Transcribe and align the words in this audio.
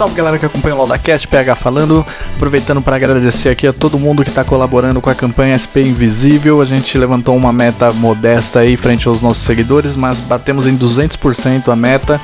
Salve 0.00 0.14
galera 0.14 0.38
que 0.38 0.46
acompanha 0.46 0.74
o 0.74 0.78
LaudaCast, 0.78 1.28
PH 1.28 1.56
falando, 1.56 2.06
aproveitando 2.34 2.80
para 2.80 2.96
agradecer 2.96 3.50
aqui 3.50 3.66
a 3.66 3.72
todo 3.74 3.98
mundo 3.98 4.22
que 4.22 4.30
está 4.30 4.42
colaborando 4.42 4.98
com 4.98 5.10
a 5.10 5.14
campanha 5.14 5.58
SP 5.60 5.84
Invisível. 5.84 6.62
A 6.62 6.64
gente 6.64 6.96
levantou 6.96 7.36
uma 7.36 7.52
meta 7.52 7.92
modesta 7.92 8.60
aí 8.60 8.78
frente 8.78 9.06
aos 9.06 9.20
nossos 9.20 9.42
seguidores, 9.42 9.96
mas 9.96 10.18
batemos 10.18 10.66
em 10.66 10.74
200% 10.74 11.70
a 11.70 11.76
meta. 11.76 12.18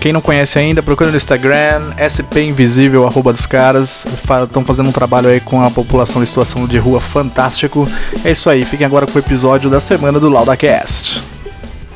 Quem 0.00 0.12
não 0.12 0.20
conhece 0.20 0.58
ainda, 0.58 0.82
procura 0.82 1.08
no 1.08 1.16
Instagram, 1.16 1.92
SP 2.02 2.50
Invisível, 2.50 3.06
arroba 3.06 3.32
dos 3.32 3.46
caras. 3.46 4.04
Estão 4.42 4.64
fazendo 4.64 4.88
um 4.88 4.92
trabalho 4.92 5.28
aí 5.28 5.38
com 5.38 5.62
a 5.62 5.70
população 5.70 6.20
em 6.20 6.26
situação 6.26 6.66
de 6.66 6.78
rua 6.78 7.00
fantástico. 7.00 7.86
É 8.24 8.32
isso 8.32 8.50
aí, 8.50 8.64
fiquem 8.64 8.84
agora 8.84 9.06
com 9.06 9.14
o 9.14 9.22
episódio 9.22 9.70
da 9.70 9.78
semana 9.78 10.18
do 10.18 10.28
LaudaCast. 10.28 11.22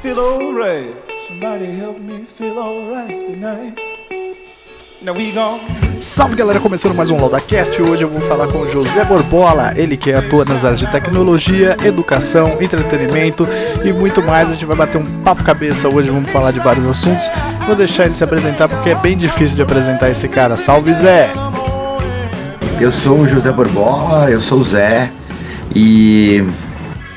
Feel 0.01 0.21
alright. 0.21 0.95
Somebody 1.27 1.77
help 1.77 1.99
me 1.99 2.25
feel 2.39 2.57
alright 2.57 3.25
tonight. 3.27 3.75
Salve 6.01 6.35
galera, 6.35 6.59
começando 6.59 6.93
mais 6.93 7.09
um 7.09 7.21
LaudaCast. 7.21 7.81
Hoje 7.81 8.03
eu 8.03 8.09
vou 8.09 8.21
falar 8.23 8.49
com 8.49 8.59
o 8.59 8.69
José 8.69 9.05
Borbola, 9.05 9.73
ele 9.77 9.97
que 9.97 10.13
atua 10.13 10.45
nas 10.45 10.65
áreas 10.65 10.81
de 10.81 10.91
tecnologia, 10.91 11.77
educação, 11.85 12.61
entretenimento 12.61 13.49
e 13.85 13.93
muito 13.93 14.21
mais. 14.21 14.49
A 14.49 14.55
gente 14.55 14.65
vai 14.65 14.77
bater 14.77 14.99
um 14.99 15.05
papo 15.23 15.45
cabeça 15.45 15.89
hoje, 15.89 16.11
vamos 16.11 16.29
falar 16.33 16.51
de 16.51 16.59
vários 16.59 16.85
assuntos. 16.85 17.31
Vou 17.65 17.77
deixar 17.77 18.07
ele 18.07 18.13
se 18.13 18.25
apresentar 18.25 18.69
porque 18.69 18.91
é 18.91 18.97
bem 18.97 19.17
difícil 19.17 19.55
de 19.55 19.63
apresentar 19.63 20.11
esse 20.11 20.27
cara. 20.27 20.57
Salve 20.57 20.93
Zé! 20.93 21.31
Eu 22.81 22.91
sou 22.91 23.21
o 23.21 23.29
José 23.29 23.53
Borbola, 23.53 24.29
eu 24.29 24.41
sou 24.41 24.59
o 24.59 24.65
Zé 24.65 25.11
e 25.77 26.45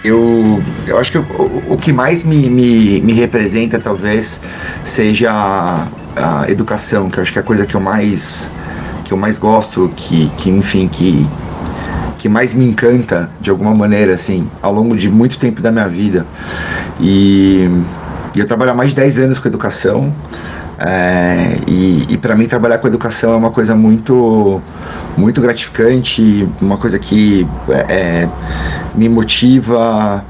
eu, 0.04 0.62
eu 0.86 1.00
acho 1.00 1.12
que 1.12 1.18
o, 1.18 1.64
o 1.68 1.78
que 1.78 1.92
mais 1.92 2.24
me, 2.24 2.48
me, 2.48 3.02
me 3.02 3.14
representa 3.14 3.80
talvez 3.80 4.40
seja 4.84 5.88
a 6.16 6.50
educação, 6.50 7.10
que 7.10 7.18
eu 7.18 7.22
acho 7.24 7.32
que 7.32 7.40
é 7.40 7.42
a 7.42 7.46
coisa 7.46 7.66
que 7.66 7.76
eu 7.76 7.82
mais 7.82 8.50
que 9.06 9.14
eu 9.14 9.18
mais 9.18 9.38
gosto, 9.38 9.92
que, 9.96 10.30
que 10.38 10.50
enfim, 10.50 10.88
que 10.88 11.28
que 12.18 12.30
mais 12.30 12.54
me 12.54 12.66
encanta 12.66 13.32
de 13.42 13.50
alguma 13.50 13.74
maneira 13.74 14.14
assim, 14.14 14.48
ao 14.62 14.72
longo 14.72 14.96
de 14.96 15.10
muito 15.10 15.40
tempo 15.40 15.60
da 15.60 15.72
minha 15.72 15.88
vida. 15.88 16.24
E, 17.00 17.68
e 18.36 18.40
eu 18.40 18.46
trabalho 18.46 18.72
há 18.72 18.74
mais 18.76 18.92
de 18.92 18.98
10 18.98 19.18
anos 19.18 19.40
com 19.40 19.48
educação. 19.48 20.14
É, 20.78 21.58
e, 21.68 22.06
e 22.10 22.18
para 22.18 22.36
mim 22.36 22.46
trabalhar 22.46 22.78
com 22.78 22.88
educação 22.88 23.34
é 23.34 23.36
uma 23.36 23.52
coisa 23.52 23.76
muito 23.76 24.62
muito 25.18 25.42
gratificante, 25.42 26.48
uma 26.62 26.78
coisa 26.78 26.98
que 26.98 27.46
é, 27.90 28.28
me 28.96 29.10
motiva, 29.10 30.24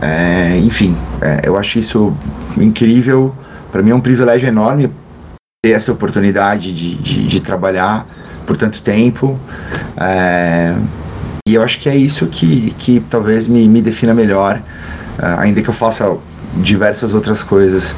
é, 0.00 0.58
enfim, 0.58 0.96
eu 1.44 1.56
acho 1.56 1.78
isso 1.78 2.12
incrível. 2.56 3.32
Para 3.70 3.82
mim 3.82 3.90
é 3.90 3.94
um 3.94 4.00
privilégio 4.00 4.48
enorme 4.48 4.90
ter 5.66 5.72
essa 5.72 5.90
oportunidade 5.90 6.72
de, 6.72 6.94
de, 6.94 7.26
de 7.26 7.40
trabalhar 7.40 8.06
por 8.46 8.56
tanto 8.56 8.80
tempo. 8.82 9.36
É, 9.96 10.76
e 11.48 11.54
eu 11.54 11.62
acho 11.62 11.80
que 11.80 11.88
é 11.88 11.96
isso 11.96 12.26
que, 12.26 12.72
que 12.78 13.00
talvez 13.10 13.48
me, 13.48 13.68
me 13.68 13.82
defina 13.82 14.14
melhor, 14.14 14.62
é, 15.18 15.26
ainda 15.38 15.60
que 15.60 15.68
eu 15.68 15.74
faça 15.74 16.16
diversas 16.58 17.14
outras 17.14 17.42
coisas. 17.42 17.96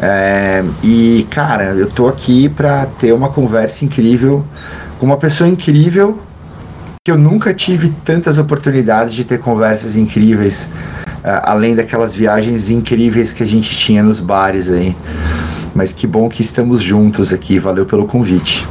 É, 0.00 0.62
e, 0.82 1.26
cara, 1.28 1.74
eu 1.74 1.88
tô 1.88 2.06
aqui 2.06 2.48
para 2.48 2.86
ter 2.86 3.12
uma 3.12 3.30
conversa 3.30 3.84
incrível 3.84 4.44
com 4.98 5.06
uma 5.06 5.16
pessoa 5.16 5.48
incrível 5.48 6.20
que 7.04 7.10
eu 7.10 7.18
nunca 7.18 7.52
tive 7.52 7.92
tantas 8.04 8.38
oportunidades 8.38 9.12
de 9.12 9.24
ter 9.24 9.40
conversas 9.40 9.96
incríveis, 9.96 10.68
uh, 11.24 11.42
além 11.42 11.74
daquelas 11.74 12.14
viagens 12.14 12.70
incríveis 12.70 13.32
que 13.32 13.42
a 13.42 13.46
gente 13.46 13.76
tinha 13.76 14.04
nos 14.04 14.20
bares 14.20 14.70
aí. 14.70 14.94
Mas 15.74 15.92
que 15.92 16.06
bom 16.06 16.28
que 16.28 16.42
estamos 16.42 16.82
juntos 16.82 17.32
aqui. 17.32 17.58
Valeu 17.58 17.86
pelo 17.86 18.06
convite. 18.06 18.66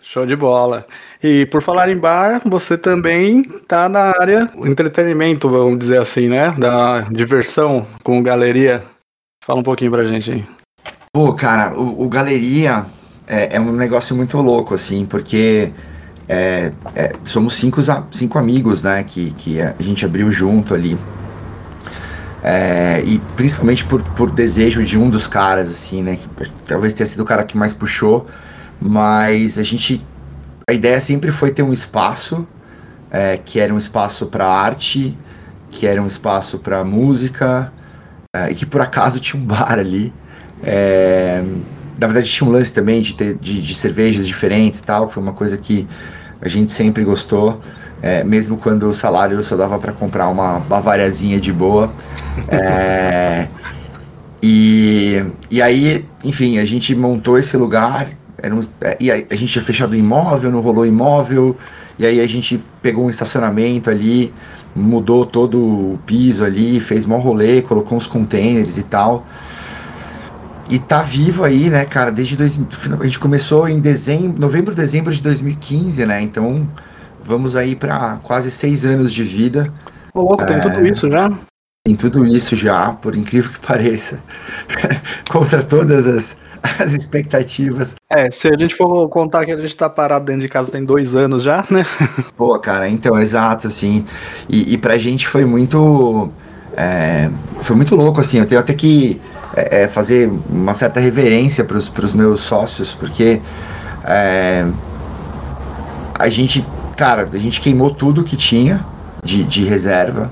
Show 0.00 0.26
de 0.26 0.34
bola. 0.34 0.86
E 1.22 1.46
por 1.46 1.62
falar 1.62 1.88
em 1.88 1.96
bar, 1.96 2.40
você 2.44 2.76
também 2.76 3.42
tá 3.68 3.88
na 3.88 4.12
área 4.20 4.46
do 4.46 4.66
entretenimento, 4.66 5.48
vamos 5.48 5.78
dizer 5.78 6.00
assim, 6.00 6.28
né? 6.28 6.50
Da 6.58 7.02
diversão 7.02 7.86
com 8.02 8.22
galeria. 8.22 8.82
Fala 9.44 9.60
um 9.60 9.62
pouquinho 9.62 9.90
pra 9.90 10.04
gente 10.04 10.30
aí. 10.30 10.44
Pô, 11.12 11.32
cara, 11.32 11.78
o, 11.78 12.04
o 12.04 12.08
galeria 12.08 12.86
é, 13.26 13.56
é, 13.56 13.60
um 13.60 13.72
negócio 13.72 14.16
muito 14.16 14.36
louco, 14.38 14.74
assim, 14.74 15.04
porque 15.04 15.72
é, 16.28 16.72
é, 16.96 17.12
somos 17.24 17.54
cinco, 17.54 17.80
cinco 18.10 18.38
amigos, 18.38 18.82
né? 18.82 19.04
Que, 19.04 19.32
que 19.32 19.60
a 19.60 19.74
gente 19.80 20.04
abriu 20.04 20.30
junto 20.32 20.74
ali. 20.74 20.98
É, 22.42 23.02
e 23.04 23.18
principalmente 23.18 23.84
por, 23.84 24.02
por 24.02 24.30
desejo 24.30 24.84
de 24.84 24.98
um 24.98 25.10
dos 25.10 25.28
caras, 25.28 25.70
assim, 25.70 26.02
né? 26.02 26.16
Que 26.16 26.28
talvez 26.64 26.94
tenha 26.94 27.06
sido 27.06 27.20
o 27.20 27.24
cara 27.24 27.44
que 27.44 27.56
mais 27.56 27.74
puxou, 27.74 28.26
mas 28.80 29.58
a 29.58 29.62
gente. 29.62 30.06
A 30.68 30.72
ideia 30.72 31.00
sempre 31.00 31.32
foi 31.32 31.50
ter 31.50 31.62
um 31.62 31.72
espaço 31.72 32.46
é, 33.10 33.36
que 33.36 33.58
era 33.58 33.74
um 33.74 33.78
espaço 33.78 34.26
para 34.26 34.46
arte, 34.46 35.18
que 35.70 35.86
era 35.86 36.00
um 36.00 36.06
espaço 36.06 36.58
para 36.58 36.84
música, 36.84 37.72
é, 38.34 38.52
e 38.52 38.54
que 38.54 38.64
por 38.64 38.80
acaso 38.80 39.20
tinha 39.20 39.42
um 39.42 39.44
bar 39.44 39.78
ali. 39.78 40.12
É, 40.62 41.42
na 41.98 42.06
verdade, 42.06 42.30
tinha 42.30 42.48
um 42.48 42.52
lance 42.52 42.72
também 42.72 43.02
de, 43.02 43.14
ter, 43.14 43.36
de, 43.36 43.60
de 43.60 43.74
cervejas 43.74 44.26
diferentes 44.26 44.80
e 44.80 44.82
tal, 44.82 45.08
foi 45.08 45.22
uma 45.22 45.32
coisa 45.32 45.58
que 45.58 45.86
a 46.40 46.48
gente 46.48 46.72
sempre 46.72 47.04
gostou 47.04 47.60
é, 48.02 48.24
mesmo 48.24 48.56
quando 48.56 48.88
o 48.88 48.94
salário 48.94 49.42
só 49.42 49.56
dava 49.56 49.78
para 49.78 49.92
comprar 49.92 50.28
uma 50.28 50.58
bavariazinha 50.60 51.38
de 51.38 51.52
boa. 51.52 51.90
É, 52.48 53.46
e, 54.42 55.22
e 55.50 55.60
aí, 55.60 56.04
enfim, 56.24 56.58
a 56.58 56.64
gente 56.64 56.94
montou 56.94 57.38
esse 57.38 57.56
lugar. 57.56 58.08
Era 58.42 58.54
um, 58.54 58.60
é, 58.80 58.96
e 58.98 59.10
a, 59.10 59.14
a 59.14 59.34
gente 59.34 59.46
tinha 59.46 59.64
fechado 59.64 59.92
o 59.92 59.96
imóvel, 59.96 60.50
não 60.50 60.60
rolou 60.60 60.86
imóvel. 60.86 61.56
E 61.98 62.06
aí 62.06 62.20
a 62.20 62.26
gente 62.26 62.58
pegou 62.80 63.04
um 63.04 63.10
estacionamento 63.10 63.90
ali, 63.90 64.32
mudou 64.74 65.26
todo 65.26 65.58
o 65.58 65.98
piso 66.06 66.44
ali, 66.44 66.80
fez 66.80 67.04
mó 67.04 67.18
rolê, 67.18 67.60
colocou 67.60 67.98
uns 67.98 68.06
containers 68.06 68.78
e 68.78 68.82
tal. 68.84 69.26
E 70.70 70.78
tá 70.78 71.02
vivo 71.02 71.42
aí, 71.42 71.68
né, 71.68 71.84
cara, 71.84 72.12
desde 72.12 72.36
dois, 72.36 72.58
a 73.00 73.04
gente 73.04 73.18
começou 73.18 73.68
em 73.68 73.80
dezembro, 73.80 74.40
novembro, 74.40 74.72
dezembro 74.72 75.12
de 75.12 75.20
2015, 75.20 76.06
né? 76.06 76.22
Então, 76.22 76.66
Vamos 77.22 77.56
aí 77.56 77.76
para 77.76 78.18
quase 78.22 78.50
seis 78.50 78.84
anos 78.84 79.12
de 79.12 79.22
vida. 79.22 79.72
Ô, 80.14 80.20
louco, 80.20 80.44
tem 80.44 80.56
é... 80.56 80.60
tudo 80.60 80.86
isso 80.86 81.10
já? 81.10 81.30
Tem 81.86 81.96
tudo 81.96 82.26
isso 82.26 82.56
já, 82.56 82.92
por 82.92 83.16
incrível 83.16 83.50
que 83.50 83.60
pareça. 83.66 84.20
Contra 85.30 85.62
todas 85.62 86.06
as, 86.06 86.36
as 86.78 86.92
expectativas. 86.92 87.96
É, 88.10 88.30
se 88.30 88.48
a 88.48 88.56
gente 88.56 88.74
for 88.74 89.08
contar 89.08 89.44
que 89.46 89.52
a 89.52 89.58
gente 89.58 89.76
tá 89.76 89.88
parado 89.88 90.26
dentro 90.26 90.42
de 90.42 90.48
casa 90.48 90.70
tem 90.70 90.84
dois 90.84 91.14
anos 91.14 91.42
já, 91.42 91.64
né? 91.70 91.86
Pô, 92.36 92.58
cara, 92.58 92.88
então, 92.88 93.18
exato, 93.18 93.66
assim. 93.66 94.04
E, 94.48 94.74
e 94.74 94.78
pra 94.78 94.98
gente 94.98 95.26
foi 95.26 95.44
muito. 95.44 96.30
É, 96.76 97.30
foi 97.62 97.76
muito 97.76 97.96
louco, 97.96 98.20
assim. 98.20 98.38
Eu 98.38 98.46
tenho 98.46 98.60
até 98.60 98.74
que 98.74 99.20
é, 99.54 99.82
é 99.82 99.88
fazer 99.88 100.30
uma 100.48 100.74
certa 100.74 101.00
reverência 101.00 101.64
pros, 101.64 101.88
pros 101.88 102.12
meus 102.12 102.40
sócios, 102.40 102.94
porque 102.94 103.40
é, 104.04 104.66
a 106.18 106.28
gente 106.28 106.64
cara, 107.00 107.26
a 107.32 107.38
gente 107.38 107.62
queimou 107.62 107.94
tudo 107.94 108.22
que 108.22 108.36
tinha 108.36 108.84
de, 109.24 109.42
de 109.42 109.64
reserva 109.64 110.30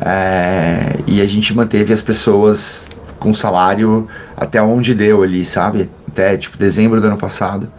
é, 0.00 0.98
e 1.06 1.20
a 1.20 1.26
gente 1.26 1.54
manteve 1.54 1.92
as 1.92 2.00
pessoas 2.00 2.88
com 3.18 3.34
salário 3.34 4.08
até 4.34 4.62
onde 4.62 4.94
deu 4.94 5.22
ali, 5.22 5.44
sabe? 5.44 5.90
Até 6.08 6.38
tipo 6.38 6.56
dezembro 6.56 7.02
do 7.02 7.06
ano 7.06 7.18
passado. 7.18 7.70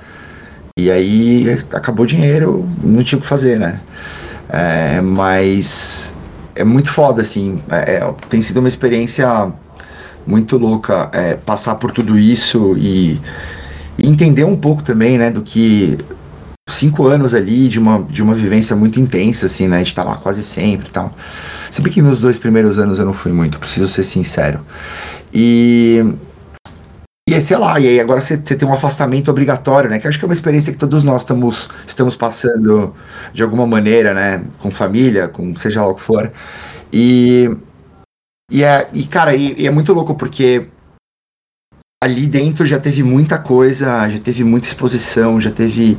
E 0.77 0.91
aí 0.91 1.57
acabou 1.73 2.03
o 2.03 2.07
dinheiro, 2.07 2.69
não 2.83 3.01
tinha 3.01 3.17
o 3.17 3.21
que 3.23 3.27
fazer, 3.27 3.57
né? 3.57 3.79
É, 4.49 5.01
mas 5.01 6.13
é 6.53 6.63
muito 6.63 6.91
foda, 6.91 7.23
assim. 7.23 7.59
É, 7.71 7.95
é 7.95 8.13
tem 8.29 8.39
sido 8.39 8.59
uma 8.59 8.67
experiência 8.67 9.51
muito 10.27 10.59
louca 10.59 11.09
é, 11.11 11.33
passar 11.37 11.73
por 11.73 11.89
tudo 11.89 12.19
isso 12.19 12.77
e, 12.77 13.19
e, 13.97 14.07
entender 14.07 14.43
um 14.43 14.55
pouco 14.55 14.83
também, 14.83 15.17
né, 15.17 15.31
do 15.31 15.41
que 15.41 15.97
cinco 16.67 17.07
anos 17.07 17.33
ali 17.33 17.69
de 17.69 17.79
uma, 17.79 18.03
de 18.03 18.21
uma 18.21 18.33
vivência 18.33 18.75
muito 18.75 18.99
intensa, 18.99 19.45
assim, 19.45 19.67
né? 19.67 19.81
De 19.81 19.87
estar 19.87 20.03
lá 20.03 20.17
quase 20.17 20.43
sempre 20.43 20.89
e 20.89 20.91
tal. 20.91 21.15
Se 21.71 21.81
bem 21.81 21.91
que 21.91 22.01
nos 22.01 22.19
dois 22.19 22.37
primeiros 22.37 22.77
anos 22.77 22.99
eu 22.99 23.05
não 23.05 23.13
fui 23.13 23.31
muito, 23.31 23.57
preciso 23.57 23.87
ser 23.87 24.03
sincero. 24.03 24.59
E. 25.33 26.03
E 27.29 27.33
aí, 27.33 27.41
sei 27.41 27.57
lá, 27.57 27.77
e 27.77 27.87
aí 27.87 27.99
agora 27.99 28.21
você 28.21 28.37
tem 28.37 28.65
um 28.65 28.71
afastamento 28.71 29.29
obrigatório, 29.29 29.89
né? 29.89 29.99
Que 29.99 30.07
acho 30.07 30.17
que 30.17 30.23
é 30.23 30.27
uma 30.27 30.33
experiência 30.33 30.71
que 30.71 30.79
todos 30.79 31.03
nós 31.03 31.23
estamos, 31.23 31.69
estamos 31.85 32.15
passando 32.15 32.95
de 33.33 33.43
alguma 33.43 33.67
maneira, 33.67 34.13
né? 34.13 34.43
Com 34.59 34.71
família, 34.71 35.27
com 35.27 35.55
seja 35.55 35.81
lá 35.81 35.89
o 35.89 35.95
que 35.95 36.01
for. 36.01 36.31
E. 36.91 37.49
E, 38.49 38.63
é, 38.63 38.87
e 38.93 39.05
cara, 39.05 39.35
e, 39.35 39.55
e 39.57 39.67
é 39.67 39.69
muito 39.69 39.91
louco 39.91 40.15
porque 40.15 40.67
ali 41.99 42.27
dentro 42.27 42.63
já 42.63 42.79
teve 42.79 43.01
muita 43.01 43.39
coisa, 43.39 44.07
já 44.07 44.19
teve 44.19 44.43
muita 44.43 44.67
exposição, 44.67 45.41
já 45.41 45.49
teve, 45.49 45.97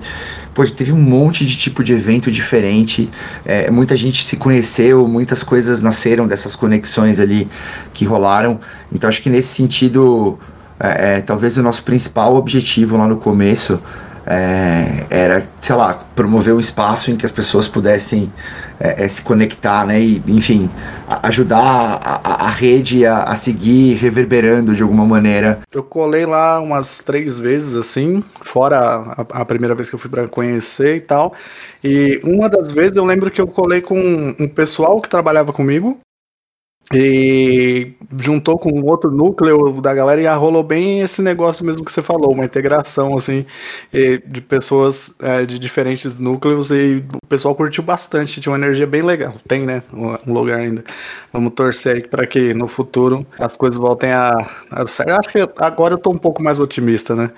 pô, 0.55 0.65
já 0.65 0.73
teve 0.73 0.93
um 0.93 1.01
monte 1.01 1.45
de 1.45 1.57
tipo 1.57 1.83
de 1.83 1.93
evento 1.93 2.31
diferente. 2.31 3.11
É, 3.45 3.69
muita 3.69 3.97
gente 3.97 4.25
se 4.25 4.37
conheceu, 4.37 5.09
muitas 5.09 5.43
coisas 5.43 5.83
nasceram 5.83 6.29
dessas 6.29 6.55
conexões 6.55 7.19
ali 7.19 7.49
que 7.93 8.05
rolaram. 8.05 8.61
Então 8.93 9.09
acho 9.09 9.21
que 9.21 9.29
nesse 9.29 9.49
sentido, 9.49 10.39
é, 10.79 11.17
é, 11.17 11.21
talvez 11.21 11.57
o 11.57 11.65
nosso 11.65 11.83
principal 11.83 12.37
objetivo 12.37 12.97
lá 12.97 13.09
no 13.09 13.17
começo 13.17 13.83
é, 14.31 15.07
era, 15.09 15.49
sei 15.61 15.75
lá, 15.75 16.05
promover 16.15 16.53
um 16.55 16.61
espaço 16.61 17.11
em 17.11 17.17
que 17.17 17.25
as 17.25 17.33
pessoas 17.33 17.67
pudessem 17.67 18.31
é, 18.79 19.05
é, 19.05 19.09
se 19.09 19.23
conectar, 19.23 19.87
né? 19.87 20.01
E, 20.01 20.23
enfim, 20.29 20.69
ajudar 21.23 21.59
a, 21.59 22.21
a, 22.23 22.47
a 22.47 22.51
rede 22.51 23.07
a, 23.07 23.23
a, 23.23 23.37
seguir 23.37 23.95
reverberando 23.95 24.75
de 24.75 24.83
alguma 24.83 25.07
maneira. 25.07 25.61
Eu 25.73 25.83
colei 25.83 26.27
lá 26.27 26.61
umas 26.61 26.99
três 26.99 27.39
vezes, 27.39 27.75
assim, 27.75 28.23
fora 28.43 29.15
a, 29.33 29.45
primeira 29.47 29.75
vez 29.75 29.89
que 29.89 29.95
eu 29.95 29.99
fui 29.99 30.11
para 30.11 30.29
conhecer 30.29 30.97
e 30.97 31.01
tal. 31.01 31.33
E 31.83 32.21
uma 32.23 32.51
das 32.51 32.71
vezes 32.71 32.99
eu 32.99 33.07
lembro 33.07 33.31
que 33.31 33.41
eu 33.41 33.47
colei 33.47 33.81
com 33.81 34.35
um 34.39 34.47
pessoal 34.47 35.01
que 35.01 35.09
trabalhava 35.09 35.55
comigo, 35.55 35.99
e 36.93 37.93
juntou 38.19 38.59
com 38.59 38.81
outro 38.83 39.11
núcleo 39.11 39.81
da 39.81 39.93
galera 39.93 40.21
e 40.21 40.27
rolou 40.27 40.63
bem 40.63 41.01
esse 41.01 41.21
negócio 41.21 41.65
mesmo 41.65 41.85
que 41.85 41.93
você 41.93 42.03
falou, 42.03 42.33
uma 42.33 42.45
integração 42.45 43.17
assim 43.17 43.45
de 44.27 44.41
pessoas 44.41 45.15
é, 45.21 45.45
de 45.45 45.59
diferentes 45.59 46.19
núcleos 46.19 46.71
e 46.71 47.05
o 47.15 47.27
pessoal 47.27 47.55
curtiu 47.55 47.83
bastante, 47.83 48.41
tinha 48.41 48.53
uma 48.53 48.59
energia 48.59 48.87
bem 48.87 49.03
legal. 49.03 49.35
Tem, 49.47 49.65
né? 49.67 49.83
Um 49.93 50.33
lugar 50.33 50.61
ainda. 50.61 50.83
Vamos 51.33 51.53
torcer 51.53 51.97
aí 51.97 52.07
para 52.07 52.27
que 52.27 52.55
no 52.55 52.67
futuro 52.67 53.27
as 53.39 53.57
coisas 53.57 53.79
voltem 53.79 54.11
a, 54.11 54.31
a 54.71 54.83
Acho 54.83 55.29
que 55.31 55.49
agora 55.59 55.95
eu 55.95 55.99
tô 55.99 56.11
um 56.11 56.19
pouco 56.19 56.43
mais 56.43 56.59
otimista, 56.59 57.15
né? 57.15 57.31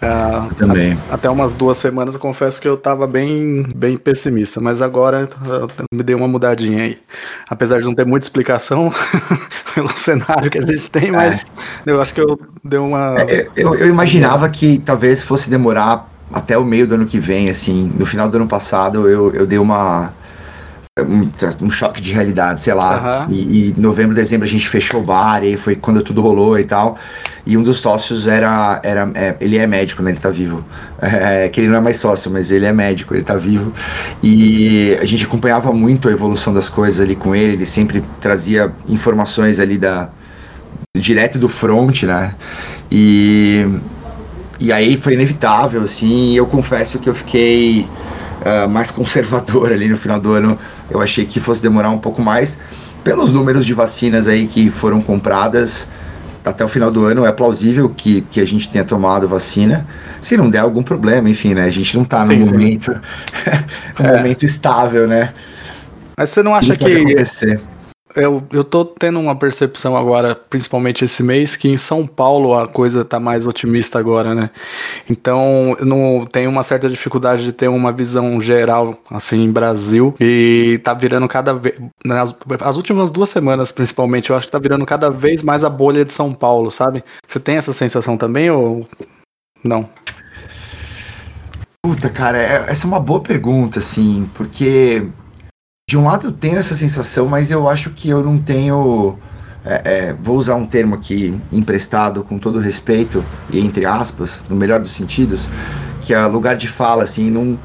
Ah, 0.00 0.48
Também. 0.56 0.98
A, 1.10 1.14
até 1.14 1.30
umas 1.30 1.54
duas 1.54 1.76
semanas 1.76 2.14
eu 2.14 2.20
confesso 2.20 2.60
que 2.60 2.68
eu 2.68 2.76
tava 2.76 3.06
bem, 3.06 3.64
bem 3.74 3.96
pessimista, 3.96 4.60
mas 4.60 4.82
agora 4.82 5.28
me 5.92 6.02
deu 6.02 6.18
uma 6.18 6.28
mudadinha 6.28 6.82
aí. 6.82 6.98
Apesar 7.48 7.78
de 7.78 7.84
não 7.84 7.94
ter 7.94 8.06
muita 8.06 8.26
explicação, 8.26 8.87
pelo 9.74 9.88
cenário 9.90 10.50
que 10.50 10.58
a 10.58 10.62
gente 10.62 10.90
tem, 10.90 11.10
mas 11.10 11.46
é. 11.86 11.90
eu 11.90 12.00
acho 12.00 12.14
que 12.14 12.20
eu 12.20 12.38
dei 12.64 12.78
uma. 12.78 13.16
É, 13.18 13.48
eu, 13.56 13.74
eu 13.74 13.88
imaginava 13.88 14.48
que 14.48 14.78
talvez 14.84 15.22
fosse 15.22 15.50
demorar 15.50 16.08
até 16.32 16.56
o 16.58 16.64
meio 16.64 16.86
do 16.86 16.94
ano 16.94 17.06
que 17.06 17.18
vem, 17.18 17.48
assim. 17.48 17.92
No 17.98 18.04
final 18.04 18.28
do 18.28 18.36
ano 18.36 18.46
passado 18.46 19.08
eu, 19.08 19.32
eu 19.32 19.46
dei 19.46 19.58
uma 19.58 20.12
um, 21.02 21.30
um, 21.66 21.70
choque 21.70 22.00
de 22.00 22.12
realidade, 22.12 22.60
sei 22.60 22.74
lá. 22.74 23.26
Uhum. 23.26 23.34
E, 23.34 23.68
e 23.68 23.74
novembro, 23.76 24.14
dezembro 24.14 24.44
a 24.44 24.48
gente 24.48 24.68
fechou 24.68 25.00
o 25.00 25.02
bar, 25.02 25.44
e 25.44 25.56
foi 25.56 25.74
quando 25.76 26.02
tudo 26.02 26.20
rolou 26.20 26.58
e 26.58 26.64
tal. 26.64 26.98
E 27.46 27.56
um 27.56 27.62
dos 27.62 27.78
sócios 27.78 28.26
era. 28.26 28.80
era 28.82 29.10
é, 29.14 29.36
ele 29.40 29.56
é 29.56 29.66
médico, 29.66 30.02
né? 30.02 30.10
Ele 30.10 30.18
tá 30.18 30.30
vivo. 30.30 30.64
É, 31.00 31.48
que 31.48 31.60
ele 31.60 31.68
não 31.68 31.76
é 31.76 31.80
mais 31.80 31.96
sócio, 31.96 32.30
mas 32.30 32.50
ele 32.50 32.66
é 32.66 32.72
médico, 32.72 33.14
ele 33.14 33.24
tá 33.24 33.36
vivo. 33.36 33.72
E 34.22 34.96
a 35.00 35.04
gente 35.04 35.24
acompanhava 35.24 35.72
muito 35.72 36.08
a 36.08 36.12
evolução 36.12 36.52
das 36.52 36.68
coisas 36.68 37.00
ali 37.00 37.16
com 37.16 37.34
ele, 37.34 37.54
ele 37.54 37.66
sempre 37.66 38.02
trazia 38.20 38.72
informações 38.88 39.58
ali 39.58 39.78
da. 39.78 40.10
direto 40.96 41.38
do 41.38 41.48
front, 41.48 42.02
né? 42.02 42.34
E. 42.90 43.66
E 44.60 44.72
aí 44.72 44.96
foi 44.96 45.14
inevitável, 45.14 45.82
assim, 45.82 46.32
e 46.32 46.36
eu 46.36 46.44
confesso 46.44 46.98
que 46.98 47.08
eu 47.08 47.14
fiquei 47.14 47.86
uh, 48.42 48.68
mais 48.68 48.90
conservador 48.90 49.70
ali 49.72 49.88
no 49.88 49.96
final 49.96 50.20
do 50.20 50.32
ano. 50.32 50.58
Eu 50.90 51.00
achei 51.00 51.24
que 51.24 51.40
fosse 51.40 51.62
demorar 51.62 51.90
um 51.90 51.98
pouco 51.98 52.22
mais. 52.22 52.58
Pelos 53.04 53.30
números 53.30 53.64
de 53.64 53.74
vacinas 53.74 54.26
aí 54.26 54.46
que 54.46 54.70
foram 54.70 55.00
compradas 55.00 55.88
até 56.44 56.64
o 56.64 56.68
final 56.68 56.90
do 56.90 57.04
ano, 57.04 57.26
é 57.26 57.32
plausível 57.32 57.90
que, 57.90 58.22
que 58.22 58.40
a 58.40 58.46
gente 58.46 58.68
tenha 58.70 58.84
tomado 58.84 59.28
vacina. 59.28 59.86
Se 60.20 60.36
não 60.36 60.48
der 60.48 60.60
algum 60.60 60.82
problema, 60.82 61.28
enfim, 61.28 61.54
né? 61.54 61.64
A 61.64 61.70
gente 61.70 61.94
não 61.94 62.04
está 62.04 62.24
no 62.24 62.34
momento, 62.36 62.90
um 64.00 64.06
é. 64.06 64.16
momento 64.16 64.44
estável, 64.44 65.06
né? 65.06 65.34
Mas 66.16 66.30
você 66.30 66.42
não 66.42 66.54
acha 66.54 66.74
que. 66.76 66.96
Acontecer 66.96 67.60
eu, 68.18 68.42
eu 68.52 68.64
tô 68.64 68.84
tendo 68.84 69.18
uma 69.20 69.34
percepção 69.36 69.96
agora, 69.96 70.34
principalmente 70.34 71.04
esse 71.04 71.22
mês, 71.22 71.56
que 71.56 71.68
em 71.68 71.76
São 71.76 72.06
Paulo 72.06 72.54
a 72.54 72.66
coisa 72.66 73.04
tá 73.04 73.18
mais 73.20 73.46
otimista 73.46 73.98
agora, 73.98 74.34
né? 74.34 74.50
Então, 75.08 75.76
não 75.80 76.26
tenho 76.30 76.50
uma 76.50 76.62
certa 76.62 76.88
dificuldade 76.88 77.44
de 77.44 77.52
ter 77.52 77.68
uma 77.68 77.92
visão 77.92 78.40
geral, 78.40 78.98
assim, 79.10 79.42
em 79.42 79.50
Brasil. 79.50 80.14
E 80.20 80.80
tá 80.82 80.94
virando 80.94 81.28
cada 81.28 81.54
vez. 81.54 81.76
Nas, 82.04 82.34
as 82.60 82.76
últimas 82.76 83.10
duas 83.10 83.30
semanas, 83.30 83.72
principalmente, 83.72 84.30
eu 84.30 84.36
acho 84.36 84.46
que 84.46 84.52
tá 84.52 84.58
virando 84.58 84.84
cada 84.84 85.10
vez 85.10 85.42
mais 85.42 85.64
a 85.64 85.70
bolha 85.70 86.04
de 86.04 86.12
São 86.12 86.34
Paulo, 86.34 86.70
sabe? 86.70 87.02
Você 87.26 87.38
tem 87.38 87.56
essa 87.56 87.72
sensação 87.72 88.16
também 88.16 88.50
ou 88.50 88.84
não? 89.64 89.88
Puta, 91.82 92.10
cara, 92.10 92.38
é, 92.38 92.70
essa 92.70 92.86
é 92.86 92.88
uma 92.88 93.00
boa 93.00 93.20
pergunta, 93.20 93.78
assim, 93.78 94.28
porque 94.34 95.06
de 95.88 95.96
um 95.96 96.04
lado 96.04 96.26
eu 96.26 96.32
tenho 96.32 96.58
essa 96.58 96.74
sensação, 96.74 97.26
mas 97.26 97.50
eu 97.50 97.66
acho 97.66 97.90
que 97.90 98.10
eu 98.10 98.22
não 98.22 98.38
tenho. 98.38 99.18
É, 99.64 99.82
é, 99.84 100.12
vou 100.12 100.36
usar 100.36 100.54
um 100.54 100.66
termo 100.66 100.94
aqui 100.94 101.34
emprestado 101.50 102.22
com 102.22 102.38
todo 102.38 102.60
respeito 102.60 103.24
e 103.50 103.58
entre 103.58 103.86
aspas, 103.86 104.44
no 104.50 104.54
melhor 104.54 104.80
dos 104.80 104.90
sentidos, 104.90 105.50
que 106.02 106.12
é 106.12 106.26
lugar 106.26 106.56
de 106.56 106.68
fala, 106.68 107.04
assim, 107.04 107.30
não, 107.30 107.58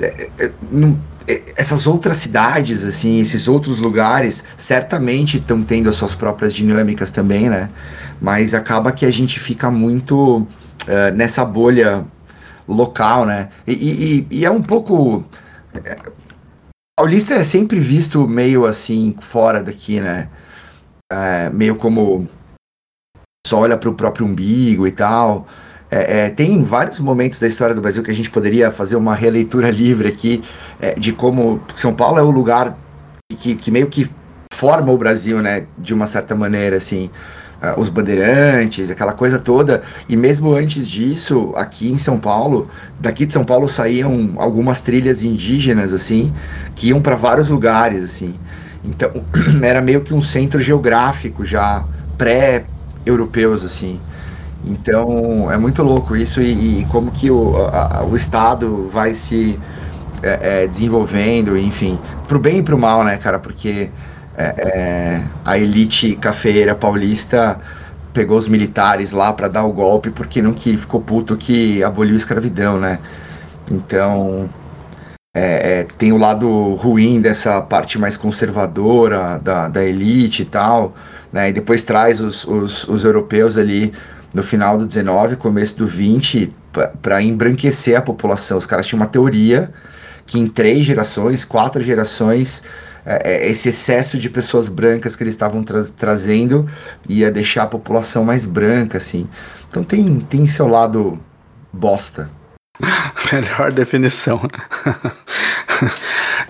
é, 0.00 0.30
é 0.38 0.50
não 0.72 0.98
é, 1.28 1.42
essas 1.54 1.86
outras 1.86 2.16
cidades, 2.16 2.82
assim, 2.82 3.20
esses 3.20 3.46
outros 3.46 3.78
lugares, 3.78 4.42
certamente 4.56 5.36
estão 5.36 5.62
tendo 5.62 5.90
as 5.90 5.96
suas 5.96 6.14
próprias 6.14 6.54
dinâmicas 6.54 7.10
também, 7.10 7.50
né? 7.50 7.68
Mas 8.22 8.54
acaba 8.54 8.90
que 8.90 9.04
a 9.04 9.12
gente 9.12 9.38
fica 9.38 9.70
muito 9.70 10.38
uh, 10.38 11.14
nessa 11.14 11.44
bolha 11.44 12.06
local, 12.66 13.26
né? 13.26 13.50
E, 13.66 13.72
e, 13.72 14.26
e 14.30 14.44
é 14.46 14.50
um 14.50 14.62
pouco 14.62 15.24
Paulista 16.96 17.34
é 17.34 17.44
sempre 17.44 17.78
visto 17.78 18.28
meio 18.28 18.66
assim, 18.66 19.16
fora 19.20 19.62
daqui, 19.62 20.00
né? 20.00 20.28
É, 21.12 21.50
meio 21.50 21.76
como 21.76 22.28
só 23.46 23.58
olha 23.60 23.76
para 23.76 23.88
o 23.88 23.94
próprio 23.94 24.26
umbigo 24.26 24.86
e 24.86 24.92
tal. 24.92 25.46
É, 25.90 26.26
é, 26.26 26.30
tem 26.30 26.62
vários 26.62 27.00
momentos 27.00 27.40
da 27.40 27.48
história 27.48 27.74
do 27.74 27.82
Brasil 27.82 28.02
que 28.02 28.10
a 28.10 28.14
gente 28.14 28.30
poderia 28.30 28.70
fazer 28.70 28.96
uma 28.96 29.14
releitura 29.14 29.70
livre 29.72 30.08
aqui 30.08 30.44
é, 30.80 30.94
de 30.94 31.12
como 31.12 31.60
São 31.74 31.94
Paulo 31.94 32.18
é 32.18 32.22
o 32.22 32.30
lugar 32.30 32.76
que, 33.38 33.54
que 33.54 33.70
meio 33.70 33.88
que 33.88 34.08
forma 34.52 34.92
o 34.92 34.98
Brasil, 34.98 35.40
né? 35.40 35.66
De 35.78 35.94
uma 35.94 36.06
certa 36.06 36.34
maneira, 36.34 36.76
assim 36.76 37.10
os 37.76 37.88
bandeirantes, 37.88 38.90
aquela 38.90 39.12
coisa 39.12 39.38
toda. 39.38 39.82
E 40.08 40.16
mesmo 40.16 40.52
antes 40.52 40.88
disso, 40.88 41.52
aqui 41.56 41.90
em 41.90 41.98
São 41.98 42.18
Paulo, 42.18 42.68
daqui 42.98 43.26
de 43.26 43.32
São 43.32 43.44
Paulo 43.44 43.68
saíam 43.68 44.32
algumas 44.36 44.82
trilhas 44.82 45.22
indígenas, 45.22 45.92
assim, 45.92 46.32
que 46.74 46.88
iam 46.88 47.00
para 47.00 47.16
vários 47.16 47.50
lugares, 47.50 48.02
assim. 48.02 48.34
Então, 48.84 49.10
era 49.62 49.80
meio 49.80 50.00
que 50.00 50.14
um 50.14 50.22
centro 50.22 50.60
geográfico 50.60 51.44
já 51.44 51.84
pré-europeus, 52.16 53.64
assim. 53.64 54.00
Então, 54.64 55.50
é 55.50 55.56
muito 55.56 55.82
louco 55.82 56.16
isso 56.16 56.40
e, 56.40 56.80
e 56.80 56.84
como 56.86 57.10
que 57.10 57.30
o, 57.30 57.56
a, 57.56 58.04
o 58.04 58.14
Estado 58.14 58.88
vai 58.92 59.14
se 59.14 59.58
é, 60.22 60.64
é, 60.64 60.66
desenvolvendo, 60.66 61.56
enfim, 61.56 61.98
pro 62.28 62.38
bem 62.38 62.58
e 62.58 62.62
pro 62.62 62.76
mal, 62.78 63.02
né, 63.04 63.16
cara? 63.16 63.38
Porque 63.38 63.90
é, 64.36 64.44
é, 64.44 65.24
a 65.44 65.58
elite 65.58 66.16
cafeeira 66.16 66.74
paulista 66.74 67.60
pegou 68.12 68.38
os 68.38 68.48
militares 68.48 69.12
lá 69.12 69.32
para 69.32 69.48
dar 69.48 69.64
o 69.64 69.72
golpe 69.72 70.10
porque 70.10 70.42
não 70.42 70.52
que 70.52 70.76
ficou 70.76 71.00
puto 71.00 71.36
que 71.36 71.82
aboliu 71.82 72.14
a 72.14 72.16
escravidão, 72.16 72.78
né? 72.78 72.98
Então 73.70 74.48
é, 75.34 75.80
é, 75.80 75.84
tem 75.96 76.12
o 76.12 76.18
lado 76.18 76.74
ruim 76.74 77.20
dessa 77.20 77.60
parte 77.62 77.98
mais 77.98 78.16
conservadora 78.16 79.38
da, 79.38 79.68
da 79.68 79.84
elite 79.84 80.42
e 80.42 80.46
tal, 80.46 80.94
né? 81.32 81.50
E 81.50 81.52
depois 81.52 81.82
traz 81.82 82.20
os, 82.20 82.44
os, 82.46 82.88
os 82.88 83.04
europeus 83.04 83.56
ali 83.56 83.92
no 84.34 84.42
final 84.42 84.78
do 84.78 84.86
19, 84.86 85.36
começo 85.36 85.76
do 85.78 85.86
20, 85.86 86.52
para 87.02 87.22
embranquecer 87.22 87.96
a 87.96 88.02
população. 88.02 88.58
Os 88.58 88.66
caras 88.66 88.86
tinham 88.86 89.00
uma 89.00 89.08
teoria 89.08 89.72
que 90.26 90.38
em 90.38 90.46
três 90.46 90.84
gerações, 90.86 91.44
quatro 91.44 91.82
gerações, 91.82 92.62
é, 93.04 93.46
é, 93.46 93.50
esse 93.50 93.68
excesso 93.68 94.18
de 94.18 94.28
pessoas 94.28 94.68
brancas 94.68 95.16
que 95.16 95.22
eles 95.22 95.34
estavam 95.34 95.62
tra 95.62 95.82
trazendo 95.96 96.68
ia 97.08 97.30
deixar 97.30 97.64
a 97.64 97.66
população 97.66 98.24
mais 98.24 98.46
branca, 98.46 98.98
assim. 98.98 99.28
Então 99.68 99.82
tem, 99.82 100.20
tem 100.20 100.46
seu 100.46 100.68
lado 100.68 101.18
bosta. 101.72 102.30
Melhor 103.32 103.72
definição. 103.72 104.40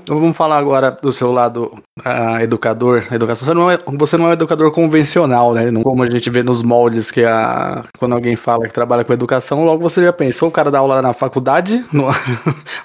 Então 0.02 0.18
vamos 0.18 0.36
falar 0.36 0.58
agora 0.58 0.90
do 0.90 1.12
seu 1.12 1.30
lado 1.30 1.72
uh, 2.00 2.40
educador. 2.40 3.06
Educação. 3.12 3.46
Você 3.46 3.54
não, 3.54 3.70
é, 3.70 3.78
você 3.86 4.16
não 4.16 4.26
é 4.26 4.30
um 4.30 4.32
educador 4.32 4.70
convencional, 4.72 5.52
né? 5.52 5.70
Não, 5.70 5.82
como 5.82 6.02
a 6.02 6.10
gente 6.10 6.28
vê 6.30 6.42
nos 6.42 6.62
moldes 6.62 7.10
que 7.10 7.24
a, 7.24 7.84
quando 7.98 8.14
alguém 8.14 8.34
fala 8.34 8.66
que 8.66 8.72
trabalha 8.72 9.04
com 9.04 9.12
educação, 9.12 9.64
logo 9.64 9.82
você 9.82 10.02
já 10.02 10.12
pensa, 10.12 10.44
ou 10.44 10.48
o 10.48 10.52
cara 10.52 10.70
dá 10.70 10.78
aula 10.78 11.02
na 11.02 11.12
faculdade, 11.12 11.84
no, 11.92 12.08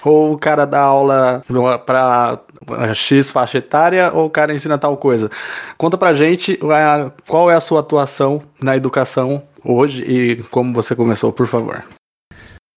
ou 0.04 0.34
o 0.34 0.38
cara 0.38 0.64
dá 0.64 0.80
aula 0.80 1.42
para 1.84 2.38
X 2.94 3.30
faixa 3.30 3.58
etária, 3.58 4.10
ou 4.12 4.26
o 4.26 4.30
cara 4.30 4.54
ensina 4.54 4.78
tal 4.78 4.96
coisa. 4.96 5.30
Conta 5.76 5.96
pra 5.96 6.14
gente 6.14 6.58
uh, 6.62 7.12
qual 7.28 7.50
é 7.50 7.54
a 7.54 7.60
sua 7.60 7.80
atuação 7.80 8.42
na 8.62 8.76
educação 8.76 9.42
hoje 9.64 10.02
e 10.04 10.42
como 10.44 10.72
você 10.72 10.94
começou, 10.94 11.32
por 11.32 11.46
favor. 11.46 11.82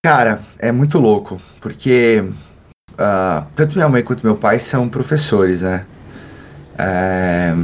Cara, 0.04 0.40
é 0.58 0.72
muito 0.72 0.98
louco, 0.98 1.40
porque 1.60 2.24
uh, 2.92 3.46
tanto 3.54 3.76
minha 3.76 3.88
mãe 3.88 4.02
quanto 4.02 4.24
meu 4.24 4.36
pai 4.36 4.58
são 4.58 4.88
professores, 4.88 5.62
né? 5.62 5.84
É, 6.78 7.54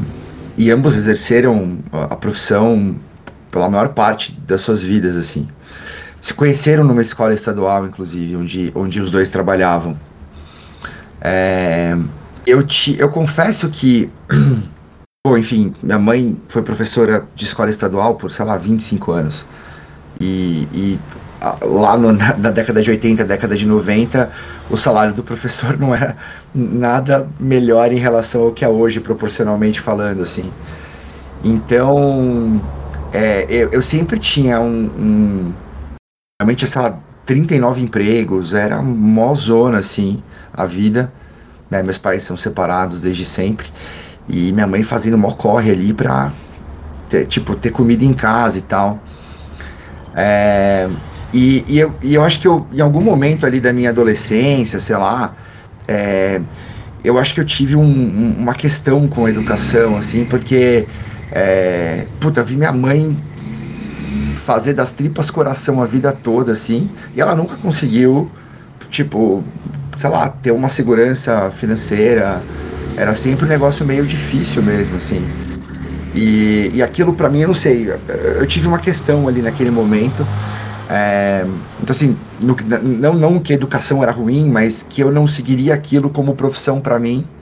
e 0.59 0.71
ambos 0.71 0.95
exerceram 0.97 1.79
a 1.93 2.15
profissão 2.15 2.95
pela 3.51 3.71
maior 3.71 3.89
parte 3.91 4.33
das 4.33 4.61
suas 4.61 4.83
vidas, 4.83 5.17
assim. 5.17 5.49
se 6.21 6.35
conheceram 6.35 6.85
numa 6.85 7.01
escola 7.01 7.33
estadual, 7.33 7.87
inclusive, 7.87 8.37
onde, 8.37 8.73
onde 8.75 9.01
os 9.01 9.11
dois 9.11 9.31
trabalhavam. 9.31 9.97
É, 11.29 11.99
eu, 12.47 12.63
te, 12.65 12.97
eu 13.01 13.09
confesso 13.09 13.69
que, 13.69 14.09
bom, 15.27 15.37
enfim, 15.37 15.75
minha 15.83 15.99
mãe 15.99 16.41
foi 16.49 16.63
professora 16.63 17.27
de 17.35 17.45
escola 17.45 17.69
estadual 17.69 18.15
por, 18.15 18.31
sei 18.31 18.45
lá, 18.45 18.57
25 18.57 19.11
anos. 19.11 19.45
E, 20.21 20.69
e 20.73 21.01
lá 21.65 21.99
no, 21.99 22.13
na, 22.13 22.37
na, 22.37 22.51
década 22.53 22.81
de 22.81 22.93
80, 22.93 23.25
década 23.25 23.57
de 23.57 23.67
90, 23.67 24.31
o 24.71 24.77
salário 24.77 25.15
do 25.15 25.25
professor 25.25 25.77
não 25.81 25.93
era 25.93 26.17
nada 26.55 27.29
melhor 27.41 27.93
em 27.93 27.99
relação 27.99 28.43
ao 28.43 28.53
que 28.53 28.65
é 28.65 28.69
hoje, 28.69 29.01
proporcionalmente 29.01 29.81
falando, 29.81 30.23
assim. 30.23 30.53
Então, 31.43 32.63
é, 33.13 33.47
eu, 33.49 33.71
eu, 33.73 33.83
sempre 33.83 34.21
tinha 34.21 34.61
um, 34.61 34.87
um 34.97 35.53
realmente, 36.41 36.65
lá, 36.79 37.01
39 37.27 37.83
empregos, 37.83 38.55
era 38.55 38.81
mó 38.81 39.35
zona, 39.35 39.79
assim, 39.79 40.23
a 40.53 40.65
vida. 40.65 41.13
Né? 41.69 41.83
Meus 41.83 41.99
pais 41.99 42.23
são 42.23 42.37
separados 42.37 43.03
desde 43.03 43.25
sempre. 43.25 43.67
E 44.29 44.53
minha 44.53 44.67
mãe 44.67 44.83
fazendo 44.83 45.19
mó 45.19 45.33
corre 45.33 45.73
ali 45.73 45.93
pra, 45.93 46.33
ter, 47.09 47.27
tipo, 47.27 47.55
ter 47.55 47.71
comida 47.71 48.05
em 48.05 48.13
casa 48.13 48.59
e 48.59 48.63
tal. 48.63 49.03
É, 50.15 50.89
e, 51.33 51.65
e, 51.69 51.79
eu, 51.79 51.95
e 52.03 52.15
eu 52.15 52.23
acho 52.23 52.41
que 52.41 52.49
eu, 52.49 52.67
em 52.73 52.81
algum 52.81 53.01
momento 53.01 53.45
ali 53.45 53.61
da 53.61 53.73
minha 53.73 53.91
adolescência, 53.91 54.81
sei 54.81 54.97
lá, 54.97 55.35
é, 55.87 56.41
eu 57.05 57.19
acho 57.19 57.35
que 57.35 57.41
eu 57.41 57.45
tive 57.45 57.77
um, 57.77 57.85
um, 57.85 58.37
uma 58.39 58.55
questão 58.55 59.07
com 59.09 59.27
a 59.27 59.31
educação, 59.31 59.97
assim, 59.97 60.25
porque, 60.25 60.87
é, 61.31 62.07
puta, 62.19 62.43
vi 62.43 62.57
minha 62.57 62.73
mãe 62.73 63.17
fazer 64.47 64.75
das 64.75 64.93
tripas 64.93 65.31
coração 65.31 65.83
a 65.83 65.87
vida 65.87 66.13
toda, 66.13 66.53
assim, 66.53 66.95
e 67.15 67.21
ela 67.21 67.35
nunca 67.35 67.57
conseguiu, 67.59 68.33
tipo, 68.91 69.53
sei 69.99 70.11
lá, 70.11 70.29
ter 70.31 70.53
uma 70.53 70.69
segurança 70.69 71.51
financeira. 71.53 72.47
Era 72.97 73.15
sempre 73.15 73.47
um 73.47 73.49
negócio 73.49 73.85
meio 73.87 74.07
difícil 74.07 74.63
mesmo, 74.63 74.97
assim. 74.97 75.35
E, 76.13 76.71
e 76.75 76.83
aquilo 76.83 77.15
para 77.17 77.29
mim, 77.31 77.41
eu 77.41 77.49
não 77.49 77.55
sei, 77.55 77.89
eu 78.09 78.47
tive 78.47 78.67
uma 78.69 78.81
questão 78.81 79.29
ali 79.29 79.43
naquele 79.43 79.71
momento. 79.71 80.31
É, 80.89 81.47
então, 81.79 81.95
assim, 81.95 82.27
no, 82.39 82.57
não, 82.83 83.15
não 83.15 83.41
que 83.43 83.53
a 83.53 83.57
educação 83.57 84.03
era 84.03 84.13
ruim, 84.13 84.51
mas 84.51 84.83
que 84.83 85.03
eu 85.03 85.13
não 85.13 85.27
seguiria 85.27 85.75
aquilo 85.75 86.11
como 86.11 86.37
profissão 86.37 86.81
para 86.81 86.99
mim. 87.01 87.36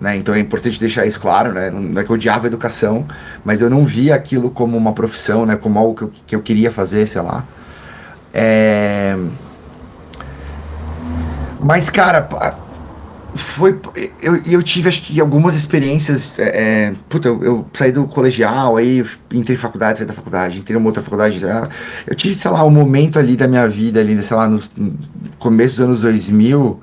Né? 0.00 0.16
Então 0.16 0.34
é 0.34 0.38
importante 0.38 0.78
deixar 0.78 1.06
isso 1.06 1.20
claro, 1.20 1.52
né? 1.52 1.70
não 1.70 2.00
é 2.00 2.04
que 2.04 2.10
eu 2.10 2.14
odiava 2.14 2.46
a 2.46 2.48
educação, 2.48 3.04
mas 3.44 3.60
eu 3.60 3.68
não 3.68 3.84
via 3.84 4.14
aquilo 4.14 4.48
como 4.48 4.76
uma 4.76 4.92
profissão, 4.92 5.44
né? 5.44 5.56
como 5.56 5.78
algo 5.78 5.94
que 5.94 6.02
eu, 6.02 6.12
que 6.28 6.36
eu 6.36 6.42
queria 6.42 6.70
fazer, 6.70 7.06
sei 7.06 7.20
lá. 7.20 7.44
É... 8.32 9.16
Mas, 11.60 11.90
cara, 11.90 12.28
foi. 13.34 13.78
Eu, 14.22 14.36
eu 14.46 14.62
tive, 14.62 14.88
acho 14.88 15.02
que, 15.02 15.20
algumas 15.20 15.56
experiências. 15.56 16.38
É, 16.38 16.88
é 16.88 16.94
puta, 17.08 17.28
eu, 17.28 17.42
eu, 17.42 17.66
saí 17.72 17.92
do 17.92 18.06
colegial, 18.06 18.76
aí 18.76 19.04
entrei 19.32 19.56
em 19.56 19.58
faculdade, 19.58 19.98
saí 19.98 20.06
da 20.06 20.14
faculdade, 20.14 20.58
entrei 20.58 20.76
em 20.76 20.80
uma 20.80 20.88
outra 20.88 21.02
faculdade. 21.02 21.40
Eu 22.06 22.14
tive, 22.14 22.34
sei 22.34 22.50
lá, 22.50 22.64
um 22.64 22.70
momento 22.70 23.18
ali 23.18 23.36
da 23.36 23.48
minha 23.48 23.66
vida, 23.68 24.00
ali, 24.00 24.22
sei 24.22 24.36
lá, 24.36 24.48
no 24.48 24.60
começo 25.38 25.76
dos 25.76 25.84
anos 25.84 26.00
2000, 26.00 26.80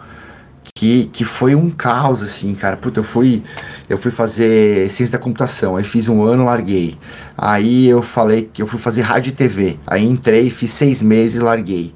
que, 0.74 1.05
que 1.07 1.24
foi 1.24 1.55
um 1.55 1.69
caos, 1.69 2.22
assim, 2.24 2.53
cara. 2.55 2.77
Puta, 2.77 3.00
eu 3.00 3.03
fui, 3.03 3.43
eu 3.89 3.98
fui 3.98 4.12
fazer 4.12 4.89
ciência 4.89 5.17
da 5.17 5.24
computação, 5.24 5.75
aí 5.77 5.84
fiz 5.84 6.07
um 6.07 6.24
ano, 6.24 6.45
larguei. 6.45 6.95
Aí 7.38 7.88
eu 7.88 8.01
falei 8.01 8.50
que 8.51 8.62
eu 8.62 8.67
fui 8.67 8.79
fazer 8.79 9.01
rádio 9.01 9.29
e 9.29 9.34
TV. 9.34 9.79
Aí 9.86 10.03
entrei, 10.03 10.50
fiz 10.50 10.72
seis 10.72 11.01
meses, 11.01 11.41
larguei. 11.41 11.93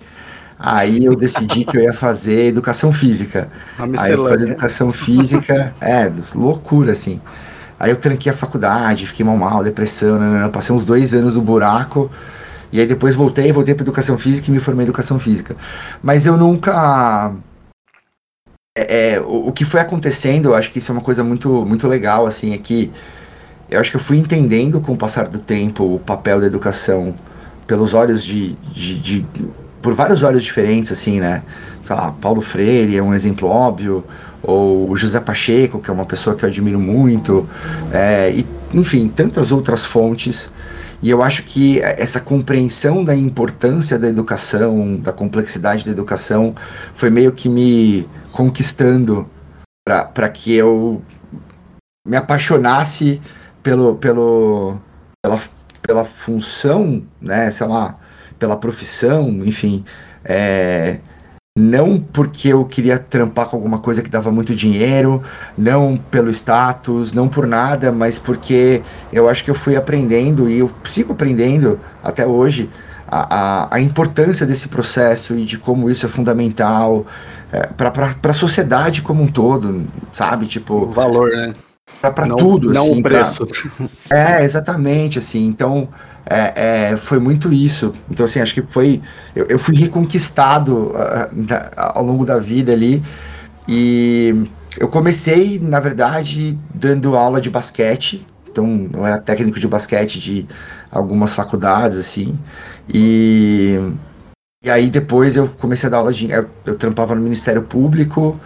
Aí 0.57 1.05
eu 1.05 1.15
decidi 1.15 1.63
que 1.63 1.77
eu 1.77 1.81
ia 1.81 1.93
fazer 1.93 2.47
educação 2.47 2.91
física. 2.91 3.49
Aí 3.77 4.11
eu 4.11 4.27
fazer 4.27 4.49
educação 4.49 4.91
física, 4.91 5.73
é, 5.79 6.11
loucura, 6.35 6.91
assim. 6.91 7.21
Aí 7.79 7.91
eu 7.91 7.95
tranquei 7.95 8.29
a 8.29 8.35
faculdade, 8.35 9.07
fiquei 9.07 9.25
mal 9.25 9.37
mal, 9.37 9.63
depressão, 9.63 10.19
né, 10.19 10.29
né, 10.29 10.43
né, 10.43 10.49
passei 10.49 10.75
uns 10.75 10.83
dois 10.83 11.13
anos 11.13 11.35
no 11.37 11.41
buraco. 11.41 12.11
E 12.71 12.79
aí 12.79 12.85
depois 12.85 13.15
voltei, 13.15 13.51
voltei 13.51 13.73
para 13.73 13.83
educação 13.83 14.17
física 14.17 14.49
e 14.49 14.53
me 14.53 14.59
formei 14.59 14.83
em 14.83 14.87
educação 14.87 15.17
física. 15.17 15.55
Mas 16.03 16.25
eu 16.25 16.37
nunca 16.37 17.33
é, 18.79 19.13
é, 19.13 19.21
o, 19.21 19.47
o, 19.47 19.51
que 19.51 19.65
foi 19.65 19.79
acontecendo, 19.79 20.49
eu 20.49 20.55
acho 20.55 20.71
que 20.71 20.79
isso 20.79 20.91
é 20.91 20.93
uma 20.93 21.01
coisa 21.01 21.23
muito, 21.23 21.65
muito 21.65 21.87
legal, 21.87 22.25
assim, 22.25 22.53
é 22.53 22.57
que 22.57 22.91
eu 23.69 23.79
acho 23.79 23.91
que 23.91 23.97
eu 23.97 24.01
fui 24.01 24.17
entendendo 24.17 24.79
com 24.79 24.93
o 24.93 24.97
passar 24.97 25.27
do 25.27 25.39
tempo 25.39 25.95
o 25.95 25.99
papel 25.99 26.39
da 26.39 26.47
educação 26.47 27.13
pelos 27.67 27.93
olhos 27.93 28.23
de, 28.23 28.55
de, 28.73 28.99
de 28.99 29.25
por 29.81 29.93
vários 29.93 30.23
olhos 30.23 30.43
diferentes, 30.43 30.91
assim, 30.91 31.19
né? 31.19 31.43
Sei 31.83 31.95
lá, 31.95 32.11
Paulo 32.11 32.41
Freire 32.41 32.97
é 32.97 33.03
um 33.03 33.13
exemplo 33.13 33.47
óbvio, 33.47 34.03
ou 34.41 34.95
José 34.95 35.19
Pacheco, 35.19 35.79
que 35.79 35.89
é 35.89 35.93
uma 35.93 36.05
pessoa 36.05 36.35
que 36.35 36.43
eu 36.43 36.49
admiro 36.49 36.79
muito, 36.79 37.47
é, 37.91 38.31
e, 38.31 38.45
enfim, 38.73 39.07
tantas 39.07 39.51
outras 39.51 39.85
fontes. 39.85 40.51
E 41.01 41.09
eu 41.09 41.23
acho 41.23 41.43
que 41.43 41.79
essa 41.81 42.19
compreensão 42.19 43.03
da 43.03 43.15
importância 43.15 43.97
da 43.97 44.07
educação, 44.07 44.97
da 44.97 45.13
complexidade 45.13 45.85
da 45.85 45.91
educação, 45.91 46.53
foi 46.93 47.09
meio 47.09 47.31
que 47.31 47.47
me 47.47 48.07
conquistando 48.31 49.29
para 49.85 50.29
que 50.29 50.53
eu 50.53 51.01
me 52.05 52.17
apaixonasse 52.17 53.21
pelo, 53.63 53.95
pelo, 53.95 54.77
pela, 55.21 55.39
pela 55.81 56.03
função, 56.03 57.03
né, 57.21 57.49
sei 57.49 57.67
lá, 57.67 57.97
pela 58.37 58.57
profissão, 58.57 59.29
enfim. 59.45 59.85
É, 60.23 60.99
não 61.59 61.99
porque 61.99 62.47
eu 62.47 62.63
queria 62.63 62.97
trampar 62.97 63.47
com 63.47 63.57
alguma 63.57 63.79
coisa 63.79 64.01
que 64.01 64.09
dava 64.09 64.31
muito 64.31 64.55
dinheiro, 64.55 65.21
não 65.57 65.97
pelo 65.97 66.29
status, 66.29 67.11
não 67.11 67.27
por 67.27 67.45
nada, 67.45 67.91
mas 67.91 68.17
porque 68.17 68.81
eu 69.11 69.27
acho 69.27 69.43
que 69.43 69.51
eu 69.51 69.55
fui 69.55 69.75
aprendendo 69.75 70.49
e 70.49 70.59
eu 70.59 70.71
sigo 70.85 71.11
aprendendo 71.11 71.77
até 72.01 72.25
hoje 72.25 72.69
a, 73.05 73.65
a, 73.65 73.75
a 73.75 73.81
importância 73.81 74.45
desse 74.45 74.69
processo 74.69 75.35
e 75.35 75.43
de 75.43 75.57
como 75.57 75.89
isso 75.89 76.05
é 76.05 76.09
fundamental 76.09 77.05
é, 77.51 77.67
para 77.67 78.15
a 78.23 78.33
sociedade 78.33 79.01
como 79.01 79.23
um 79.23 79.27
todo, 79.27 79.85
sabe? 80.13 80.45
Tipo. 80.45 80.83
O 80.83 80.91
valor, 80.91 81.29
né? 81.31 81.53
Para 81.99 82.27
tudo, 82.27 82.71
não 82.71 82.83
assim, 82.83 82.99
o 82.99 83.03
preço. 83.03 83.47
Pra... 83.47 83.89
É, 84.17 84.43
exatamente, 84.43 85.19
assim. 85.19 85.45
Então, 85.45 85.89
é, 86.25 86.91
é, 86.91 86.97
foi 86.97 87.19
muito 87.19 87.51
isso. 87.51 87.93
Então, 88.09 88.25
assim, 88.25 88.39
acho 88.39 88.53
que 88.53 88.61
foi. 88.61 89.01
Eu, 89.35 89.45
eu 89.45 89.59
fui 89.59 89.75
reconquistado 89.75 90.91
uh, 90.91 91.29
ao 91.75 92.03
longo 92.03 92.25
da 92.25 92.37
vida 92.37 92.71
ali. 92.71 93.03
E 93.67 94.45
eu 94.77 94.87
comecei, 94.87 95.59
na 95.59 95.79
verdade, 95.79 96.57
dando 96.73 97.15
aula 97.15 97.39
de 97.41 97.49
basquete. 97.49 98.25
Então, 98.51 98.89
eu 98.93 99.05
era 99.05 99.19
técnico 99.19 99.59
de 99.59 99.67
basquete 99.67 100.19
de 100.19 100.47
algumas 100.91 101.33
faculdades, 101.33 101.97
assim. 101.97 102.37
E, 102.91 103.79
e 104.63 104.69
aí 104.69 104.89
depois 104.89 105.37
eu 105.37 105.47
comecei 105.47 105.87
a 105.87 105.91
dar 105.91 105.97
aula 105.97 106.13
de. 106.13 106.29
Eu, 106.29 106.49
eu 106.65 106.75
trampava 106.75 107.15
no 107.15 107.21
Ministério 107.21 107.63
Público. 107.63 108.39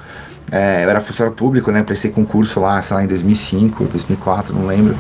É, 0.52 0.84
eu 0.84 0.90
era 0.90 1.02
funcionário 1.02 1.36
público, 1.36 1.72
né? 1.72 1.84
Prestei 1.84 2.12
concurso 2.12 2.60
lá, 2.60 2.82
sei 2.82 2.96
lá, 2.96 3.04
em 3.04 3.08
2005, 3.08 3.86
2004, 3.86 4.54
não 4.54 4.68
lembro. 4.68 4.96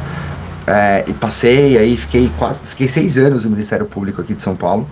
É, 0.66 1.04
e 1.10 1.14
passei, 1.14 1.78
aí 1.78 1.98
fiquei 1.98 2.30
quase, 2.30 2.60
fiquei 2.62 2.88
seis 2.88 3.18
anos 3.18 3.44
no 3.44 3.52
Ministério 3.52 3.86
Público 3.86 4.22
aqui 4.22 4.34
de 4.34 4.42
São 4.42 4.56
Paulo. 4.56 4.90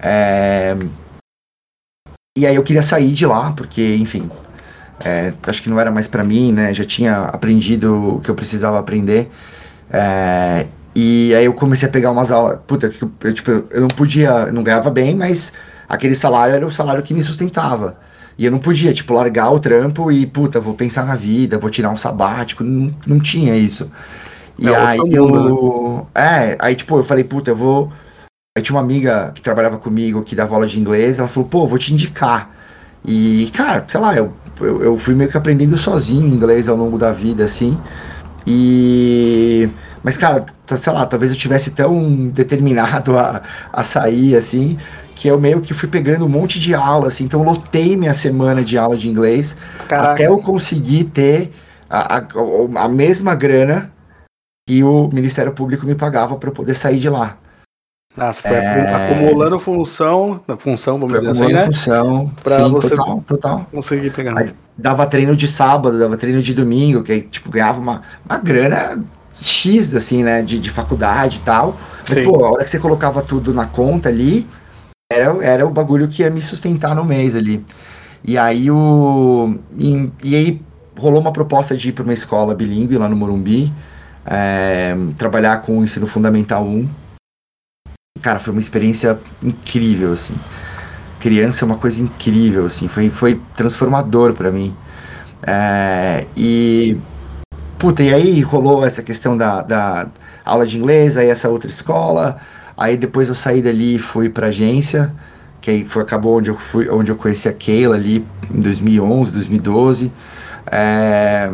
É, 0.00 0.74
e 2.36 2.46
aí 2.46 2.54
eu 2.56 2.62
queria 2.62 2.82
sair 2.82 3.12
de 3.12 3.26
lá, 3.26 3.52
porque, 3.52 3.94
enfim, 3.96 4.30
é, 5.04 5.34
acho 5.46 5.62
que 5.62 5.68
não 5.70 5.78
era 5.78 5.90
mais 5.90 6.08
para 6.08 6.24
mim, 6.24 6.52
né? 6.52 6.72
Já 6.72 6.84
tinha 6.84 7.24
aprendido 7.24 8.16
o 8.16 8.20
que 8.20 8.30
eu 8.30 8.34
precisava 8.34 8.78
aprender. 8.78 9.30
É, 9.90 10.66
e 10.94 11.34
aí 11.34 11.44
eu 11.44 11.54
comecei 11.54 11.88
a 11.88 11.92
pegar 11.92 12.10
umas 12.10 12.30
aulas. 12.30 12.60
Puta, 12.66 12.86
eu, 12.86 13.12
eu, 13.22 13.32
tipo, 13.34 13.50
eu 13.50 13.80
não 13.82 13.88
podia, 13.88 14.30
eu 14.46 14.52
não 14.52 14.62
ganhava 14.62 14.90
bem, 14.90 15.14
mas 15.14 15.52
aquele 15.88 16.14
salário 16.14 16.54
era 16.54 16.66
o 16.66 16.70
salário 16.70 17.02
que 17.02 17.14
me 17.14 17.22
sustentava. 17.22 17.98
E 18.38 18.44
eu 18.46 18.50
não 18.50 18.58
podia, 18.58 18.94
tipo, 18.94 19.12
largar 19.14 19.50
o 19.50 19.60
trampo 19.60 20.10
e, 20.10 20.26
puta, 20.26 20.58
vou 20.60 20.74
pensar 20.74 21.04
na 21.04 21.14
vida, 21.14 21.58
vou 21.58 21.70
tirar 21.70 21.90
um 21.90 21.96
sabático. 21.96 22.64
Não, 22.64 22.94
não 23.06 23.20
tinha 23.20 23.54
isso. 23.56 23.90
E 24.58 24.68
é 24.68 24.76
aí 24.76 25.00
eu. 25.10 26.06
Né? 26.14 26.52
É, 26.52 26.56
aí 26.58 26.74
tipo, 26.74 26.96
eu 26.96 27.04
falei, 27.04 27.24
puta, 27.24 27.50
eu 27.50 27.56
vou. 27.56 27.92
Aí 28.56 28.62
tinha 28.62 28.76
uma 28.76 28.82
amiga 28.82 29.32
que 29.34 29.40
trabalhava 29.40 29.78
comigo 29.78 30.22
que 30.22 30.36
dava 30.36 30.54
aula 30.54 30.66
de 30.66 30.78
inglês, 30.78 31.18
ela 31.18 31.28
falou, 31.28 31.48
pô, 31.48 31.66
vou 31.66 31.78
te 31.78 31.92
indicar. 31.92 32.50
E, 33.04 33.50
cara, 33.54 33.84
sei 33.88 33.98
lá, 33.98 34.14
eu, 34.16 34.32
eu, 34.60 34.82
eu 34.82 34.98
fui 34.98 35.14
meio 35.14 35.30
que 35.30 35.36
aprendendo 35.36 35.76
sozinho 35.76 36.26
inglês 36.26 36.68
ao 36.68 36.76
longo 36.76 36.98
da 36.98 37.12
vida, 37.12 37.44
assim. 37.44 37.78
E. 38.46 39.68
Mas, 40.02 40.16
cara, 40.16 40.44
sei 40.80 40.92
lá, 40.92 41.06
talvez 41.06 41.30
eu 41.30 41.38
tivesse 41.38 41.70
tão 41.70 42.28
determinado 42.28 43.16
a, 43.16 43.42
a 43.72 43.82
sair, 43.82 44.36
assim, 44.36 44.76
que 45.14 45.28
eu 45.28 45.38
meio 45.38 45.60
que 45.60 45.72
fui 45.72 45.88
pegando 45.88 46.24
um 46.24 46.28
monte 46.28 46.60
de 46.60 46.74
aula, 46.74 47.08
assim. 47.08 47.24
Então, 47.24 47.40
eu 47.40 47.46
lotei 47.46 47.96
minha 47.96 48.14
semana 48.14 48.62
de 48.62 48.76
aula 48.76 48.96
de 48.96 49.08
inglês 49.08 49.56
Caraca. 49.88 50.12
até 50.12 50.26
eu 50.26 50.38
conseguir 50.38 51.04
ter 51.04 51.52
a, 51.88 52.18
a, 52.18 52.84
a 52.84 52.88
mesma 52.88 53.34
grana 53.34 53.92
que 54.66 54.82
o 54.82 55.08
Ministério 55.12 55.52
Público 55.52 55.86
me 55.86 55.94
pagava 55.94 56.36
para 56.36 56.50
poder 56.50 56.74
sair 56.74 56.98
de 56.98 57.08
lá. 57.08 57.38
Ah, 58.16 58.32
você 58.32 58.42
foi 58.42 58.56
é... 58.56 58.94
acumulando 58.94 59.58
função, 59.58 60.40
função, 60.58 60.98
vamos 60.98 61.18
foi 61.18 61.26
dizer 61.26 61.44
assim, 61.44 61.52
né? 61.52 61.64
função, 61.64 62.30
pra 62.42 62.56
sim, 62.56 62.70
você 62.70 62.90
total, 62.90 63.24
total. 63.26 63.66
conseguir 63.72 64.10
pegar. 64.10 64.38
Aí, 64.38 64.50
dava 64.76 65.06
treino 65.06 65.34
de 65.34 65.46
sábado, 65.46 65.98
dava 65.98 66.16
treino 66.18 66.42
de 66.42 66.52
domingo, 66.52 67.02
que 67.02 67.12
aí, 67.12 67.22
tipo, 67.22 67.50
ganhava 67.50 67.80
uma, 67.80 68.02
uma 68.26 68.36
grana 68.36 69.02
X, 69.34 69.94
assim, 69.94 70.22
né, 70.22 70.42
de, 70.42 70.58
de 70.58 70.70
faculdade 70.70 71.38
e 71.38 71.40
tal. 71.40 71.76
Mas, 72.06 72.18
sim. 72.18 72.24
pô, 72.24 72.44
a 72.44 72.50
hora 72.50 72.64
que 72.64 72.70
você 72.70 72.78
colocava 72.78 73.22
tudo 73.22 73.54
na 73.54 73.64
conta 73.64 74.10
ali, 74.10 74.46
era, 75.10 75.44
era 75.44 75.66
o 75.66 75.70
bagulho 75.70 76.06
que 76.06 76.22
ia 76.22 76.30
me 76.30 76.42
sustentar 76.42 76.94
no 76.94 77.04
mês 77.04 77.34
ali. 77.34 77.64
E 78.24 78.36
aí 78.36 78.70
o. 78.70 79.54
E, 79.78 80.10
e 80.22 80.36
aí 80.36 80.62
rolou 80.98 81.20
uma 81.20 81.32
proposta 81.32 81.76
de 81.76 81.88
ir 81.88 81.92
para 81.92 82.04
uma 82.04 82.12
escola 82.12 82.54
bilíngue 82.54 82.98
lá 82.98 83.08
no 83.08 83.16
Morumbi, 83.16 83.72
é, 84.26 84.94
trabalhar 85.16 85.62
com 85.62 85.78
o 85.78 85.84
ensino 85.84 86.06
fundamental 86.06 86.64
1. 86.64 86.88
Cara, 88.20 88.38
foi 88.38 88.52
uma 88.52 88.60
experiência 88.60 89.18
incrível, 89.42 90.12
assim. 90.12 90.34
Criança 91.20 91.64
é 91.64 91.66
uma 91.66 91.78
coisa 91.78 92.02
incrível, 92.02 92.64
assim, 92.64 92.88
foi, 92.88 93.08
foi 93.10 93.40
transformador 93.56 94.34
para 94.34 94.50
mim. 94.50 94.74
É, 95.46 96.26
e. 96.36 96.96
Puta, 97.78 98.02
e 98.02 98.14
aí 98.14 98.40
rolou 98.40 98.86
essa 98.86 99.02
questão 99.02 99.36
da, 99.36 99.62
da 99.62 100.06
aula 100.44 100.66
de 100.66 100.78
inglês, 100.78 101.16
aí 101.16 101.28
essa 101.28 101.48
outra 101.48 101.68
escola. 101.68 102.40
Aí 102.76 102.96
depois 102.96 103.28
eu 103.28 103.34
saí 103.34 103.60
dali 103.60 103.96
e 103.96 103.98
fui 103.98 104.28
pra 104.28 104.48
agência, 104.48 105.12
que 105.60 105.70
aí 105.70 105.84
foi, 105.84 106.02
acabou 106.02 106.38
onde 106.38 106.50
eu, 106.50 106.56
fui, 106.56 106.88
onde 106.88 107.10
eu 107.10 107.16
conheci 107.16 107.48
a 107.48 107.52
Keila 107.52 107.96
ali 107.96 108.24
em 108.52 108.60
2011, 108.60 109.32
2012. 109.32 110.12
É, 110.70 111.50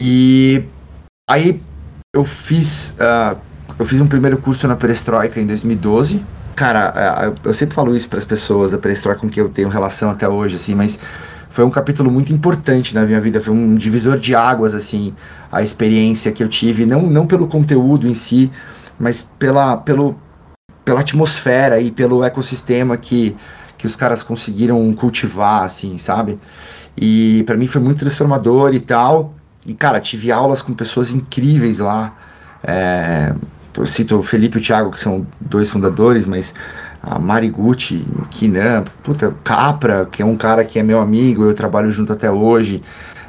e 0.00 0.64
aí 1.28 1.60
eu 2.14 2.24
fiz, 2.24 2.96
uh, 2.98 3.38
eu 3.78 3.84
fiz 3.84 4.00
um 4.00 4.06
primeiro 4.06 4.38
curso 4.38 4.66
na 4.66 4.76
Perestroika 4.76 5.40
em 5.40 5.46
2012. 5.46 6.24
Cara, 6.54 7.34
eu 7.44 7.52
sempre 7.52 7.74
falo 7.74 7.94
isso 7.94 8.08
para 8.08 8.18
as 8.18 8.24
pessoas 8.24 8.72
da 8.72 8.78
Perestroika 8.78 9.20
com 9.20 9.28
quem 9.28 9.42
eu 9.42 9.50
tenho 9.50 9.68
relação 9.68 10.10
até 10.10 10.26
hoje, 10.26 10.56
assim, 10.56 10.74
mas 10.74 10.98
foi 11.50 11.64
um 11.64 11.70
capítulo 11.70 12.10
muito 12.10 12.32
importante 12.32 12.94
na 12.94 13.04
minha 13.04 13.20
vida, 13.20 13.40
foi 13.40 13.52
um 13.52 13.74
divisor 13.74 14.18
de 14.18 14.34
águas, 14.34 14.74
assim, 14.74 15.14
a 15.52 15.62
experiência 15.62 16.32
que 16.32 16.42
eu 16.42 16.48
tive, 16.48 16.86
não, 16.86 17.02
não 17.02 17.26
pelo 17.26 17.46
conteúdo 17.46 18.08
em 18.08 18.14
si, 18.14 18.50
mas 18.98 19.22
pela, 19.38 19.76
pelo, 19.76 20.16
pela 20.84 21.00
atmosfera 21.00 21.78
e 21.78 21.90
pelo 21.90 22.24
ecossistema 22.24 22.96
que, 22.96 23.36
que 23.76 23.86
os 23.86 23.96
caras 23.96 24.22
conseguiram 24.22 24.92
cultivar, 24.94 25.64
assim, 25.64 25.98
sabe? 25.98 26.38
E 26.96 27.42
para 27.46 27.56
mim 27.56 27.66
foi 27.66 27.80
muito 27.80 27.98
transformador 27.98 28.74
e 28.74 28.80
tal. 28.80 29.34
E, 29.66 29.74
cara, 29.74 30.00
tive 30.00 30.30
aulas 30.30 30.62
com 30.62 30.72
pessoas 30.74 31.10
incríveis 31.12 31.78
lá. 31.78 32.14
É, 32.62 33.34
eu 33.76 33.86
cito 33.86 34.18
o 34.18 34.22
Felipe 34.22 34.58
e 34.58 34.60
o 34.60 34.64
Thiago, 34.64 34.90
que 34.90 35.00
são 35.00 35.26
dois 35.40 35.70
fundadores, 35.70 36.26
mas 36.26 36.54
a 37.02 37.18
Mariguchi, 37.18 38.04
Kinan, 38.30 38.84
puta, 39.02 39.36
Capra, 39.44 40.06
que 40.06 40.22
é 40.22 40.24
um 40.24 40.36
cara 40.36 40.64
que 40.64 40.78
é 40.78 40.82
meu 40.82 41.00
amigo, 41.00 41.44
eu 41.44 41.54
trabalho 41.54 41.90
junto 41.90 42.12
até 42.12 42.30
hoje. 42.30 42.82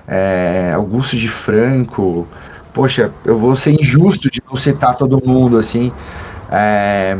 É, 0.07 0.71
Augusto 0.73 1.17
de 1.17 1.27
Franco, 1.27 2.31
poxa, 2.73 3.13
eu 3.25 3.37
vou 3.37 3.55
ser 3.55 3.71
injusto 3.73 4.29
de 4.31 4.41
não 4.49 4.55
citar 4.55 4.95
todo 4.95 5.21
mundo, 5.25 5.57
assim. 5.57 5.91
É, 6.49 7.17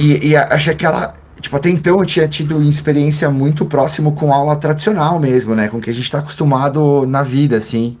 e, 0.00 0.28
e 0.30 0.36
acho 0.36 0.74
que 0.76 0.86
ela, 0.86 1.12
tipo, 1.40 1.56
até 1.56 1.70
então 1.70 1.98
eu 1.98 2.06
tinha 2.06 2.28
tido 2.28 2.62
experiência 2.62 3.30
muito 3.30 3.64
próximo 3.64 4.12
com 4.12 4.32
aula 4.32 4.56
tradicional 4.56 5.18
mesmo, 5.18 5.54
né? 5.54 5.68
Com 5.68 5.78
o 5.78 5.80
que 5.80 5.90
a 5.90 5.92
gente 5.92 6.04
está 6.04 6.18
acostumado 6.18 7.06
na 7.06 7.22
vida, 7.22 7.56
assim. 7.56 7.96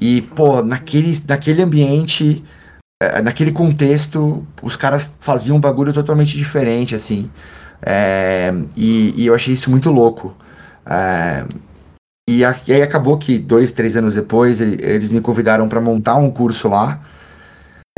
E, 0.00 0.22
pô, 0.22 0.62
naquele, 0.62 1.20
naquele 1.28 1.62
ambiente, 1.62 2.44
é, 3.02 3.20
naquele 3.22 3.52
contexto, 3.52 4.46
os 4.62 4.76
caras 4.76 5.14
faziam 5.20 5.56
um 5.56 5.60
bagulho 5.60 5.92
totalmente 5.92 6.36
diferente, 6.36 6.94
assim. 6.94 7.30
É, 7.84 8.52
e, 8.76 9.22
e, 9.22 9.26
eu 9.26 9.34
achei 9.34 9.54
isso 9.54 9.70
muito 9.70 9.90
louco. 9.90 10.34
É, 10.86 11.44
e, 12.28 12.44
a, 12.44 12.54
e 12.66 12.72
aí 12.72 12.82
acabou 12.82 13.18
que 13.18 13.38
dois, 13.38 13.72
três 13.72 13.96
anos 13.96 14.14
depois 14.14 14.60
ele, 14.60 14.78
eles 14.80 15.12
me 15.12 15.20
convidaram 15.20 15.68
para 15.68 15.80
montar 15.80 16.16
um 16.16 16.30
curso 16.30 16.68
lá. 16.68 17.00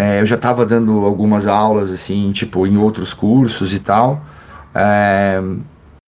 É, 0.00 0.20
eu 0.20 0.26
já 0.26 0.36
estava 0.36 0.66
dando 0.66 1.04
algumas 1.04 1.46
aulas 1.46 1.90
assim, 1.90 2.32
tipo 2.32 2.66
em 2.66 2.76
outros 2.76 3.14
cursos 3.14 3.74
e 3.74 3.78
tal. 3.78 4.24
É, 4.74 5.40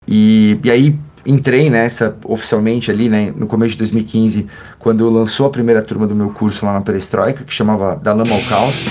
e, 0.07 0.57
e 0.63 0.71
aí 0.71 0.95
entrei 1.25 1.69
nessa 1.69 2.15
oficialmente 2.23 2.91
ali, 2.91 3.09
né, 3.09 3.33
no 3.35 3.47
começo 3.47 3.71
de 3.71 3.79
2015, 3.79 4.47
quando 4.77 5.09
lançou 5.09 5.47
a 5.47 5.49
primeira 5.49 5.81
turma 5.81 6.05
do 6.05 6.15
meu 6.15 6.29
curso 6.29 6.65
lá 6.65 6.73
na 6.73 6.81
Perestroika, 6.81 7.43
que 7.43 7.53
chamava 7.53 7.95
Da 7.95 8.13
Lama 8.13 8.35
ao 8.35 8.41
Caos. 8.43 8.85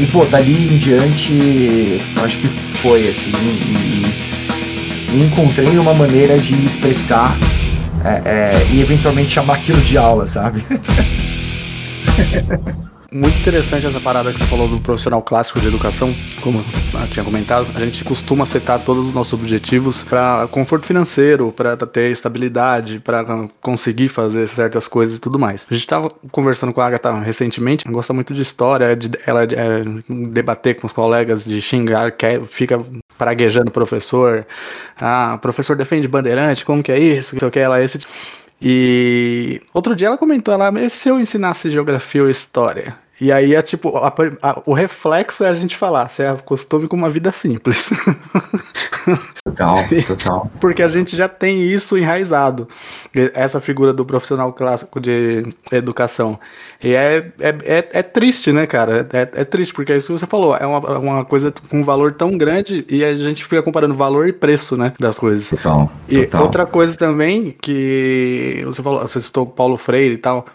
E, 0.00 0.06
pô, 0.06 0.24
dali 0.24 0.74
em 0.74 0.78
diante, 0.78 1.98
acho 2.22 2.38
que 2.38 2.48
foi 2.78 3.08
assim, 3.08 3.30
e, 3.30 5.14
e 5.14 5.24
encontrei 5.24 5.78
uma 5.78 5.94
maneira 5.94 6.36
de 6.38 6.64
expressar 6.64 7.36
é, 8.04 8.22
é, 8.24 8.66
e 8.72 8.80
eventualmente 8.80 9.30
chamar 9.30 9.54
aquilo 9.54 9.80
de 9.82 9.96
aula, 9.96 10.26
sabe? 10.26 10.64
Muito 13.14 13.38
interessante 13.38 13.86
essa 13.86 14.00
parada 14.00 14.32
que 14.32 14.40
você 14.40 14.46
falou 14.46 14.66
do 14.66 14.80
profissional 14.80 15.22
clássico 15.22 15.60
de 15.60 15.68
educação, 15.68 16.12
como 16.40 16.58
eu 16.58 17.06
tinha 17.06 17.24
comentado, 17.24 17.68
a 17.72 17.78
gente 17.78 18.02
costuma 18.02 18.44
setar 18.44 18.82
todos 18.82 19.06
os 19.06 19.14
nossos 19.14 19.32
objetivos 19.34 20.02
para 20.02 20.48
conforto 20.48 20.84
financeiro, 20.84 21.52
para 21.52 21.76
ter 21.76 22.10
estabilidade, 22.10 22.98
para 22.98 23.24
conseguir 23.60 24.08
fazer 24.08 24.48
certas 24.48 24.88
coisas 24.88 25.18
e 25.18 25.20
tudo 25.20 25.38
mais. 25.38 25.64
A 25.70 25.74
gente 25.74 25.84
estava 25.84 26.10
conversando 26.32 26.72
com 26.72 26.80
a 26.80 26.86
Agatha 26.86 27.12
recentemente, 27.20 27.84
gosta 27.88 28.12
muito 28.12 28.34
de 28.34 28.42
história, 28.42 28.96
de 28.96 29.08
ela 29.24 29.44
é, 29.44 29.84
debater 30.08 30.74
com 30.74 30.88
os 30.88 30.92
colegas, 30.92 31.44
de 31.44 31.62
xingar, 31.62 32.10
quer, 32.10 32.42
fica 32.42 32.80
praguejando 33.16 33.68
o 33.68 33.72
professor. 33.72 34.44
Ah, 35.00 35.34
o 35.36 35.38
professor 35.38 35.76
defende 35.76 36.08
bandeirante, 36.08 36.64
como 36.64 36.82
que 36.82 36.90
é 36.90 36.98
isso? 36.98 37.36
Que 37.36 37.60
ela 37.60 37.78
é 37.78 37.84
esse. 37.84 38.00
E 38.60 39.60
outro 39.72 39.94
dia 39.94 40.08
ela 40.08 40.18
comentou, 40.18 40.52
ela, 40.52 40.72
mas 40.72 40.92
se 40.92 41.08
eu 41.08 41.20
ensinasse 41.20 41.70
geografia 41.70 42.20
ou 42.20 42.28
história? 42.28 43.03
E 43.20 43.30
aí 43.30 43.54
é 43.54 43.62
tipo, 43.62 43.96
a, 43.96 44.12
a, 44.42 44.62
o 44.66 44.72
reflexo 44.72 45.44
é 45.44 45.48
a 45.48 45.54
gente 45.54 45.76
falar, 45.76 46.08
você 46.08 46.24
acostume 46.24 46.88
com 46.88 46.96
uma 46.96 47.08
vida 47.08 47.30
simples. 47.30 47.90
Total, 49.44 49.76
total. 50.06 50.50
Porque 50.58 50.82
a 50.82 50.88
gente 50.88 51.14
já 51.14 51.28
tem 51.28 51.62
isso 51.62 51.98
enraizado, 51.98 52.66
essa 53.34 53.60
figura 53.60 53.92
do 53.92 54.04
profissional 54.04 54.52
clássico 54.52 54.98
de 54.98 55.46
educação. 55.70 56.40
E 56.82 56.94
é, 56.94 57.30
é, 57.38 57.48
é, 57.64 57.88
é 57.92 58.02
triste, 58.02 58.50
né, 58.50 58.66
cara? 58.66 59.06
É, 59.12 59.42
é, 59.42 59.44
triste, 59.44 59.74
porque 59.74 59.92
é 59.92 59.96
isso 59.98 60.12
que 60.12 60.18
você 60.18 60.26
falou, 60.26 60.56
é 60.56 60.66
uma, 60.66 60.98
uma 60.98 61.24
coisa 61.24 61.52
com 61.68 61.80
um 61.80 61.84
valor 61.84 62.12
tão 62.12 62.36
grande 62.36 62.84
e 62.88 63.04
a 63.04 63.14
gente 63.14 63.44
fica 63.44 63.62
comparando 63.62 63.94
valor 63.94 64.26
e 64.26 64.32
preço, 64.32 64.76
né, 64.76 64.92
das 64.98 65.18
coisas. 65.18 65.50
Total, 65.50 65.92
e 66.08 66.24
total. 66.24 66.42
outra 66.42 66.66
coisa 66.66 66.96
também 66.96 67.54
que 67.60 68.62
você 68.64 68.82
falou, 68.82 69.02
você 69.02 69.20
citou 69.20 69.46
Paulo 69.46 69.76
Freire 69.76 70.14
e 70.14 70.18
tal, 70.18 70.46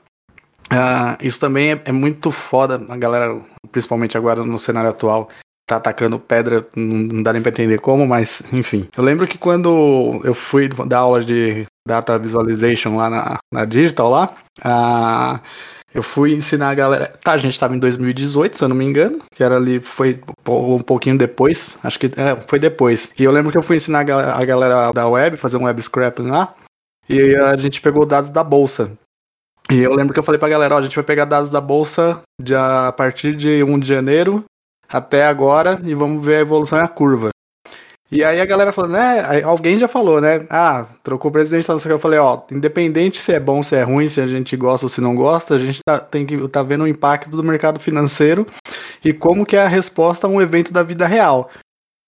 Uh, 0.72 1.18
isso 1.22 1.40
também 1.40 1.72
é, 1.72 1.82
é, 1.86 1.92
muito 1.92 2.30
foda, 2.32 2.82
a 2.90 2.98
galera, 2.98 3.42
principalmente 3.72 4.16
agora 4.16 4.44
no 4.44 4.60
cenário 4.60 4.90
atual, 4.90 5.28
tá 5.68 5.78
atacando 5.78 6.20
pedra, 6.20 6.66
não, 6.76 6.98
não 6.98 7.24
dá 7.24 7.34
nem 7.34 7.42
pra 7.42 7.52
entender 7.52 7.80
como, 7.80 8.08
mas 8.08 8.42
enfim. 8.54 8.88
Eu 8.96 9.04
lembro 9.04 9.28
que 9.28 9.38
quando 9.38 10.22
eu 10.24 10.34
fui 10.34 10.70
dar 10.88 11.00
aula 11.00 11.24
de 11.24 11.66
Data 11.88 12.18
Visualization 12.20 12.96
lá 12.96 13.10
na, 13.10 13.38
na 13.52 13.66
Digital 13.66 14.10
lá, 14.10 14.36
uh, 14.64 15.40
eu 15.94 16.04
fui 16.04 16.34
ensinar 16.34 16.70
a 16.70 16.76
galera. 16.76 17.14
Tá, 17.24 17.32
a 17.34 17.38
gente 17.38 17.60
tava 17.60 17.76
em 17.76 17.80
2018, 17.80 18.58
se 18.58 18.64
eu 18.64 18.70
não 18.70 18.76
me 18.76 18.86
engano, 18.86 19.24
que 19.34 19.44
era 19.44 19.56
ali, 19.56 19.80
foi 19.80 20.20
um 20.48 20.80
pouquinho 20.80 21.18
depois, 21.18 21.78
acho 21.84 22.00
que 22.00 22.08
é, 22.08 22.36
foi 22.48 22.60
depois. 22.60 23.12
E 23.18 23.24
eu 23.24 23.32
lembro 23.32 23.52
que 23.52 23.58
eu 23.58 23.64
fui 23.64 23.76
ensinar 23.76 24.02
a 24.02 24.46
galera 24.46 24.92
da 24.92 25.08
web, 25.08 25.36
fazer 25.36 25.58
um 25.58 25.64
web 25.64 25.82
scrapping 25.82 26.28
lá, 26.28 26.54
e 27.08 27.36
a 27.36 27.56
gente 27.58 27.82
pegou 27.82 28.06
dados 28.06 28.30
da 28.30 28.44
bolsa. 28.44 28.92
E 29.72 29.80
eu 29.80 29.94
lembro 29.94 30.14
que 30.14 30.20
eu 30.20 30.24
falei 30.24 30.40
pra 30.40 30.50
galera, 30.50 30.76
ó, 30.76 30.80
a 30.80 30.82
gente 30.82 30.96
vai 30.96 31.06
pegar 31.06 31.26
dados 31.26 31.50
da 31.50 31.62
bolsa 31.62 32.22
de, 32.42 32.56
a 32.56 32.92
partir 32.92 33.36
de 33.36 33.64
1 33.64 33.80
de 33.80 33.88
janeiro 33.88 34.44
até 34.92 35.28
agora 35.28 35.80
e 35.84 35.94
vamos 35.94 36.26
ver 36.26 36.38
a 36.38 36.42
evolução 36.42 36.80
e 36.80 36.82
a 36.82 36.88
curva. 36.88 37.30
E 38.12 38.24
aí 38.24 38.42
a 38.42 38.46
galera 38.46 38.72
falou, 38.72 38.90
né? 38.90 39.44
Alguém 39.44 39.78
já 39.78 39.88
falou, 39.88 40.20
né? 40.20 40.44
Ah, 40.50 40.88
trocou 41.04 41.30
o 41.30 41.32
presidente, 41.32 41.68
tá, 41.68 41.74
não 41.74 41.80
sei 41.80 41.90
o 41.90 41.92
que. 41.92 41.96
Eu 41.96 42.02
falei, 42.02 42.18
ó, 42.18 42.42
independente 42.52 43.22
se 43.22 43.32
é 43.32 43.40
bom, 43.40 43.62
se 43.62 43.76
é 43.76 43.84
ruim, 43.84 44.08
se 44.08 44.20
a 44.20 44.26
gente 44.26 44.58
gosta 44.58 44.88
ou 44.88 44.90
se 44.90 45.00
não 45.00 45.14
gosta, 45.14 45.54
a 45.54 45.58
gente 45.60 45.80
tá, 45.86 46.00
tem 46.00 46.26
que 46.26 46.48
tá 46.48 46.64
vendo 46.64 46.86
o 46.86 46.88
impacto 46.88 47.30
do 47.30 47.44
mercado 47.44 47.80
financeiro 47.80 48.48
e 49.06 49.14
como 49.14 49.46
que 49.46 49.56
é 49.56 49.62
a 49.62 49.68
resposta 49.68 50.26
a 50.26 50.30
um 50.30 50.42
evento 50.42 50.74
da 50.74 50.82
vida 50.82 51.06
real. 51.06 51.52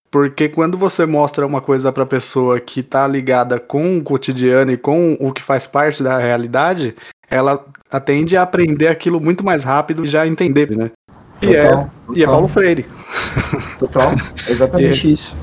Porque 0.09 0.49
quando 0.49 0.75
você 0.75 1.05
mostra 1.05 1.45
uma 1.45 1.61
coisa 1.61 1.91
pra 1.91 2.05
pessoa 2.05 2.59
que 2.59 2.81
tá 2.81 3.07
ligada 3.07 3.59
com 3.59 3.99
o 3.99 4.03
cotidiano 4.03 4.71
e 4.71 4.77
com 4.77 5.15
o 5.19 5.31
que 5.31 5.41
faz 5.41 5.67
parte 5.67 6.01
da 6.01 6.17
realidade, 6.17 6.95
ela 7.31 7.65
tende 8.05 8.35
a 8.35 8.43
aprender 8.43 8.87
aquilo 8.87 9.21
muito 9.21 9.43
mais 9.43 9.63
rápido 9.63 10.03
e 10.03 10.07
já 10.07 10.27
entender, 10.27 10.69
né? 10.75 10.91
E, 11.41 11.47
total, 11.47 11.55
é, 11.55 11.69
total. 11.69 11.89
e 12.13 12.23
é 12.23 12.25
Paulo 12.27 12.47
Freire. 12.49 12.85
Total, 13.79 14.11
exatamente 14.47 15.07
e, 15.09 15.13
isso. 15.13 15.35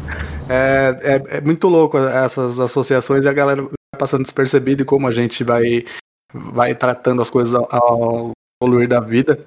É, 0.48 0.96
é, 1.02 1.38
é, 1.38 1.40
muito 1.40 1.66
louco 1.68 1.98
essas 1.98 2.60
associações 2.60 3.24
e 3.24 3.28
a 3.28 3.32
galera 3.32 3.62
vai 3.62 3.72
passando 3.98 4.22
despercebido 4.22 4.82
e 4.82 4.84
como 4.84 5.08
a 5.08 5.10
gente 5.10 5.42
vai, 5.42 5.84
vai 6.32 6.74
tratando 6.74 7.22
as 7.22 7.30
coisas 7.30 7.54
ao, 7.54 7.66
ao 7.70 8.30
evoluir 8.62 8.86
da 8.86 9.00
vida. 9.00 9.46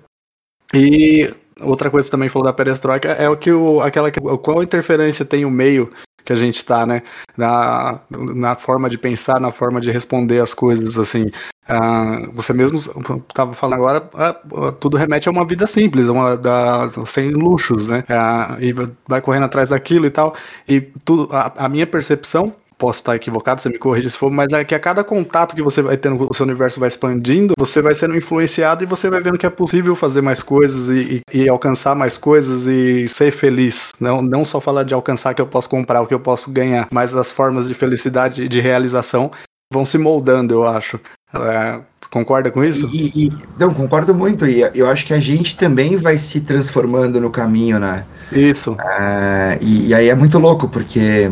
E 0.74 1.32
outra 1.62 1.92
coisa 1.92 2.06
que 2.06 2.10
você 2.10 2.12
também 2.12 2.30
falou 2.30 2.46
da 2.46 2.54
perestroika 2.54 3.10
é 3.10 3.30
o 3.30 3.38
que 3.38 3.52
o, 3.52 3.82
aquela 3.82 4.12
qual 4.12 4.64
interferência 4.64 5.24
tem 5.24 5.46
o 5.46 5.52
meio 5.52 5.92
que 6.32 6.40
a 6.40 6.46
gente 6.46 6.56
está, 6.56 6.86
né? 6.86 7.04
Na, 7.38 8.00
na 8.10 8.56
forma 8.56 8.90
de 8.90 8.98
pensar, 8.98 9.40
na 9.40 9.52
forma 9.52 9.82
de 9.82 9.92
responder 9.92 10.40
as 10.40 10.54
coisas, 10.54 10.98
assim. 10.98 11.30
Uh, 11.70 12.32
você 12.34 12.54
mesmo 12.54 12.78
estava 12.78 13.54
falando 13.54 13.76
agora, 13.76 14.10
uh, 14.52 14.72
tudo 14.74 14.98
remete 14.98 15.28
a 15.30 15.32
uma 15.32 15.46
vida 15.46 15.68
simples, 15.68 16.08
uma, 16.10 16.36
da, 16.36 16.90
sem 17.06 17.30
luxos, 17.30 17.88
né? 17.88 18.04
Uh, 18.10 18.64
e 18.64 18.74
vai 19.08 19.22
correndo 19.22 19.46
atrás 19.46 19.70
daquilo 19.70 20.06
e 20.06 20.10
tal. 20.10 20.36
E 20.68 20.82
tudo, 20.82 21.30
a, 21.32 21.54
a 21.66 21.70
minha 21.70 21.86
percepção 21.86 22.56
posso 22.82 22.98
estar 22.98 23.16
equivocado, 23.16 23.62
você 23.62 23.70
me 23.70 23.78
corrige 23.78 24.10
se 24.10 24.18
for, 24.18 24.32
mas 24.32 24.52
é 24.54 24.66
que 24.66 24.74
a 24.74 24.80
cada 24.80 25.04
contato 25.04 25.56
que 25.56 25.62
você 25.62 25.84
vai 25.84 25.96
tendo, 25.96 26.28
o 26.28 26.34
seu 26.34 26.48
universo 26.48 26.80
vai 26.80 26.90
expandindo, 26.90 27.54
você 27.56 27.80
vai 27.80 27.94
sendo 27.94 28.18
influenciado 28.18 28.84
e 28.84 28.88
você 28.88 29.08
vai 29.08 29.22
vendo 29.22 29.38
que 29.38 29.46
é 29.46 29.52
possível 29.52 29.96
fazer 29.96 30.22
mais 30.22 30.42
coisas 30.42 30.90
e, 30.90 31.22
e, 31.32 31.44
e 31.44 31.48
alcançar 31.48 31.96
mais 31.96 32.18
coisas 32.18 32.66
e 32.66 33.08
ser 33.08 33.30
feliz. 33.30 33.92
Não, 34.00 34.20
não 34.24 34.44
só 34.44 34.60
falar 34.60 34.82
de 34.82 34.96
alcançar 34.96 35.36
que 35.36 35.42
eu 35.42 35.46
posso 35.46 35.70
comprar, 35.70 36.02
o 36.02 36.08
que 36.08 36.14
eu 36.14 36.20
posso 36.20 36.50
ganhar, 36.50 36.88
mas 36.92 37.16
as 37.16 37.32
formas 37.32 37.68
de 37.68 37.76
felicidade 37.76 38.46
e 38.46 38.48
de 38.48 38.60
realização 38.60 39.30
vão 39.72 39.86
se 39.86 40.00
moldando, 40.00 40.56
eu 40.56 40.66
acho. 40.66 41.00
É, 41.34 41.80
concorda 42.10 42.50
com 42.50 42.64
isso? 42.64 42.90
E, 42.92 43.28
e, 43.28 43.32
não, 43.60 43.74
concordo 43.74 44.14
muito. 44.14 44.46
E 44.48 44.62
eu 44.74 44.88
acho 44.88 45.06
que 45.06 45.14
a 45.14 45.20
gente 45.20 45.56
também 45.56 45.96
vai 45.98 46.18
se 46.18 46.42
transformando 46.42 47.22
no 47.22 47.30
caminho, 47.30 47.80
né? 47.80 48.06
Isso. 48.32 48.76
É, 48.80 49.60
e, 49.62 49.90
e, 49.90 49.94
aí 49.94 50.10
é 50.10 50.16
muito 50.16 50.40
louco, 50.40 50.68
porque 50.68 51.32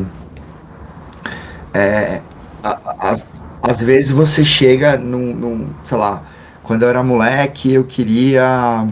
é, 1.74 2.22
às, 2.64 3.30
às 3.62 3.82
vezes 3.82 4.12
você 4.12 4.44
chega 4.44 4.98
num, 4.98 5.34
num, 5.34 5.68
sei 5.84 5.98
lá, 5.98 6.24
quando 6.64 6.84
eu 6.84 6.90
era 6.90 7.04
moleque, 7.04 7.74
eu 7.74 7.84
queria 7.84 8.88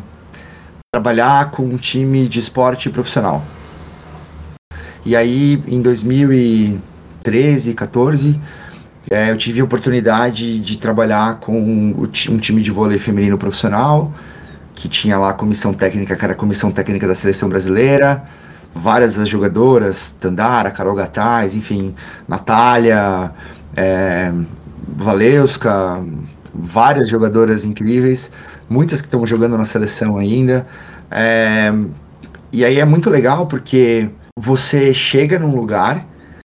trabalhar 0.92 1.52
com 1.52 1.63
um 1.63 1.78
time 1.78 2.28
de 2.28 2.40
esporte 2.40 2.90
profissional. 2.90 3.44
E 5.06 5.16
aí, 5.16 5.62
em 5.68 5.82
2013, 5.82 7.74
14, 7.74 8.40
é, 9.10 9.32
eu 9.32 9.38
tive 9.38 9.62
a 9.62 9.63
oportunidade 9.63 10.60
de 10.60 10.78
trabalhar 10.78 11.40
com 11.40 11.58
um 11.58 12.38
time 12.38 12.62
de 12.62 12.72
vôlei 12.72 13.00
feminino 13.00 13.38
profissional, 13.38 14.12
que 14.76 14.90
tinha 14.90 15.18
lá 15.18 15.30
a 15.30 15.34
comissão 15.34 15.74
técnica, 15.74 16.16
que 16.16 16.24
era 16.24 16.34
a 16.34 16.36
comissão 16.36 16.72
técnica 16.72 17.08
da 17.08 17.16
seleção 17.16 17.48
brasileira, 17.48 18.24
várias 18.78 19.16
das 19.16 19.28
jogadoras, 19.28 20.10
Tandara, 20.20 20.72
Carol 20.72 20.96
Gataz, 20.96 21.56
enfim, 21.56 21.96
Natália, 22.28 23.32
é, 23.76 24.32
Valeuska, 24.96 26.04
várias 26.54 27.10
jogadoras 27.10 27.66
incríveis, 27.66 28.32
muitas 28.70 29.02
que 29.02 29.08
estão 29.08 29.26
jogando 29.26 29.58
na 29.58 29.66
seleção 29.66 30.18
ainda. 30.18 30.68
É, 31.12 31.72
e 32.52 32.63
aí 32.63 32.80
é 32.80 32.86
muito 32.86 33.10
legal 33.10 33.48
porque 33.48 34.10
você 34.38 34.94
chega 34.94 35.40
num 35.40 35.56
lugar 35.56 36.06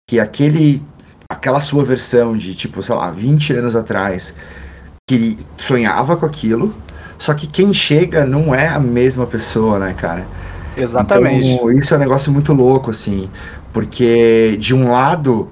que 0.08 0.20
aquele 0.20 0.82
aquela 1.28 1.60
sua 1.60 1.82
versão 1.82 2.36
de 2.36 2.54
tipo, 2.54 2.82
sei 2.82 2.94
lá, 2.94 3.10
20 3.10 3.54
anos 3.54 3.74
atrás 3.74 4.34
que 5.08 5.38
sonhava 5.56 6.16
com 6.16 6.26
aquilo, 6.26 6.74
só 7.18 7.32
que 7.34 7.46
quem 7.46 7.72
chega 7.72 8.24
não 8.26 8.54
é 8.54 8.68
a 8.68 8.78
mesma 8.78 9.26
pessoa, 9.26 9.78
né, 9.78 9.94
cara? 9.94 10.26
Exatamente. 10.76 11.48
Então, 11.48 11.72
isso 11.72 11.92
é 11.94 11.96
um 11.96 12.00
negócio 12.00 12.32
muito 12.32 12.52
louco, 12.52 12.90
assim, 12.90 13.28
porque 13.72 14.56
de 14.58 14.74
um 14.74 14.90
lado, 14.90 15.50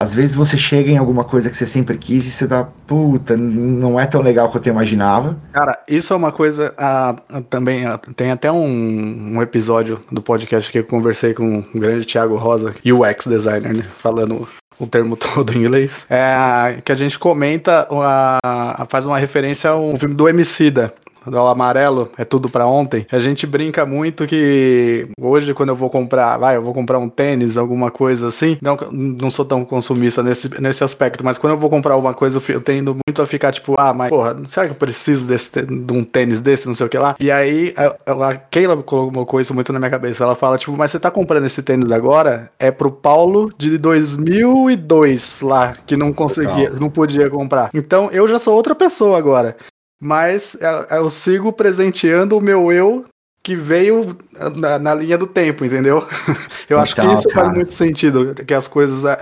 às 0.00 0.14
vezes 0.14 0.34
você 0.34 0.56
chega 0.56 0.90
em 0.90 0.96
alguma 0.96 1.24
coisa 1.24 1.50
que 1.50 1.56
você 1.56 1.66
sempre 1.66 1.96
quis 1.98 2.26
e 2.26 2.30
você 2.30 2.46
dá, 2.46 2.64
puta, 2.86 3.36
não 3.36 3.98
é 3.98 4.06
tão 4.06 4.20
legal 4.20 4.48
quanto 4.48 4.66
eu 4.66 4.72
imaginava. 4.72 5.36
Cara, 5.52 5.78
isso 5.88 6.12
é 6.12 6.16
uma 6.16 6.32
coisa 6.32 6.72
ah, 6.78 7.16
também. 7.50 7.86
Ah, 7.86 7.98
tem 8.14 8.30
até 8.30 8.50
um, 8.50 9.36
um, 9.36 9.42
episódio 9.42 9.98
do 10.10 10.22
podcast 10.22 10.70
que 10.70 10.78
eu 10.78 10.84
conversei 10.84 11.34
com 11.34 11.58
o 11.74 11.80
grande 11.80 12.06
Thiago 12.06 12.36
Rosa, 12.36 12.74
UX 12.84 13.26
designer, 13.26 13.74
né, 13.74 13.82
falando 13.82 14.48
o 14.78 14.86
termo 14.86 15.16
todo 15.18 15.52
em 15.52 15.58
inglês, 15.58 16.06
é, 16.08 16.80
que 16.84 16.92
a 16.92 16.94
gente 16.94 17.18
comenta, 17.18 17.88
a, 17.90 18.86
faz 18.88 19.04
uma 19.04 19.18
referência 19.18 19.70
ao 19.70 19.96
filme 19.96 20.14
do 20.14 20.28
Emicida, 20.28 20.94
do 21.28 21.38
amarelo, 21.38 22.10
é 22.16 22.24
tudo 22.24 22.48
para 22.48 22.66
ontem. 22.66 23.06
A 23.10 23.18
gente 23.18 23.46
brinca 23.46 23.84
muito 23.86 24.26
que 24.26 25.08
hoje, 25.20 25.54
quando 25.54 25.70
eu 25.70 25.76
vou 25.76 25.90
comprar, 25.90 26.38
vai, 26.38 26.56
eu 26.56 26.62
vou 26.62 26.74
comprar 26.74 26.98
um 26.98 27.08
tênis, 27.08 27.56
alguma 27.56 27.90
coisa 27.90 28.28
assim, 28.28 28.58
não, 28.60 28.76
não 28.90 29.30
sou 29.30 29.44
tão 29.44 29.64
consumista 29.64 30.22
nesse, 30.22 30.60
nesse 30.60 30.84
aspecto, 30.84 31.24
mas 31.24 31.38
quando 31.38 31.52
eu 31.52 31.58
vou 31.58 31.70
comprar 31.70 31.94
alguma 31.94 32.14
coisa, 32.14 32.40
eu 32.48 32.60
tendo 32.60 32.96
muito 33.06 33.22
a 33.22 33.26
ficar 33.26 33.52
tipo, 33.52 33.74
ah, 33.78 33.92
mas 33.92 34.10
porra, 34.10 34.36
será 34.46 34.66
que 34.66 34.72
eu 34.72 34.76
preciso 34.76 35.26
desse, 35.26 35.50
de 35.62 35.92
um 35.92 36.04
tênis 36.04 36.40
desse, 36.40 36.66
não 36.66 36.74
sei 36.74 36.86
o 36.86 36.88
que 36.88 36.98
lá? 36.98 37.16
E 37.18 37.30
aí, 37.30 37.74
a, 37.76 38.28
a 38.28 38.36
Keila 38.36 38.76
colocou 38.82 39.40
isso 39.40 39.54
muito 39.54 39.72
na 39.72 39.78
minha 39.78 39.90
cabeça. 39.90 40.24
Ela 40.24 40.34
fala, 40.34 40.58
tipo, 40.58 40.76
mas 40.76 40.90
você 40.90 40.98
tá 40.98 41.10
comprando 41.10 41.44
esse 41.44 41.62
tênis 41.62 41.90
agora? 41.90 42.50
É 42.58 42.70
pro 42.70 42.90
Paulo 42.90 43.50
de 43.56 43.78
2002 43.78 45.40
lá, 45.42 45.76
que 45.86 45.96
não 45.96 46.12
conseguia, 46.12 46.70
não 46.70 46.90
podia 46.90 47.28
comprar. 47.28 47.70
Então, 47.74 48.08
eu 48.12 48.26
já 48.28 48.38
sou 48.38 48.54
outra 48.54 48.74
pessoa 48.74 49.18
agora 49.18 49.56
mas 50.00 50.56
é, 50.60 50.86
é, 50.90 50.98
eu 50.98 51.10
sigo 51.10 51.52
presenteando 51.52 52.36
o 52.36 52.40
meu 52.40 52.72
eu 52.72 53.04
que 53.42 53.56
veio 53.56 54.14
na, 54.58 54.78
na 54.78 54.94
linha 54.94 55.16
do 55.16 55.26
tempo, 55.26 55.64
entendeu? 55.64 56.06
Eu 56.68 56.78
acho 56.78 56.92
então, 56.92 57.08
que 57.08 57.14
isso 57.14 57.28
cara. 57.28 57.46
faz 57.46 57.56
muito 57.56 57.72
sentido, 57.72 58.34
que 58.34 58.52
as 58.52 58.68
coisas 58.68 59.06
é, 59.06 59.16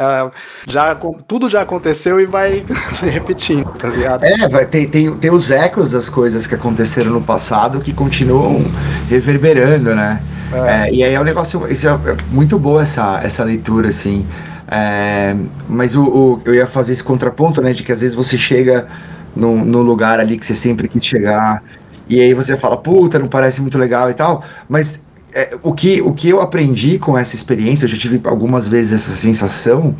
já 0.67 0.97
tudo 0.97 1.49
já 1.49 1.63
aconteceu 1.63 2.21
e 2.21 2.27
vai 2.27 2.67
se 2.93 3.07
repetindo, 3.09 3.71
tá 3.79 3.89
ligado? 3.89 4.25
É, 4.25 4.49
vai, 4.49 4.67
tem, 4.67 4.89
tem, 4.89 5.17
tem 5.17 5.31
os 5.31 5.53
ecos 5.53 5.93
das 5.93 6.09
coisas 6.09 6.45
que 6.45 6.57
aconteceram 6.57 7.13
no 7.13 7.23
passado 7.23 7.79
que 7.81 7.93
continuam 7.93 8.65
reverberando, 9.09 9.95
né? 9.95 10.21
É. 10.53 10.89
É, 10.89 10.93
e 10.93 11.05
aí 11.05 11.15
é 11.15 11.21
um 11.21 11.25
negócio, 11.25 11.71
isso 11.71 11.87
é, 11.87 11.93
é 11.93 12.17
muito 12.33 12.59
boa 12.59 12.83
essa, 12.83 13.21
essa 13.23 13.45
leitura, 13.45 13.91
assim. 13.91 14.27
É, 14.69 15.37
mas 15.69 15.95
o, 15.95 16.03
o, 16.03 16.43
eu 16.45 16.55
ia 16.55 16.67
fazer 16.67 16.95
esse 16.95 17.05
contraponto, 17.05 17.63
né, 17.63 17.73
de 17.73 17.85
que 17.85 17.93
às 17.93 18.01
vezes 18.01 18.17
você 18.17 18.37
chega 18.37 18.89
no, 19.37 19.65
no 19.65 19.83
lugar 19.83 20.19
ali 20.19 20.39
que 20.39 20.47
você 20.47 20.55
sempre 20.55 20.89
quis 20.89 21.05
chegar. 21.05 21.63
E 22.09 22.21
aí 22.21 22.33
você 22.33 22.57
fala, 22.57 22.77
puta, 22.77 23.19
não 23.19 23.29
parece 23.29 23.61
muito 23.61 23.77
legal 23.79 24.11
e 24.11 24.15
tal. 24.15 24.43
Mas 24.69 24.99
é, 25.35 25.57
o, 25.63 25.73
que, 25.73 26.01
o 26.01 26.13
que 26.15 26.29
eu 26.31 26.41
aprendi 26.41 26.99
com 26.99 27.17
essa 27.19 27.37
experiência, 27.37 27.85
eu 27.85 27.89
já 27.89 27.99
tive 27.99 28.21
algumas 28.25 28.67
vezes 28.67 28.93
essa 28.93 29.15
sensação, 29.15 29.95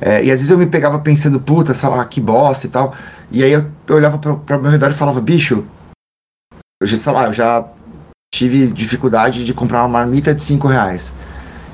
é, 0.00 0.22
e 0.22 0.30
às 0.30 0.40
vezes 0.40 0.50
eu 0.50 0.58
me 0.58 0.66
pegava 0.66 0.98
pensando, 0.98 1.40
puta, 1.40 1.72
sei 1.72 1.88
lá, 1.88 2.04
que 2.04 2.20
bosta 2.20 2.66
e 2.66 2.70
tal. 2.70 2.94
E 3.30 3.42
aí 3.42 3.52
eu, 3.52 3.64
eu 3.88 3.96
olhava 3.96 4.18
para 4.18 4.58
o 4.58 4.62
meu 4.62 4.70
redor 4.70 4.90
e 4.90 4.94
falava, 4.94 5.20
bicho, 5.20 5.64
eu 6.80 6.86
já, 6.86 6.96
sei 6.96 7.12
lá, 7.12 7.24
eu 7.24 7.32
já 7.32 7.66
tive 8.34 8.66
dificuldade 8.66 9.44
de 9.44 9.54
comprar 9.54 9.80
uma 9.80 9.88
marmita 9.88 10.34
de 10.34 10.42
5 10.42 10.68
reais. 10.68 11.14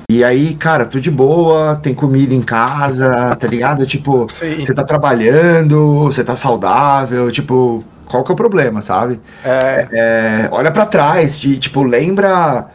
E 0.09 0.23
aí, 0.23 0.53
cara, 0.55 0.85
tudo 0.85 1.01
de 1.01 1.11
boa, 1.11 1.75
tem 1.75 1.93
comida 1.93 2.33
em 2.33 2.41
casa, 2.41 3.35
tá 3.35 3.47
ligado? 3.47 3.85
Tipo, 3.85 4.27
você 4.27 4.73
tá 4.73 4.83
trabalhando, 4.83 6.03
você 6.03 6.23
tá 6.23 6.35
saudável, 6.35 7.31
tipo, 7.31 7.83
qual 8.05 8.23
que 8.23 8.31
é 8.31 8.33
o 8.33 8.35
problema, 8.35 8.81
sabe? 8.81 9.19
É. 9.43 9.87
é 9.91 10.49
olha 10.51 10.71
para 10.71 10.85
trás, 10.85 11.39
de, 11.39 11.57
tipo, 11.57 11.83
lembra 11.83 12.69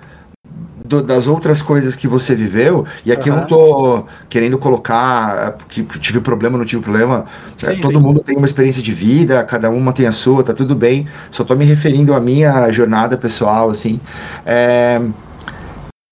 do, 0.84 1.02
das 1.02 1.26
outras 1.26 1.60
coisas 1.62 1.94
que 1.94 2.08
você 2.08 2.34
viveu, 2.34 2.86
e 3.04 3.12
aqui 3.12 3.28
uhum. 3.28 3.36
eu 3.36 3.40
não 3.40 3.46
tô 3.46 4.06
querendo 4.28 4.58
colocar 4.58 5.58
que 5.68 5.82
tive 6.00 6.20
problema, 6.20 6.56
não 6.56 6.64
tive 6.64 6.82
problema. 6.82 7.26
Sim, 7.56 7.72
é, 7.72 7.76
todo 7.76 7.92
sim. 7.92 7.98
mundo 7.98 8.20
tem 8.20 8.36
uma 8.36 8.46
experiência 8.46 8.82
de 8.82 8.92
vida, 8.92 9.44
cada 9.44 9.70
uma 9.70 9.92
tem 9.92 10.06
a 10.06 10.12
sua, 10.12 10.42
tá 10.42 10.54
tudo 10.54 10.74
bem. 10.74 11.06
Só 11.30 11.44
tô 11.44 11.54
me 11.54 11.64
referindo 11.64 12.14
à 12.14 12.20
minha 12.20 12.72
jornada 12.72 13.16
pessoal, 13.16 13.68
assim. 13.68 14.00
É 14.46 15.00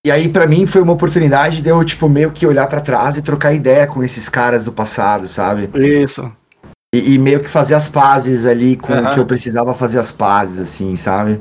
e 0.07 0.11
aí, 0.13 0.29
para 0.29 0.47
mim, 0.47 0.69
foi 0.69 0.81
uma 0.81 0.93
oportunidade 0.93 1.61
de 1.61 1.69
eu, 1.69 1.83
tipo, 1.83 2.09
meio 2.09 2.31
que 2.31 2.47
olhar 2.47 2.69
para 2.69 2.81
trás 2.81 3.17
e 3.17 3.23
trocar 3.23 3.53
ideia 3.53 3.89
com 3.89 4.05
esses 4.05 4.29
caras 4.29 4.65
do 4.65 4.71
passado, 4.71 5.27
sabe? 5.27 5.69
Isso. 5.75 6.33
E, 6.95 7.15
e 7.15 7.19
meio 7.19 7.41
que 7.41 7.49
fazer 7.49 7.75
as 7.75 7.89
pazes 7.89 8.47
ali 8.47 8.77
com 8.77 8.93
uhum. 8.93 9.05
o 9.05 9.13
que 9.13 9.19
eu 9.19 9.27
precisava 9.27 9.75
fazer 9.75 9.99
as 9.99 10.13
pazes, 10.13 10.61
assim, 10.61 10.95
sabe? 10.95 11.41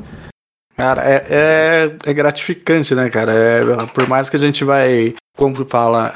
Cara, 0.76 1.04
é, 1.04 1.26
é, 1.30 1.96
é 2.08 2.14
gratificante, 2.16 2.96
né, 2.96 3.08
cara? 3.08 3.34
É, 3.34 3.86
por 3.94 4.08
mais 4.08 4.32
que 4.32 4.36
a 4.36 4.40
gente 4.40 4.64
vai, 4.64 5.14
como 5.38 5.64
fala, 5.70 6.12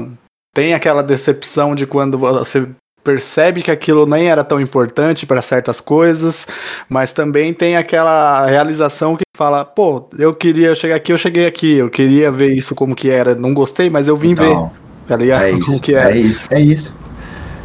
uh, 0.00 0.10
tem 0.54 0.72
aquela 0.72 1.02
decepção 1.02 1.74
de 1.74 1.86
quando 1.86 2.16
você 2.16 2.66
percebe 3.02 3.62
que 3.62 3.70
aquilo 3.70 4.06
nem 4.06 4.28
era 4.28 4.44
tão 4.44 4.60
importante 4.60 5.26
para 5.26 5.42
certas 5.42 5.80
coisas, 5.80 6.46
mas 6.88 7.12
também 7.12 7.52
tem 7.54 7.76
aquela 7.76 8.46
realização 8.46 9.16
que 9.16 9.22
fala, 9.36 9.64
pô, 9.64 10.08
eu 10.18 10.34
queria 10.34 10.74
chegar 10.74 10.96
aqui, 10.96 11.12
eu 11.12 11.18
cheguei 11.18 11.46
aqui, 11.46 11.76
eu 11.76 11.88
queria 11.88 12.30
ver 12.30 12.54
isso 12.54 12.74
como 12.74 12.94
que 12.94 13.10
era, 13.10 13.34
não 13.34 13.54
gostei, 13.54 13.88
mas 13.88 14.06
eu 14.06 14.16
vim 14.16 14.32
então, 14.32 14.66
ver, 14.66 14.70
tá 15.08 15.16
ligado? 15.16 15.42
É 15.42 15.50
isso, 15.58 15.80
que 15.80 15.94
era. 15.94 16.10
É 16.10 16.18
isso, 16.18 16.46
é 16.50 16.60
isso. 16.60 16.98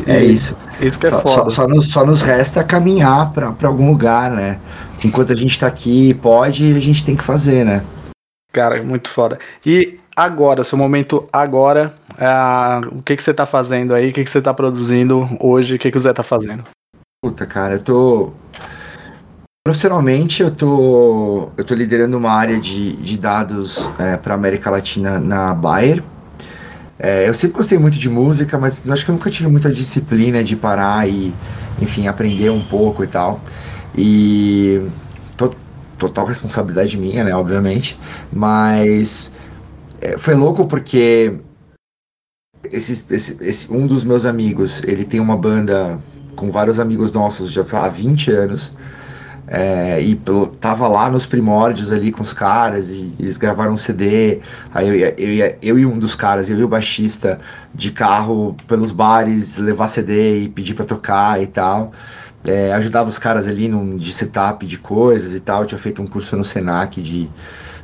É 0.05 0.23
e, 0.23 0.33
isso. 0.33 0.57
Isso 0.81 0.99
que 0.99 1.07
é 1.07 1.09
só, 1.09 1.21
foda. 1.21 1.49
Só, 1.49 1.49
só, 1.49 1.67
nos, 1.67 1.87
só 1.89 2.05
nos 2.05 2.21
resta 2.21 2.63
caminhar 2.63 3.31
para 3.31 3.53
algum 3.63 3.89
lugar, 3.89 4.31
né? 4.31 4.59
Enquanto 5.03 5.31
a 5.31 5.35
gente 5.35 5.57
tá 5.57 5.67
aqui 5.67 6.13
pode, 6.15 6.73
a 6.75 6.79
gente 6.79 7.03
tem 7.03 7.15
que 7.15 7.23
fazer, 7.23 7.63
né? 7.65 7.83
Cara, 8.51 8.81
muito 8.83 9.09
foda. 9.09 9.37
E 9.65 9.99
agora, 10.15 10.63
seu 10.63 10.77
momento 10.77 11.27
agora, 11.31 11.93
uh, 12.11 12.97
o 12.97 13.03
que, 13.03 13.15
que 13.15 13.23
você 13.23 13.33
tá 13.33 13.45
fazendo 13.45 13.93
aí? 13.93 14.09
O 14.09 14.13
que, 14.13 14.23
que 14.23 14.29
você 14.29 14.41
tá 14.41 14.53
produzindo 14.53 15.27
hoje? 15.39 15.75
O 15.75 15.79
que, 15.79 15.91
que 15.91 15.97
o 15.97 15.99
Zé 15.99 16.13
tá 16.13 16.23
fazendo? 16.23 16.63
Puta, 17.23 17.45
cara, 17.45 17.75
eu 17.75 17.81
tô. 17.81 18.31
Profissionalmente, 19.65 20.43
eu 20.43 20.51
tô, 20.51 21.49
eu 21.57 21.65
tô 21.65 21.73
liderando 21.73 22.15
uma 22.17 22.31
área 22.31 22.59
de, 22.59 22.95
de 22.97 23.17
dados 23.17 23.89
é, 23.97 24.15
para 24.15 24.35
América 24.35 24.69
Latina 24.69 25.19
na 25.19 25.55
Bayer. 25.55 26.03
É, 26.99 27.27
eu 27.27 27.33
sempre 27.33 27.57
gostei 27.57 27.77
muito 27.77 27.97
de 27.97 28.07
música, 28.07 28.57
mas 28.59 28.87
acho 28.89 29.03
que 29.03 29.11
eu 29.11 29.15
nunca 29.15 29.29
tive 29.29 29.49
muita 29.49 29.71
disciplina 29.71 30.43
de 30.43 30.55
parar 30.55 31.09
e, 31.09 31.33
enfim, 31.81 32.07
aprender 32.07 32.51
um 32.51 32.63
pouco 32.63 33.03
e 33.03 33.07
tal. 33.07 33.41
E 33.97 34.81
to, 35.35 35.55
total 35.97 36.25
responsabilidade 36.25 36.95
minha, 36.95 37.23
né, 37.23 37.35
obviamente. 37.35 37.99
Mas 38.31 39.33
é, 40.05 40.17
foi 40.19 40.35
louco 40.35 40.67
porque 40.67 41.35
esse, 42.71 43.11
esse, 43.13 43.43
esse, 43.43 43.73
um 43.73 43.87
dos 43.87 44.03
meus 44.03 44.25
amigos, 44.25 44.83
ele 44.83 45.03
tem 45.03 45.19
uma 45.19 45.35
banda 45.35 45.99
com 46.35 46.51
vários 46.51 46.79
amigos 46.79 47.11
nossos 47.11 47.51
já 47.51 47.63
há 47.73 47.87
20 47.87 48.31
anos. 48.31 48.77
É, 49.47 50.01
e 50.01 50.19
tava 50.59 50.87
lá 50.87 51.07
nos 51.07 51.27
primórdios 51.27 51.93
ali 51.93 52.11
com 52.11 52.23
os 52.23 52.33
caras 52.33 52.89
e 52.89 53.13
eles 53.19 53.37
gravaram 53.37 53.73
um 53.73 53.77
CD. 53.77 54.41
Aí 54.73 54.87
eu, 54.87 55.13
eu, 55.17 55.57
eu, 55.61 55.79
e 55.79 55.85
um 55.85 55.97
dos 55.99 56.15
caras, 56.15 56.49
eu 56.49 56.59
e 56.59 56.63
o 56.63 56.67
baixista, 56.67 57.39
de 57.73 57.91
carro 57.91 58.55
pelos 58.67 58.91
bares, 58.91 59.55
levar 59.55 59.87
CD 59.87 60.43
e 60.43 60.49
pedir 60.49 60.73
para 60.73 60.85
tocar 60.85 61.41
e 61.41 61.47
tal. 61.47 61.91
É, 62.43 62.73
ajudava 62.73 63.09
os 63.09 63.17
caras 63.17 63.47
ali 63.47 63.67
num, 63.67 63.97
de 63.97 64.11
setup 64.13 64.65
de 64.65 64.77
coisas 64.77 65.35
e 65.35 65.39
tal. 65.39 65.61
Eu 65.61 65.67
tinha 65.67 65.79
feito 65.79 66.01
um 66.01 66.07
curso 66.07 66.35
no 66.35 66.43
Senac 66.43 67.01
de, 67.01 67.29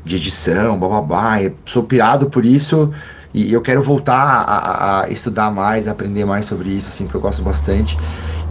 de 0.04 0.16
edição, 0.16 0.80
bababá. 0.80 1.38
sou 1.66 1.84
pirado 1.84 2.30
por 2.30 2.46
isso 2.46 2.92
e 3.34 3.54
eu 3.54 3.62
quero 3.62 3.82
voltar 3.82 4.16
a, 4.16 5.04
a, 5.04 5.10
estudar 5.10 5.52
mais, 5.52 5.88
a 5.88 5.92
aprender 5.92 6.26
mais 6.26 6.46
sobre 6.46 6.70
isso, 6.70 6.90
assim, 6.90 7.06
porque 7.06 7.18
eu 7.18 7.22
gosto 7.22 7.42
bastante. 7.42 7.98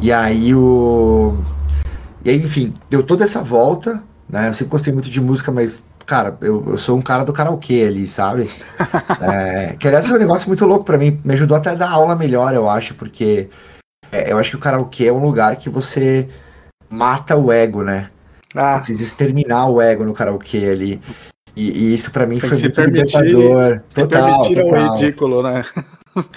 E 0.01 0.11
aí 0.11 0.55
o 0.55 1.37
e 2.25 2.31
aí, 2.31 2.37
enfim, 2.37 2.75
deu 2.89 3.03
toda 3.03 3.25
essa 3.25 3.43
volta, 3.43 4.03
né? 4.29 4.49
Eu 4.49 4.55
sempre 4.55 4.73
gostei 4.73 4.93
muito 4.93 5.09
de 5.09 5.21
música, 5.21 5.51
mas, 5.51 5.83
cara, 6.05 6.37
eu, 6.43 6.63
eu 6.67 6.77
sou 6.77 6.99
um 6.99 7.03
cara 7.03 7.25
do 7.25 7.33
karaokê 7.33 7.85
ali, 7.87 8.07
sabe? 8.07 8.51
é, 9.23 9.77
que 9.79 9.89
aliás 9.89 10.09
é 10.09 10.15
um 10.15 10.19
negócio 10.19 10.49
muito 10.49 10.67
louco 10.67 10.85
para 10.85 10.99
mim. 10.99 11.19
Me 11.25 11.33
ajudou 11.33 11.57
até 11.57 11.71
a 11.71 11.75
dar 11.75 11.91
aula 11.91 12.15
melhor, 12.15 12.55
eu 12.55 12.69
acho, 12.69 12.95
porque 12.95 13.49
é, 14.13 14.33
eu 14.33 14.39
acho 14.39 14.51
que 14.51 14.57
o 14.57 14.61
karaokê 14.61 15.07
é 15.07 15.13
um 15.13 15.23
lugar 15.23 15.57
que 15.57 15.71
você 15.71 16.29
mata 16.91 17.37
o 17.37 17.51
ego, 17.51 17.83
né? 17.83 18.11
Ah. 18.55 18.79
Precisa 18.79 19.03
exterminar 19.03 19.69
o 19.69 19.81
ego 19.81 20.05
no 20.05 20.13
karaokê 20.13 20.69
ali. 20.71 21.01
E, 21.57 21.71
e 21.71 21.95
isso 21.95 22.11
para 22.11 22.27
mim 22.27 22.39
Tem 22.39 22.49
foi 22.49 22.59
muito 22.59 22.75
permitir, 22.75 23.19
libertador. 23.19 23.81
Total, 23.95 24.43
total. 24.43 24.65
o 24.67 24.95
ridículo, 24.95 25.43
né? 25.43 25.65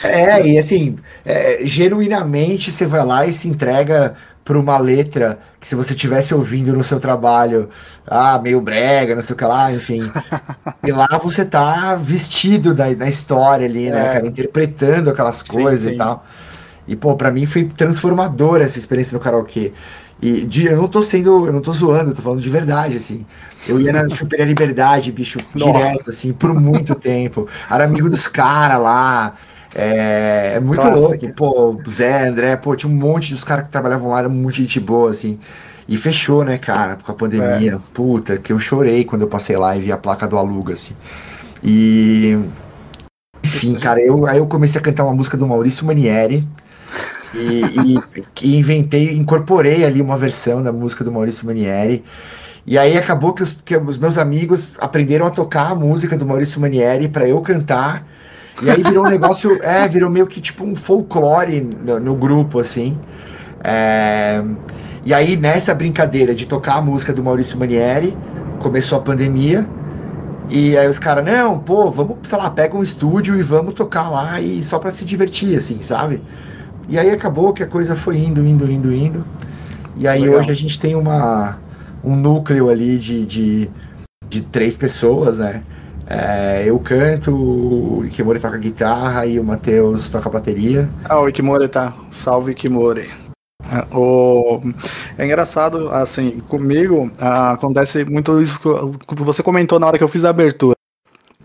É, 0.04 0.45
e 0.45 0.58
assim, 0.58 0.97
é, 1.26 1.62
genuinamente 1.63 2.71
você 2.71 2.86
vai 2.86 3.04
lá 3.06 3.26
e 3.26 3.34
se 3.34 3.47
entrega 3.47 4.15
para 4.43 4.60
uma 4.60 4.78
letra 4.78 5.39
que 5.60 5.67
se 5.67 5.76
você 5.76 5.95
tivesse 5.95 6.34
ouvindo 6.34 6.73
no 6.73 6.84
seu 6.84 6.99
trabalho, 6.99 7.69
ah, 8.06 8.38
meio 8.38 8.60
brega, 8.60 9.15
não 9.15 9.21
sei 9.21 9.34
o 9.34 9.38
que 9.38 9.45
lá, 9.45 9.71
enfim. 9.71 10.02
e 10.86 10.91
lá 10.91 11.08
você 11.21 11.45
tá 11.45 11.95
vestido 11.95 12.73
da, 12.73 12.93
da 12.93 13.08
história 13.08 13.65
ali, 13.65 13.89
né, 13.89 14.10
é. 14.10 14.13
cara, 14.13 14.28
interpretando 14.28 15.10
aquelas 15.10 15.41
coisas 15.41 15.82
sim, 15.82 15.89
sim. 15.89 15.95
e 15.95 15.97
tal. 15.97 16.26
E, 16.86 16.95
pô, 16.97 17.15
pra 17.15 17.32
mim 17.32 17.45
foi 17.45 17.63
transformadora 17.65 18.65
essa 18.65 18.78
experiência 18.78 19.17
no 19.17 19.23
karaokê. 19.23 19.71
E 20.23 20.45
de, 20.45 20.67
eu 20.67 20.77
não 20.77 20.88
tô 20.88 21.03
sendo, 21.03 21.47
eu 21.47 21.51
não 21.51 21.59
tô 21.59 21.73
zoando, 21.73 22.12
eu 22.12 22.15
tô 22.15 22.21
falando 22.21 22.39
de 22.39 22.49
verdade, 22.49 22.95
assim. 22.95 23.25
Eu 23.67 23.81
ia 23.81 23.91
na 23.91 24.07
Super 24.15 24.47
Liberdade, 24.47 25.12
bicho, 25.12 25.38
direto, 25.53 26.09
assim, 26.09 26.31
por 26.31 26.53
muito 26.53 26.95
tempo. 26.95 27.45
Era 27.69 27.83
amigo 27.83 28.09
dos 28.09 28.29
caras 28.29 28.81
lá. 28.81 29.36
É, 29.75 30.53
é 30.55 30.59
muito 30.62 30.88
louco. 30.88 31.33
Pô, 31.33 31.77
Zé, 31.89 32.25
André, 32.25 32.55
pô, 32.55 32.73
tinha 32.73 32.89
um 32.89 32.95
monte 32.95 33.33
dos 33.33 33.43
caras 33.43 33.65
que 33.65 33.71
trabalhavam 33.71 34.12
lá, 34.12 34.19
era 34.19 34.29
muito 34.29 34.55
gente 34.55 34.79
boa, 34.79 35.09
assim. 35.09 35.38
E 35.89 35.97
fechou, 35.97 36.45
né, 36.45 36.57
cara, 36.57 36.95
com 36.95 37.12
a 37.12 37.15
pandemia. 37.15 37.73
É. 37.73 37.79
Puta, 37.93 38.38
que 38.38 38.53
eu 38.53 38.59
chorei 38.59 39.03
quando 39.03 39.23
eu 39.23 39.27
passei 39.27 39.57
lá 39.57 39.75
e 39.75 39.81
vi 39.81 39.91
a 39.91 39.97
placa 39.97 40.25
do 40.25 40.38
Aluga, 40.38 40.71
assim. 40.71 40.95
E. 41.62 42.39
Enfim, 43.43 43.75
cara, 43.75 43.99
eu, 43.99 44.25
aí 44.25 44.38
eu 44.38 44.47
comecei 44.47 44.79
a 44.79 44.83
cantar 44.83 45.03
uma 45.03 45.13
música 45.13 45.36
do 45.36 45.45
Maurício 45.45 45.86
Manieri. 45.86 46.47
E, 47.34 48.00
e, 48.43 48.58
inventei, 48.58 49.15
incorporei 49.15 49.84
ali 49.84 50.02
uma 50.02 50.15
versão 50.15 50.62
da 50.62 50.72
música 50.72 51.04
do 51.04 51.12
Maurício 51.12 51.46
Manieri. 51.46 52.04
E 52.65 52.78
aí 52.78 52.98
acabou 52.98 53.34
que 53.34 53.43
os, 53.43 53.58
que 53.58 53.76
os 53.76 53.98
meus 53.98 54.17
amigos 54.17 54.74
aprenderam 54.80 55.26
a 55.26 55.32
tocar 55.32 55.72
a 55.72 55.76
música 55.76 56.17
do 56.17 56.26
Maurício 56.26 56.62
Manieri 56.62 57.08
para 57.08 57.28
eu 57.28 57.41
cantar. 57.41 58.06
E 58.62 58.69
aí 58.69 58.84
virou 58.84 59.06
um 59.06 59.10
negócio, 59.10 59.60
é, 59.63 59.88
virou 59.88 60.10
meio 60.10 60.28
que 60.28 60.39
tipo 60.39 60.63
um 60.63 60.76
folclore 60.76 61.62
no, 61.62 62.00
no 62.00 62.15
grupo, 62.15 62.60
assim. 62.60 62.98
É, 63.63 64.43
e 65.04 65.13
aí 65.13 65.36
nessa 65.36 65.74
brincadeira 65.74 66.36
de 66.36 66.46
tocar 66.46 66.76
a 66.76 66.82
música 66.82 67.12
do 67.12 67.24
Maurício 67.24 67.58
Manieri, 67.58 68.15
começou 68.60 69.00
a 69.00 69.02
pandemia. 69.02 69.67
E 70.50 70.78
aí 70.78 70.88
os 70.88 71.00
caras, 71.00 71.26
não, 71.26 71.58
pô, 71.58 71.89
vamos, 71.89 72.17
sei 72.24 72.38
lá, 72.38 72.50
pega 72.50 72.78
um 72.78 72.84
estúdio 72.84 73.36
e 73.38 73.41
vamos 73.41 73.74
tocar 73.74 74.10
lá 74.10 74.39
e 74.39 74.62
só 74.62 74.78
para 74.78 74.91
se 74.91 75.04
divertir, 75.04 75.58
assim, 75.58 75.82
sabe? 75.82 76.22
E 76.88 76.98
aí 76.98 77.12
acabou 77.12 77.54
que 77.54 77.63
a 77.63 77.67
coisa 77.67 77.96
foi 77.96 78.17
indo, 78.17 78.46
indo, 78.46 78.69
indo, 78.69 78.93
indo. 78.93 79.26
E 79.96 80.08
aí 80.08 80.22
Legal. 80.22 80.39
hoje 80.39 80.52
a 80.52 80.56
gente 80.56 80.80
tem 80.80 80.96
uma, 80.96 81.58
um 82.04 82.15
núcleo 82.15 82.69
ali 82.69 82.98
de, 82.98 83.26
de, 83.26 83.69
de 84.28 84.41
três 84.41 84.76
pessoas, 84.76 85.38
né? 85.38 85.63
É, 86.06 86.63
eu 86.65 86.78
canto, 86.80 87.34
o 87.34 88.06
Ikimori 88.06 88.39
toca 88.39 88.58
guitarra 88.58 89.26
e 89.26 89.39
o 89.39 89.43
Matheus 89.43 90.10
toca 90.10 90.30
bateria. 90.30 90.89
Ah, 91.06 91.19
o 91.19 91.30
Ikimori 91.30 91.67
tá. 91.69 91.93
Salve 92.12 92.52
Ikimori. 92.52 93.10
É, 93.72 93.96
o... 93.96 94.60
É 95.17 95.26
engraçado, 95.26 95.89
assim, 95.89 96.41
comigo 96.50 97.10
ah, 97.19 97.52
acontece 97.52 98.04
muito 98.04 98.41
isso 98.41 98.60
que 98.60 99.15
você 99.15 99.41
comentou 99.41 99.80
na 99.80 99.88
hora 99.88 99.98
que 99.98 100.04
eu 100.04 100.10
fiz 100.10 100.26
a 100.26 100.30
abertura. 100.30 100.72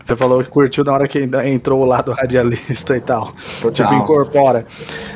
Você 0.09 0.15
falou 0.15 0.43
que 0.43 0.49
curtiu 0.49 0.83
na 0.83 0.91
hora 0.91 1.07
que 1.07 1.19
entrou 1.45 1.81
o 1.81 1.85
lado 1.85 2.11
radialista 2.11 2.97
e 2.97 2.99
tal. 2.99 3.31
Total. 3.61 3.71
Tipo, 3.71 3.93
incorpora. 3.93 4.65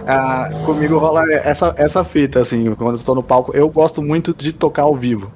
Ah, 0.06 0.52
comigo 0.64 1.00
rola 1.00 1.24
essa, 1.32 1.74
essa 1.76 2.04
fita, 2.04 2.40
assim, 2.40 2.76
quando 2.76 2.92
eu 2.92 2.98
estou 2.98 3.16
no 3.16 3.24
palco. 3.24 3.52
Eu 3.56 3.68
gosto 3.70 4.04
muito 4.04 4.36
de 4.36 4.54
tocar 4.54 4.84
ao 4.84 4.94
vivo. 4.94 5.32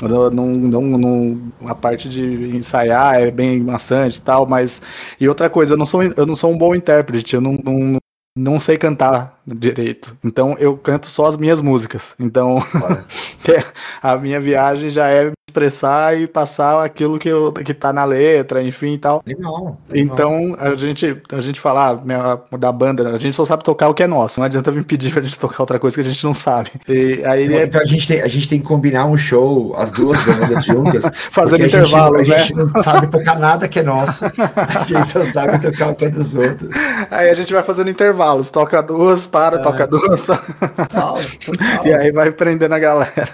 Não, 0.00 0.30
não, 0.30 0.82
não, 0.98 1.52
a 1.66 1.74
parte 1.74 2.08
de 2.08 2.56
ensaiar 2.56 3.16
é 3.16 3.30
bem 3.30 3.60
maçante 3.60 4.16
e 4.16 4.22
tal, 4.22 4.46
mas. 4.46 4.80
E 5.20 5.28
outra 5.28 5.50
coisa, 5.50 5.74
eu 5.74 5.76
não 5.76 5.84
sou, 5.84 6.02
eu 6.02 6.24
não 6.24 6.34
sou 6.34 6.50
um 6.50 6.56
bom 6.56 6.74
intérprete, 6.74 7.34
eu 7.34 7.40
não, 7.42 7.52
não, 7.62 7.98
não 8.34 8.58
sei 8.58 8.78
cantar 8.78 9.38
direito. 9.46 10.16
Então 10.24 10.56
eu 10.58 10.74
canto 10.74 11.06
só 11.06 11.26
as 11.26 11.36
minhas 11.36 11.60
músicas. 11.60 12.14
Então 12.18 12.58
a 14.02 14.16
minha 14.16 14.40
viagem 14.40 14.88
já 14.88 15.06
é 15.08 15.32
expressar 15.52 16.18
e 16.18 16.26
passar 16.26 16.84
aquilo 16.84 17.18
que, 17.18 17.28
eu, 17.28 17.52
que 17.52 17.74
tá 17.74 17.92
na 17.92 18.04
letra, 18.04 18.62
enfim 18.62 18.94
e 18.94 18.98
tal. 18.98 19.22
Legal, 19.26 19.78
legal. 19.88 20.14
Então 20.14 20.56
a 20.58 20.74
gente, 20.74 21.16
a 21.30 21.40
gente 21.40 21.60
fala 21.60 22.02
ah, 22.50 22.56
da 22.56 22.72
banda, 22.72 23.10
a 23.10 23.18
gente 23.18 23.34
só 23.34 23.44
sabe 23.44 23.62
tocar 23.62 23.88
o 23.88 23.94
que 23.94 24.02
é 24.02 24.06
nosso. 24.06 24.40
Não 24.40 24.46
adianta 24.46 24.70
vir 24.70 24.84
pedir 24.84 25.12
pra 25.12 25.20
gente 25.20 25.38
tocar 25.38 25.62
outra 25.62 25.78
coisa 25.78 25.96
que 25.96 26.00
a 26.00 26.10
gente 26.10 26.24
não 26.24 26.32
sabe. 26.32 26.70
E 26.88 27.22
aí 27.24 27.52
é... 27.54 27.64
Então 27.64 27.80
a 27.80 27.84
gente, 27.84 28.08
tem, 28.08 28.20
a 28.20 28.28
gente 28.28 28.48
tem 28.48 28.58
que 28.58 28.66
combinar 28.66 29.04
um 29.04 29.16
show, 29.16 29.74
as 29.76 29.92
duas 29.92 30.24
bandas 30.24 30.64
juntas. 30.64 31.04
Fazendo 31.30 31.66
intervalos, 31.66 32.20
a 32.20 32.22
gente, 32.22 32.54
né? 32.54 32.62
A 32.62 32.64
gente 32.64 32.74
não 32.74 32.82
sabe 32.82 33.06
tocar 33.08 33.38
nada 33.38 33.68
que 33.68 33.78
é 33.78 33.82
nosso. 33.82 34.24
A 34.24 34.84
gente 34.84 35.10
só 35.10 35.24
sabe 35.24 35.60
tocar 35.60 35.90
o 35.90 35.94
que 35.94 36.06
é 36.06 36.08
dos 36.08 36.34
outros. 36.34 36.70
Aí 37.10 37.28
a 37.30 37.34
gente 37.34 37.52
vai 37.52 37.62
fazendo 37.62 37.90
intervalos, 37.90 38.48
toca 38.48 38.82
duas, 38.82 39.26
para, 39.26 39.56
é. 39.56 39.62
toca 39.62 39.86
duas. 39.86 40.22
Total, 40.22 41.18
total. 41.44 41.86
E 41.86 41.92
aí 41.92 42.12
vai 42.12 42.30
prendendo 42.30 42.74
a 42.74 42.78
galera. 42.78 43.28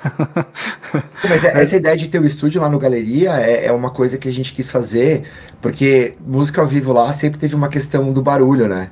Mas 1.29 1.45
é, 1.45 1.63
essa 1.63 1.77
ideia 1.77 1.97
de 1.97 2.08
ter 2.09 2.21
o 2.21 2.27
estúdio 2.27 2.61
lá 2.61 2.69
no 2.69 2.79
Galeria 2.79 3.39
é, 3.41 3.67
é, 3.67 3.73
uma 3.73 3.91
coisa 3.91 4.19
que 4.19 4.29
a 4.29 4.33
gente 4.33 4.53
quis 4.53 4.71
fazer, 4.71 5.25
porque 5.61 6.15
música 6.21 6.61
ao 6.61 6.67
vivo 6.67 6.93
lá 6.93 7.13
sempre 7.13 7.39
teve 7.39 7.55
uma 7.55 7.69
questão 7.69 8.13
do 8.13 8.23
barulho, 8.23 8.69
né? 8.69 8.91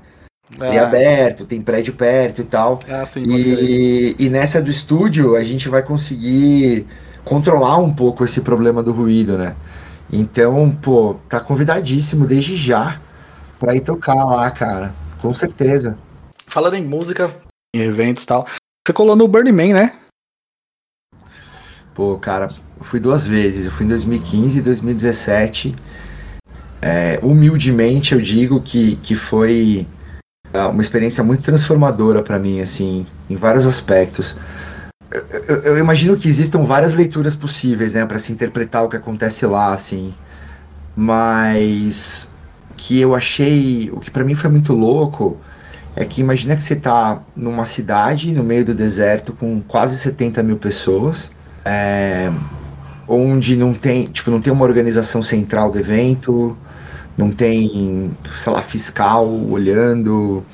É, 0.61 0.77
é 0.77 0.79
aberto, 0.79 1.45
tem 1.45 1.61
prédio 1.61 1.95
perto 1.95 2.41
e 2.41 2.45
tal. 2.45 2.81
Ah, 2.89 3.05
sim, 3.05 3.25
e, 3.25 4.15
e 4.19 4.29
nessa 4.29 4.63
do 4.63 4.71
estúdio 4.71 5.35
a 5.35 5.43
gente 5.43 5.69
vai 5.69 5.83
conseguir 5.83 6.87
controlar 7.25 7.79
um 7.79 7.93
pouco 7.93 8.25
esse 8.25 8.41
problema 8.41 8.83
do 8.83 8.93
ruído, 8.93 9.37
né? 9.37 9.57
Então, 10.13 10.71
pô, 10.71 11.17
tá 11.29 11.41
convidadíssimo 11.41 12.27
desde 12.27 12.55
já 12.55 13.01
pra 13.59 13.75
ir 13.75 13.81
tocar 13.81 14.15
lá, 14.15 14.49
cara. 14.51 14.95
Com 15.21 15.35
certeza. 15.35 15.99
Falando 16.47 16.75
em 16.75 16.85
música, 16.85 17.35
em 17.75 17.81
eventos 17.81 18.23
e 18.23 18.27
tal, 18.27 18.47
você 18.87 18.93
colou 18.93 19.17
no 19.17 19.27
Burning 19.27 19.53
Man, 19.53 19.75
né? 19.75 19.99
Pô, 21.95 22.17
cara, 22.19 22.55
fui 22.85 23.01
duas 23.01 23.27
vezes. 23.27 23.67
Eu 23.67 23.73
fui 23.73 23.87
em 23.87 23.89
2015 23.89 24.59
e 24.59 24.63
2017. 24.63 25.75
É, 26.83 27.19
humildemente 27.23 28.15
eu 28.15 28.21
digo 28.21 28.61
que, 28.61 28.97
que 28.97 29.15
foi 29.15 29.87
é, 30.53 30.63
uma 30.67 30.83
experiência 30.83 31.25
muito 31.25 31.43
transformadora 31.43 32.23
para 32.23 32.39
mim, 32.39 32.61
assim, 32.61 33.07
em 33.29 33.37
vários 33.37 33.67
aspectos. 33.67 34.37
Eu, 35.49 35.63
eu, 35.63 35.79
imagino 35.79 36.17
que 36.17 36.29
existam 36.29 36.65
várias 36.65 36.93
leituras 36.93 37.35
possíveis, 37.35 37.95
né, 37.95 38.05
para 38.05 38.19
se 38.19 38.33
interpretar 38.33 38.85
o 38.85 38.89
que 38.89 38.97
acontece 38.97 39.47
lá, 39.47 39.73
assim. 39.73 40.15
Mas 40.95 42.29
que 42.77 43.01
eu 43.01 43.15
achei, 43.15 43.91
o 43.93 44.01
que 44.01 44.11
para 44.11 44.25
mim 44.25 44.35
foi 44.35 44.51
muito 44.51 44.73
louco, 44.75 45.39
é 45.95 46.05
que 46.05 46.21
imagina 46.21 46.55
que 46.55 46.63
você 46.63 46.77
tá 46.77 47.23
numa 47.35 47.65
cidade 47.65 48.31
no 48.33 48.45
meio 48.45 48.65
do 48.65 48.75
deserto 48.75 49.33
com 49.33 49.63
quase 49.63 49.97
70 49.99 50.43
mil 50.43 50.59
pessoas 50.59 51.31
é, 51.67 52.31
onde 53.09 53.57
não 53.57 53.73
tem, 53.73 54.07
tipo, 54.07 54.31
não 54.31 54.41
tem 54.41 54.53
uma 54.53 54.65
organização 54.65 55.23
central 55.23 55.71
do 55.71 55.79
evento, 55.79 56.57
não 57.17 57.31
tem, 57.31 58.11
sei 58.43 58.53
lá, 58.53 58.63
fiscal 58.63 59.29
olhando. 59.29 60.45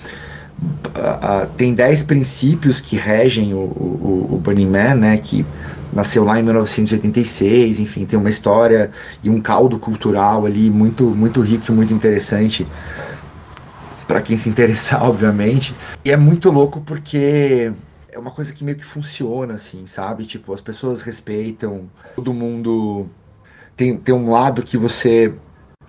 Uh, 0.86 1.46
tem 1.56 1.74
10 1.74 2.04
princípios 2.04 2.80
que 2.80 2.96
regem 2.96 3.52
o, 3.52 3.58
o, 3.58 4.28
o 4.32 4.38
Burning 4.38 4.68
Man, 4.68 4.94
né, 4.94 5.16
que 5.16 5.44
nasceu 5.92 6.24
lá 6.24 6.38
em 6.38 6.42
1986, 6.42 7.80
enfim, 7.80 8.06
tem 8.06 8.18
uma 8.18 8.30
história 8.30 8.90
e 9.22 9.28
um 9.28 9.40
caldo 9.40 9.78
cultural 9.78 10.46
ali 10.46 10.70
muito, 10.70 11.04
muito 11.04 11.40
rico 11.40 11.64
e 11.68 11.72
muito 11.72 11.92
interessante 11.92 12.66
para 14.06 14.20
quem 14.20 14.38
se 14.38 14.48
interessar, 14.48 15.02
obviamente. 15.04 15.74
E 16.04 16.10
é 16.10 16.16
muito 16.16 16.50
louco 16.50 16.80
porque 16.80 17.72
é 18.12 18.18
uma 18.18 18.30
coisa 18.30 18.52
que 18.52 18.62
meio 18.62 18.76
que 18.76 18.84
funciona, 18.84 19.54
assim, 19.54 19.86
sabe? 19.86 20.26
Tipo, 20.26 20.52
as 20.52 20.60
pessoas 20.60 21.00
respeitam, 21.02 21.90
todo 22.14 22.32
mundo 22.32 23.08
tem, 23.76 23.96
tem 23.96 24.14
um 24.14 24.30
lado 24.30 24.62
que 24.62 24.76
você. 24.76 25.34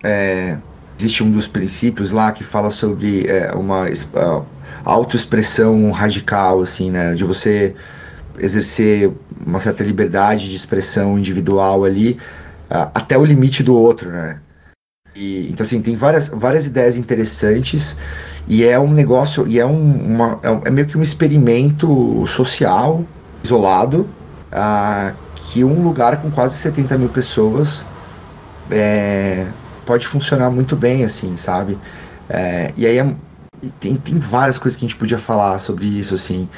É, 0.01 0.57
existe 0.97 1.23
um 1.23 1.31
dos 1.31 1.47
princípios 1.47 2.11
lá 2.11 2.31
que 2.31 2.43
fala 2.43 2.69
sobre 2.69 3.25
é, 3.27 3.51
uma 3.53 3.85
uh, 3.85 4.45
autoexpressão 4.85 5.91
radical, 5.91 6.61
assim, 6.61 6.89
né? 6.91 7.13
De 7.13 7.23
você 7.23 7.75
exercer 8.39 9.11
uma 9.45 9.59
certa 9.59 9.83
liberdade 9.83 10.49
de 10.49 10.55
expressão 10.55 11.19
individual 11.19 11.83
ali 11.83 12.13
uh, 12.71 12.89
até 12.93 13.17
o 13.17 13.25
limite 13.25 13.61
do 13.63 13.75
outro, 13.75 14.09
né? 14.11 14.39
E, 15.15 15.47
então, 15.49 15.63
assim, 15.63 15.81
tem 15.81 15.95
várias, 15.95 16.29
várias 16.29 16.65
ideias 16.65 16.97
interessantes 16.97 17.95
e 18.47 18.63
é 18.63 18.79
um 18.79 18.91
negócio, 18.91 19.47
e 19.47 19.59
é, 19.59 19.65
um, 19.65 20.15
uma, 20.15 20.39
é, 20.43 20.67
é 20.67 20.71
meio 20.71 20.87
que 20.87 20.97
um 20.97 21.01
experimento 21.01 22.25
social, 22.27 23.03
isolado, 23.43 24.09
uh, 24.51 25.15
que 25.35 25.63
um 25.63 25.83
lugar 25.83 26.21
com 26.21 26.31
quase 26.31 26.55
70 26.55 26.97
mil 26.97 27.09
pessoas 27.09 27.85
é, 28.71 29.47
pode 29.85 30.07
funcionar 30.07 30.49
muito 30.49 30.75
bem, 30.75 31.03
assim, 31.03 31.37
sabe? 31.37 31.77
É, 32.29 32.73
e 32.75 32.85
aí 32.85 32.97
é, 32.97 33.15
tem, 33.79 33.95
tem 33.95 34.17
várias 34.17 34.57
coisas 34.57 34.77
que 34.77 34.85
a 34.85 34.87
gente 34.87 34.97
podia 34.97 35.17
falar 35.17 35.59
sobre 35.59 35.85
isso, 35.85 36.15
assim. 36.15 36.49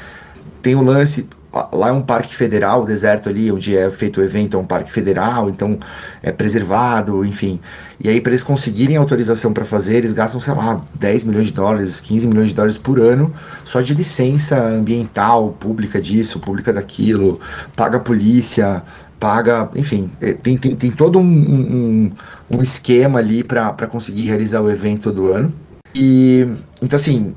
Tem 0.61 0.75
o 0.75 0.81
lance, 0.81 1.27
lá 1.71 1.89
é 1.89 1.91
um 1.91 2.01
parque 2.01 2.35
federal, 2.35 2.83
o 2.83 2.85
deserto 2.85 3.29
ali, 3.29 3.51
onde 3.51 3.77
é 3.77 3.89
feito 3.89 4.19
o 4.19 4.23
evento, 4.23 4.57
é 4.57 4.59
um 4.59 4.65
parque 4.65 4.91
federal, 4.91 5.49
então 5.49 5.79
é 6.21 6.31
preservado, 6.31 7.23
enfim. 7.23 7.59
E 7.99 8.09
aí, 8.09 8.19
para 8.19 8.31
eles 8.31 8.43
conseguirem 8.43 8.97
autorização 8.97 9.53
para 9.53 9.63
fazer, 9.63 9.97
eles 9.97 10.11
gastam, 10.11 10.39
sei 10.41 10.53
lá, 10.53 10.81
10 10.95 11.23
milhões 11.23 11.47
de 11.47 11.53
dólares, 11.53 12.01
15 12.01 12.27
milhões 12.27 12.49
de 12.49 12.55
dólares 12.55 12.77
por 12.77 12.99
ano 12.99 13.33
só 13.63 13.79
de 13.81 13.93
licença 13.93 14.61
ambiental, 14.61 15.55
pública 15.59 16.01
disso, 16.01 16.39
pública 16.39 16.73
daquilo, 16.73 17.39
paga 17.75 17.97
a 17.97 17.99
polícia, 18.01 18.83
paga, 19.19 19.69
enfim, 19.75 20.11
é, 20.21 20.33
tem, 20.33 20.57
tem, 20.57 20.75
tem 20.75 20.91
todo 20.91 21.19
um, 21.19 21.23
um, 21.23 22.11
um 22.51 22.61
esquema 22.61 23.19
ali 23.19 23.43
para 23.43 23.87
conseguir 23.87 24.23
realizar 24.23 24.61
o 24.61 24.69
evento 24.69 25.11
do 25.11 25.31
ano. 25.31 25.53
E 25.95 26.45
então 26.81 26.97
assim, 26.97 27.33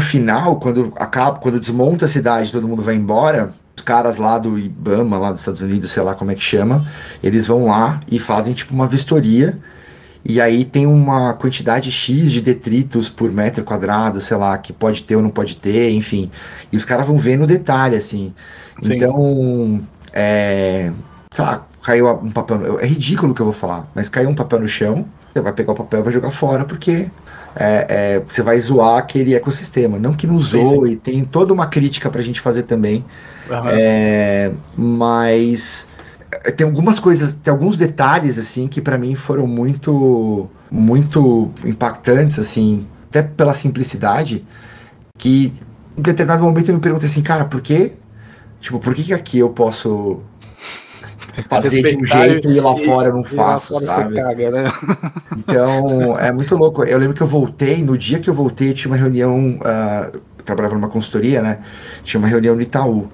no 0.00 0.06
final, 0.06 0.56
quando 0.56 0.92
acaba, 0.96 1.38
quando 1.38 1.60
desmonta 1.60 2.06
a 2.06 2.08
cidade, 2.08 2.50
todo 2.50 2.66
mundo 2.66 2.82
vai 2.82 2.94
embora, 2.94 3.52
os 3.76 3.82
caras 3.82 4.16
lá 4.16 4.38
do 4.38 4.58
IBAMA, 4.58 5.18
lá 5.18 5.30
dos 5.30 5.40
Estados 5.40 5.60
Unidos, 5.60 5.90
sei 5.90 6.02
lá 6.02 6.14
como 6.14 6.30
é 6.30 6.34
que 6.34 6.42
chama, 6.42 6.90
eles 7.22 7.46
vão 7.46 7.66
lá 7.66 8.00
e 8.10 8.18
fazem 8.18 8.54
tipo 8.54 8.72
uma 8.72 8.86
vistoria. 8.86 9.58
E 10.24 10.40
aí 10.40 10.64
tem 10.64 10.86
uma 10.86 11.34
quantidade 11.34 11.90
X 11.90 12.32
de 12.32 12.40
detritos 12.40 13.08
por 13.08 13.30
metro 13.30 13.64
quadrado, 13.64 14.20
sei 14.20 14.36
lá, 14.36 14.56
que 14.58 14.72
pode 14.72 15.02
ter 15.02 15.16
ou 15.16 15.22
não 15.22 15.30
pode 15.30 15.56
ter, 15.56 15.90
enfim. 15.90 16.30
E 16.72 16.76
os 16.76 16.84
caras 16.84 17.06
vão 17.06 17.16
ver 17.16 17.38
no 17.38 17.46
detalhe, 17.46 17.96
assim. 17.96 18.34
Sim. 18.82 18.96
Então, 18.96 19.82
é, 20.12 20.92
sei 21.32 21.44
lá, 21.44 21.66
caiu 21.82 22.10
um 22.10 22.30
papel. 22.30 22.78
É 22.80 22.86
ridículo 22.86 23.32
o 23.32 23.34
que 23.34 23.40
eu 23.40 23.46
vou 23.46 23.54
falar, 23.54 23.86
mas 23.94 24.10
caiu 24.10 24.28
um 24.28 24.34
papel 24.34 24.60
no 24.60 24.68
chão, 24.68 25.06
você 25.32 25.40
vai 25.40 25.52
pegar 25.54 25.72
o 25.72 25.76
papel 25.76 26.00
e 26.00 26.02
vai 26.02 26.12
jogar 26.12 26.30
fora, 26.30 26.64
porque 26.66 27.10
é, 27.56 27.86
é, 27.88 28.22
você 28.26 28.42
vai 28.42 28.58
zoar 28.58 28.98
aquele 28.98 29.34
ecossistema. 29.34 29.98
Não 29.98 30.12
que 30.12 30.26
não 30.26 30.38
zoe, 30.38 30.96
tem 30.96 31.24
toda 31.24 31.52
uma 31.52 31.66
crítica 31.66 32.10
pra 32.10 32.22
gente 32.22 32.40
fazer 32.40 32.64
também. 32.64 33.04
Uhum. 33.48 33.68
É, 33.68 34.52
mas 34.76 35.88
é, 36.30 36.50
tem 36.50 36.66
algumas 36.66 37.00
coisas, 37.00 37.34
tem 37.34 37.50
alguns 37.50 37.76
detalhes 37.76 38.38
assim 38.38 38.68
que 38.68 38.80
para 38.80 38.96
mim 38.96 39.14
foram 39.14 39.46
muito 39.46 40.48
muito 40.70 41.50
impactantes 41.64 42.38
assim, 42.38 42.86
até 43.08 43.22
pela 43.22 43.52
simplicidade, 43.52 44.46
que 45.18 45.52
em 45.98 46.02
determinado 46.02 46.44
momento 46.44 46.68
eu 46.68 46.74
me 46.76 46.80
perguntei 46.80 47.08
assim, 47.08 47.22
cara, 47.22 47.44
por 47.44 47.60
que 47.60 47.92
tipo, 48.60 48.78
por 48.78 48.94
que, 48.94 49.02
que 49.02 49.14
aqui 49.14 49.38
eu 49.38 49.48
posso 49.48 50.20
fazer 51.42 51.82
de 51.82 51.96
um 51.96 52.04
jeito 52.04 52.50
e 52.50 52.60
lá 52.60 52.76
fora 52.76 53.08
eu 53.08 53.14
não 53.14 53.24
faço, 53.24 53.74
lá 53.74 53.80
fora 53.80 53.86
sabe? 53.86 54.14
Você 54.14 54.22
caga, 54.22 54.50
né? 54.50 54.68
Então, 55.36 56.18
é 56.18 56.32
muito 56.32 56.56
louco. 56.56 56.84
Eu 56.84 56.98
lembro 56.98 57.14
que 57.14 57.22
eu 57.22 57.26
voltei, 57.26 57.82
no 57.82 57.96
dia 57.96 58.18
que 58.18 58.28
eu 58.28 58.34
voltei, 58.34 58.72
tinha 58.72 58.90
uma 58.90 58.96
reunião, 58.96 59.58
uh, 59.58 60.20
trabalhava 60.44 60.74
numa 60.74 60.88
consultoria, 60.88 61.42
né? 61.42 61.58
Tinha 62.02 62.18
uma 62.18 62.28
reunião 62.28 62.54
no 62.54 62.62
Itaú. 62.62 63.08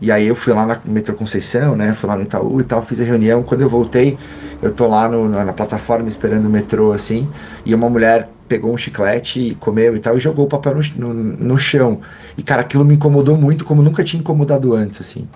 E 0.00 0.10
aí 0.10 0.26
eu 0.26 0.34
fui 0.34 0.52
lá 0.52 0.66
na 0.66 0.80
Metro 0.84 1.14
Conceição, 1.14 1.76
né? 1.76 1.94
Fui 1.94 2.08
lá 2.08 2.16
no 2.16 2.22
Itaú 2.22 2.60
e 2.60 2.64
tal, 2.64 2.82
fiz 2.82 3.00
a 3.00 3.04
reunião. 3.04 3.42
Quando 3.44 3.60
eu 3.60 3.68
voltei, 3.68 4.18
eu 4.60 4.72
tô 4.72 4.88
lá 4.88 5.08
no, 5.08 5.28
na 5.28 5.52
plataforma 5.52 6.08
esperando 6.08 6.46
o 6.46 6.50
metrô, 6.50 6.92
assim, 6.92 7.28
e 7.64 7.74
uma 7.74 7.88
mulher 7.88 8.28
pegou 8.48 8.72
um 8.72 8.76
chiclete, 8.76 9.56
comeu 9.60 9.96
e 9.96 10.00
tal, 10.00 10.16
e 10.16 10.20
jogou 10.20 10.44
o 10.46 10.48
papel 10.48 10.74
no, 10.74 11.14
no, 11.14 11.14
no 11.14 11.56
chão. 11.56 12.00
E, 12.36 12.42
cara, 12.42 12.62
aquilo 12.62 12.84
me 12.84 12.94
incomodou 12.94 13.36
muito, 13.36 13.64
como 13.64 13.82
nunca 13.82 14.04
tinha 14.04 14.20
incomodado 14.20 14.74
antes, 14.74 15.00
assim. 15.00 15.28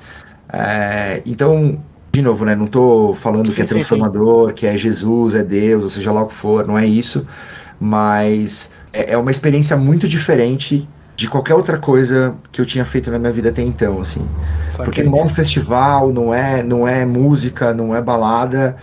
É, 0.52 1.22
então, 1.24 1.78
de 2.16 2.22
novo, 2.22 2.44
né? 2.44 2.54
Não 2.54 2.66
tô 2.66 3.14
falando 3.14 3.48
sim, 3.48 3.54
que 3.54 3.62
é 3.62 3.64
transformador, 3.64 4.44
sim, 4.44 4.48
sim. 4.48 4.54
que 4.54 4.66
é 4.66 4.76
Jesus, 4.76 5.34
é 5.34 5.42
Deus, 5.42 5.84
ou 5.84 5.90
seja 5.90 6.10
lá 6.12 6.22
o 6.22 6.26
que 6.26 6.34
for, 6.34 6.66
não 6.66 6.78
é 6.78 6.86
isso. 6.86 7.26
Mas 7.78 8.70
é, 8.92 9.12
é 9.12 9.18
uma 9.18 9.30
experiência 9.30 9.76
muito 9.76 10.08
diferente 10.08 10.88
de 11.14 11.28
qualquer 11.28 11.54
outra 11.54 11.78
coisa 11.78 12.34
que 12.50 12.60
eu 12.60 12.66
tinha 12.66 12.84
feito 12.84 13.10
na 13.10 13.18
minha 13.18 13.32
vida 13.32 13.50
até 13.50 13.62
então, 13.62 14.00
assim. 14.00 14.26
Porque 14.76 15.02
não 15.02 15.18
é 15.18 15.22
um 15.24 15.28
festival, 15.28 16.12
não 16.12 16.32
é, 16.32 16.62
não 16.62 16.86
é 16.86 17.04
música, 17.04 17.72
não 17.72 17.94
é 17.94 18.00
balada. 18.00 18.76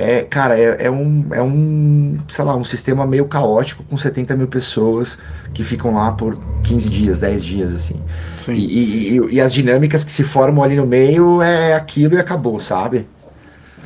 É, 0.00 0.22
cara, 0.22 0.56
é, 0.56 0.84
é, 0.84 0.90
um, 0.90 1.26
é 1.32 1.42
um, 1.42 2.20
sei 2.28 2.44
lá, 2.44 2.54
um 2.54 2.62
sistema 2.62 3.04
meio 3.04 3.24
caótico 3.26 3.82
com 3.82 3.96
70 3.96 4.36
mil 4.36 4.46
pessoas 4.46 5.18
que 5.52 5.64
ficam 5.64 5.92
lá 5.92 6.12
por 6.12 6.38
15 6.62 6.88
dias, 6.88 7.18
10 7.18 7.44
dias, 7.44 7.74
assim. 7.74 8.00
E, 8.48 8.52
e, 8.52 9.18
e, 9.18 9.34
e 9.34 9.40
as 9.40 9.52
dinâmicas 9.52 10.04
que 10.04 10.12
se 10.12 10.22
formam 10.22 10.62
ali 10.62 10.76
no 10.76 10.86
meio 10.86 11.42
é 11.42 11.74
aquilo 11.74 12.14
e 12.14 12.20
acabou, 12.20 12.60
sabe? 12.60 13.08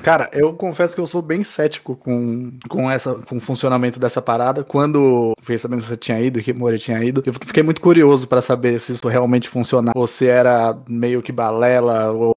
Cara, 0.02 0.28
eu 0.32 0.52
confesso 0.52 0.96
que 0.96 1.00
eu 1.00 1.06
sou 1.06 1.22
bem 1.22 1.44
cético 1.44 1.94
com, 1.94 2.52
com, 2.68 2.90
essa, 2.90 3.14
com 3.14 3.36
o 3.36 3.40
funcionamento 3.40 4.00
dessa 4.00 4.20
parada. 4.20 4.64
Quando 4.64 5.32
fiquei 5.40 5.58
sabendo 5.58 5.82
que 5.82 5.88
você 5.88 5.96
tinha 5.96 6.20
ido 6.20 6.42
que 6.42 6.52
Mori 6.52 6.78
tinha 6.78 7.02
ido, 7.04 7.22
eu 7.24 7.32
fiquei 7.32 7.62
muito 7.62 7.80
curioso 7.80 8.26
para 8.26 8.42
saber 8.42 8.80
se 8.80 8.92
isso 8.92 9.06
realmente 9.06 9.48
funcionava. 9.48 9.96
Ou 9.96 10.06
se 10.06 10.26
era 10.26 10.76
meio 10.88 11.22
que 11.22 11.30
balela, 11.30 12.10
ou 12.10 12.36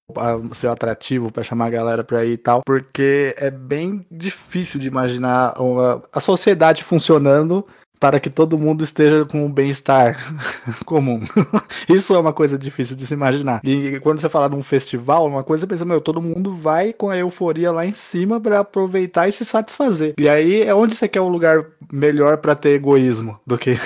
ser 0.53 0.67
atrativo 0.67 1.31
para 1.31 1.43
chamar 1.43 1.65
a 1.65 1.71
galera 1.71 2.03
pra 2.03 2.23
ir 2.23 2.33
e 2.33 2.37
tal. 2.37 2.61
Porque 2.63 3.33
é 3.37 3.49
bem 3.49 4.05
difícil 4.11 4.79
de 4.79 4.87
imaginar 4.87 5.59
uma, 5.59 6.03
a 6.13 6.19
sociedade 6.19 6.83
funcionando 6.83 7.65
para 7.99 8.19
que 8.19 8.29
todo 8.29 8.57
mundo 8.57 8.83
esteja 8.83 9.25
com 9.25 9.45
o 9.45 9.49
bem-estar 9.49 10.17
comum. 10.85 11.21
Isso 11.89 12.13
é 12.13 12.19
uma 12.19 12.33
coisa 12.33 12.57
difícil 12.57 12.95
de 12.95 13.05
se 13.05 13.13
imaginar. 13.13 13.61
E 13.63 13.99
quando 13.99 14.19
você 14.19 14.29
fala 14.29 14.49
num 14.49 14.63
festival, 14.63 15.27
uma 15.27 15.43
coisa 15.43 15.61
você 15.61 15.67
pensa, 15.67 15.85
meu, 15.85 16.01
todo 16.01 16.21
mundo 16.21 16.53
vai 16.53 16.93
com 16.93 17.09
a 17.09 17.17
euforia 17.17 17.71
lá 17.71 17.85
em 17.85 17.93
cima 17.93 18.39
para 18.39 18.59
aproveitar 18.59 19.27
e 19.27 19.31
se 19.31 19.45
satisfazer. 19.45 20.13
E 20.17 20.27
aí 20.27 20.61
é 20.61 20.73
onde 20.73 20.95
você 20.95 21.07
quer 21.07 21.21
um 21.21 21.29
lugar 21.29 21.65
melhor 21.91 22.37
para 22.37 22.55
ter 22.55 22.69
egoísmo 22.69 23.39
do 23.45 23.57
que 23.57 23.77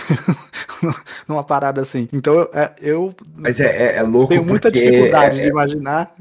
numa 1.28 1.44
parada 1.44 1.82
assim. 1.82 2.08
Então 2.12 2.48
é, 2.54 2.74
eu 2.82 3.14
Mas 3.36 3.60
é, 3.60 3.94
é, 3.94 3.98
é 3.98 4.04
louco 4.04 4.30
tenho 4.30 4.44
muita 4.44 4.72
dificuldade 4.72 5.40
é, 5.40 5.44
de 5.44 5.50
imaginar. 5.50 6.14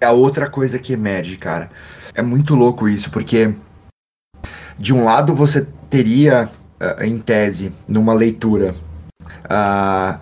É 0.00 0.06
a 0.06 0.12
outra 0.12 0.50
coisa 0.50 0.78
que 0.78 0.92
emerge, 0.92 1.36
cara. 1.36 1.70
É 2.14 2.22
muito 2.22 2.54
louco 2.54 2.88
isso, 2.88 3.10
porque 3.10 3.54
de 4.78 4.92
um 4.92 5.04
lado 5.04 5.34
você 5.34 5.66
teria 5.88 6.50
em 7.00 7.18
tese, 7.18 7.72
numa 7.88 8.12
leitura, 8.12 8.74
uh, 9.44 10.18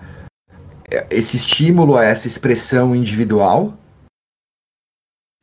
esse 1.11 1.37
estímulo 1.37 1.97
a 1.97 2.05
essa 2.05 2.27
expressão 2.27 2.95
individual. 2.95 3.75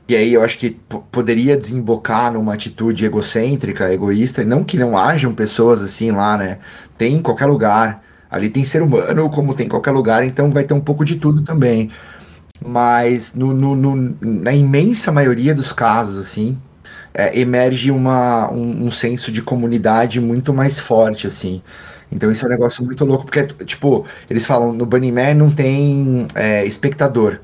E 0.08 0.16
aí 0.16 0.34
eu 0.34 0.44
acho 0.44 0.58
que 0.58 0.72
poderia 1.12 1.56
desembocar 1.56 2.34
numa 2.34 2.56
atitude 2.56 3.06
egocêntrica, 3.06 3.94
egoísta, 3.94 4.44
não 4.44 4.64
que 4.64 4.78
não 4.78 4.98
hajam 4.98 5.36
pessoas 5.36 5.84
assim 5.84 6.12
lá, 6.12 6.36
né? 6.36 6.60
Tem 6.98 7.16
em 7.16 7.22
qualquer 7.22 7.46
lugar. 7.46 8.04
Ali 8.30 8.50
tem 8.50 8.64
ser 8.64 8.82
humano, 8.82 9.30
como 9.30 9.56
tem 9.56 9.66
em 9.68 9.70
qualquer 9.70 9.92
lugar, 9.92 10.24
então 10.24 10.52
vai 10.52 10.64
ter 10.64 10.74
um 10.74 10.82
pouco 10.82 11.06
de 11.06 11.16
tudo 11.16 11.44
também. 11.44 11.92
Mas 12.64 13.34
no, 13.34 13.54
no, 13.54 13.76
no 13.76 14.18
na 14.22 14.54
imensa 14.54 15.12
maioria 15.12 15.54
dos 15.54 15.72
casos, 15.72 16.18
assim, 16.18 16.58
é, 17.14 17.40
emerge 17.40 17.92
uma, 17.92 18.52
um, 18.52 18.86
um, 18.86 18.92
senso 18.92 19.32
de 19.32 19.42
comunidade 19.42 20.20
muito 20.20 20.54
mais 20.54 20.80
forte, 20.80 21.28
assim. 21.28 21.62
Então 22.12 22.32
isso 22.32 22.46
é 22.46 22.48
um 22.48 22.52
negócio 22.52 22.84
muito 22.84 23.06
louco, 23.06 23.26
porque, 23.26 23.44
tipo, 23.66 24.06
eles 24.30 24.46
falam, 24.46 24.74
no 24.74 24.86
Bunny 24.86 25.12
Man 25.12 25.36
não 25.36 25.52
tem 25.52 26.28
é, 26.36 26.66
espectador. 26.66 27.40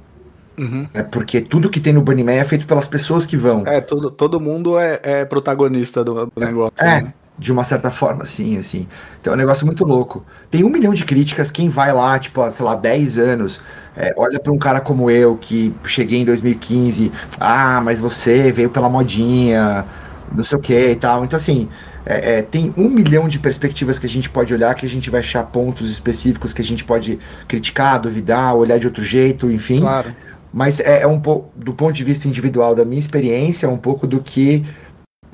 Uhum. 0.57 0.87
É 0.93 1.03
porque 1.03 1.41
tudo 1.41 1.69
que 1.69 1.79
tem 1.79 1.93
no 1.93 2.01
Bunny 2.01 2.23
Man 2.23 2.33
é 2.33 2.43
feito 2.43 2.65
pelas 2.65 2.87
pessoas 2.87 3.25
que 3.25 3.35
vão. 3.35 3.67
É, 3.67 3.81
todo, 3.81 4.09
todo 4.09 4.39
mundo 4.39 4.79
é, 4.79 4.99
é 5.03 5.25
protagonista 5.25 6.03
do, 6.03 6.25
do 6.25 6.31
negócio. 6.39 6.73
É, 6.79 7.01
né? 7.01 7.13
De 7.37 7.51
uma 7.51 7.63
certa 7.63 7.91
forma, 7.91 8.23
sim, 8.23 8.57
assim. 8.57 8.87
Então 9.19 9.33
é 9.33 9.35
um 9.35 9.39
negócio 9.39 9.65
muito 9.65 9.83
louco. 9.83 10.25
Tem 10.49 10.63
um 10.63 10.69
milhão 10.69 10.93
de 10.93 11.03
críticas, 11.03 11.51
quem 11.51 11.69
vai 11.69 11.91
lá, 11.91 12.17
tipo, 12.17 12.41
há, 12.41 12.49
sei 12.49 12.65
lá, 12.65 12.75
10 12.75 13.17
anos, 13.17 13.61
é, 13.95 14.13
olha 14.17 14.39
para 14.39 14.51
um 14.51 14.57
cara 14.57 14.79
como 14.79 15.09
eu, 15.09 15.35
que 15.37 15.73
cheguei 15.85 16.21
em 16.21 16.25
2015, 16.25 17.11
ah, 17.39 17.81
mas 17.81 17.99
você 17.99 18.51
veio 18.51 18.69
pela 18.69 18.89
modinha, 18.89 19.85
não 20.33 20.43
sei 20.43 20.57
o 20.57 20.61
que 20.61 20.91
e 20.91 20.95
tal. 20.95 21.25
Então, 21.25 21.35
assim, 21.37 21.67
é, 22.05 22.37
é, 22.37 22.41
tem 22.41 22.73
um 22.77 22.87
milhão 22.89 23.27
de 23.27 23.39
perspectivas 23.39 23.97
que 23.99 24.05
a 24.05 24.09
gente 24.09 24.29
pode 24.29 24.53
olhar, 24.53 24.73
que 24.75 24.85
a 24.85 24.89
gente 24.89 25.09
vai 25.09 25.19
achar 25.21 25.43
pontos 25.43 25.89
específicos 25.89 26.53
que 26.53 26.61
a 26.61 26.65
gente 26.65 26.85
pode 26.85 27.19
criticar, 27.47 27.99
duvidar, 27.99 28.55
olhar 28.55 28.77
de 28.77 28.87
outro 28.87 29.03
jeito, 29.03 29.51
enfim. 29.51 29.79
Claro. 29.79 30.15
Mas 30.53 30.79
é, 30.79 31.01
é 31.01 31.07
um 31.07 31.19
pouco, 31.19 31.51
do 31.55 31.73
ponto 31.73 31.93
de 31.93 32.03
vista 32.03 32.27
individual 32.29 32.73
da 32.73 32.85
minha 32.85 32.99
experiência, 32.99 33.65
é 33.65 33.69
um 33.69 33.77
pouco 33.77 34.07
do 34.07 34.21
que 34.21 34.63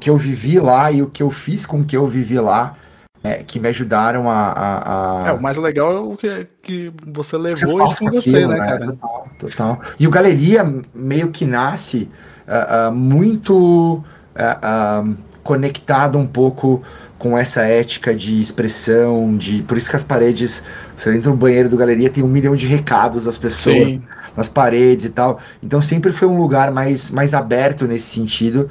que 0.02 0.10
eu 0.10 0.18
vivi 0.18 0.60
lá 0.60 0.92
e 0.92 1.04
o 1.04 1.08
que 1.08 1.22
eu 1.22 1.30
fiz 1.30 1.64
com 1.64 1.86
que 1.86 1.96
eu 1.96 2.08
vivi 2.08 2.40
lá, 2.40 2.76
é, 3.24 3.44
que 3.44 3.60
me 3.60 3.70
ajudaram 3.70 4.30
a, 4.30 4.48
a, 4.52 5.26
a, 5.26 5.30
É, 5.30 5.32
o 5.32 5.42
mais 5.42 5.58
legal 5.58 5.96
é 5.96 6.00
o 6.00 6.18
que, 6.18 6.48
que 6.64 6.92
você 7.06 7.38
levou 7.38 7.78
você 7.78 7.92
isso 7.92 8.00
com 8.00 8.12
você, 8.12 8.48
né, 8.48 8.58
né, 8.58 8.58
cara? 8.58 8.88
Total, 8.88 9.28
total. 9.40 9.80
E 10.00 10.08
o 10.08 10.10
Galeria 10.10 10.68
meio 10.92 11.30
que 11.30 11.46
nasce 11.46 12.10
uh, 12.48 12.90
uh, 12.90 12.92
muito 12.92 14.04
uh, 14.04 15.16
conectado 15.44 16.18
um 16.18 16.26
pouco 16.26 16.82
com 17.20 17.38
essa 17.38 17.62
ética 17.62 18.16
de 18.16 18.42
expressão, 18.42 19.38
de 19.38 19.62
por 19.62 19.78
isso 19.78 19.88
que 19.88 19.96
as 19.96 20.02
paredes, 20.02 20.64
você 20.96 21.16
entra 21.16 21.30
no 21.30 21.38
banheiro 21.38 21.70
do 21.70 21.78
Galeria, 21.78 22.10
tem 22.10 22.24
um 22.24 22.28
milhão 22.28 22.56
de 22.56 22.66
recados 22.66 23.26
das 23.26 23.38
pessoas 23.38 23.92
Sim. 23.92 24.02
nas 24.36 24.50
paredes 24.50 25.06
e 25.06 25.10
tal. 25.10 25.40
Então 25.62 25.80
sempre 25.80 26.12
foi 26.12 26.28
um 26.28 26.42
lugar 26.42 26.72
mais, 26.72 27.12
mais 27.12 27.36
aberto 27.36 27.86
nesse 27.86 28.08
sentido 28.08 28.68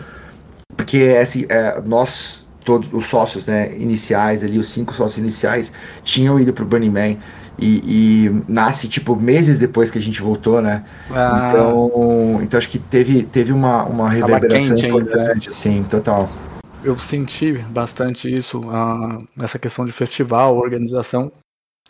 porque 0.81 1.18
assim, 1.20 1.45
é, 1.51 1.78
nós, 1.83 2.47
todos 2.64 2.91
os 2.91 3.07
sócios 3.07 3.45
né, 3.45 3.76
iniciais 3.76 4.43
ali, 4.43 4.59
os 4.59 4.70
cinco 4.70 4.95
sócios 4.95 5.18
iniciais, 5.18 5.74
tinham 6.03 6.41
ido 6.41 6.55
pro 6.55 6.64
Burning 6.64 6.91
Man. 6.91 7.16
E, 7.59 7.83
e, 7.85 8.43
nasce 8.49 8.89
tipo 8.89 9.14
meses 9.14 9.59
depois 9.59 9.91
que 9.91 9.99
a 9.99 10.01
gente 10.01 10.22
voltou, 10.22 10.62
né? 10.62 10.83
Ah. 11.11 11.51
Então, 11.51 12.41
então 12.43 12.57
acho 12.57 12.70
que 12.70 12.78
teve, 12.78 13.22
teve 13.24 13.53
uma, 13.53 13.85
uma 13.85 14.09
reverberação 14.09 14.78
importante, 14.78 15.49
ainda. 15.49 15.51
sim, 15.51 15.83
total. 15.83 16.31
Eu 16.83 16.99
senti 16.99 17.53
bastante 17.53 18.35
isso, 18.35 18.61
uh, 18.61 19.28
essa 19.39 19.59
questão 19.59 19.85
de 19.85 19.93
festival, 19.93 20.57
organização, 20.57 21.31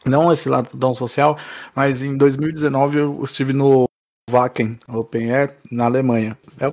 não 0.04 0.32
esse 0.32 0.48
lado 0.48 0.76
tão 0.76 0.92
social, 0.92 1.38
mas 1.76 2.02
em 2.02 2.16
2019 2.16 2.98
eu 2.98 3.22
estive 3.22 3.52
no 3.52 3.88
Wacken 4.28 4.76
Open 4.88 5.30
Air 5.30 5.56
na 5.70 5.84
Alemanha. 5.84 6.36
É 6.58 6.72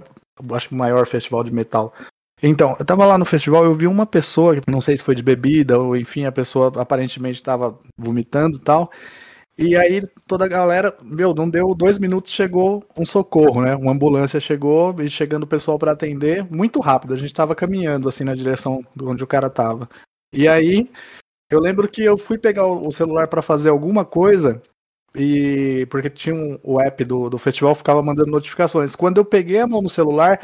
acho 0.54 0.70
que 0.70 0.76
o 0.76 0.78
maior 0.78 1.06
festival 1.06 1.44
de 1.44 1.52
metal. 1.52 1.94
Então, 2.42 2.76
eu 2.80 2.86
tava 2.86 3.06
lá 3.06 3.18
no 3.18 3.26
festival 3.26 3.64
eu 3.64 3.74
vi 3.74 3.88
uma 3.88 4.06
pessoa, 4.06 4.62
não 4.68 4.80
sei 4.80 4.96
se 4.96 5.04
foi 5.04 5.16
de 5.16 5.24
bebida 5.24 5.80
ou 5.80 5.98
enfim, 5.98 6.26
a 6.26 6.32
pessoa 6.32 6.72
aparentemente 6.80 7.42
tava 7.42 7.80
vomitando 7.98 8.58
e 8.58 8.62
tal. 8.62 8.92
E 9.58 9.76
aí 9.76 10.02
toda 10.28 10.46
a 10.46 10.48
galera, 10.48 10.96
meu, 11.02 11.34
não 11.34 11.50
deu 11.50 11.74
dois 11.74 11.98
minutos, 11.98 12.32
chegou 12.32 12.86
um 12.96 13.06
socorro, 13.06 13.62
né? 13.62 13.76
Uma 13.76 13.92
ambulância 13.92 14.40
chegou 14.40 14.96
e 15.02 15.10
chegando 15.10 15.44
o 15.44 15.48
pessoal 15.48 15.80
para 15.80 15.94
atender, 15.94 16.46
muito 16.52 16.80
rápido. 16.80 17.14
A 17.14 17.18
gente 17.18 17.34
tava 17.34 17.56
caminhando 17.56 18.08
assim 18.08 18.24
na 18.24 18.36
direção 18.36 18.84
de 18.96 19.04
onde 19.04 19.24
o 19.24 19.28
cara 19.28 19.50
tava. 19.50 19.90
E 20.32 20.48
aí 20.48 20.88
eu 21.50 21.60
lembro 21.60 21.88
que 21.88 22.04
eu 22.04 22.18
fui 22.18 22.38
pegar 22.38 22.68
o 22.68 22.92
celular 22.92 23.28
para 23.28 23.42
fazer 23.42 23.70
alguma 23.70 24.06
coisa 24.06 24.62
e 25.16 25.88
porque 25.90 26.10
tinha 26.10 26.36
um, 26.36 26.60
o 26.64 26.80
app 26.80 27.04
do, 27.04 27.30
do 27.30 27.38
festival 27.38 27.74
ficava 27.76 28.02
mandando 28.02 28.32
notificações. 28.32 28.96
Quando 28.96 29.18
eu 29.18 29.26
peguei 29.26 29.60
a 29.60 29.68
mão 29.68 29.82
no 29.82 29.90
celular, 29.90 30.40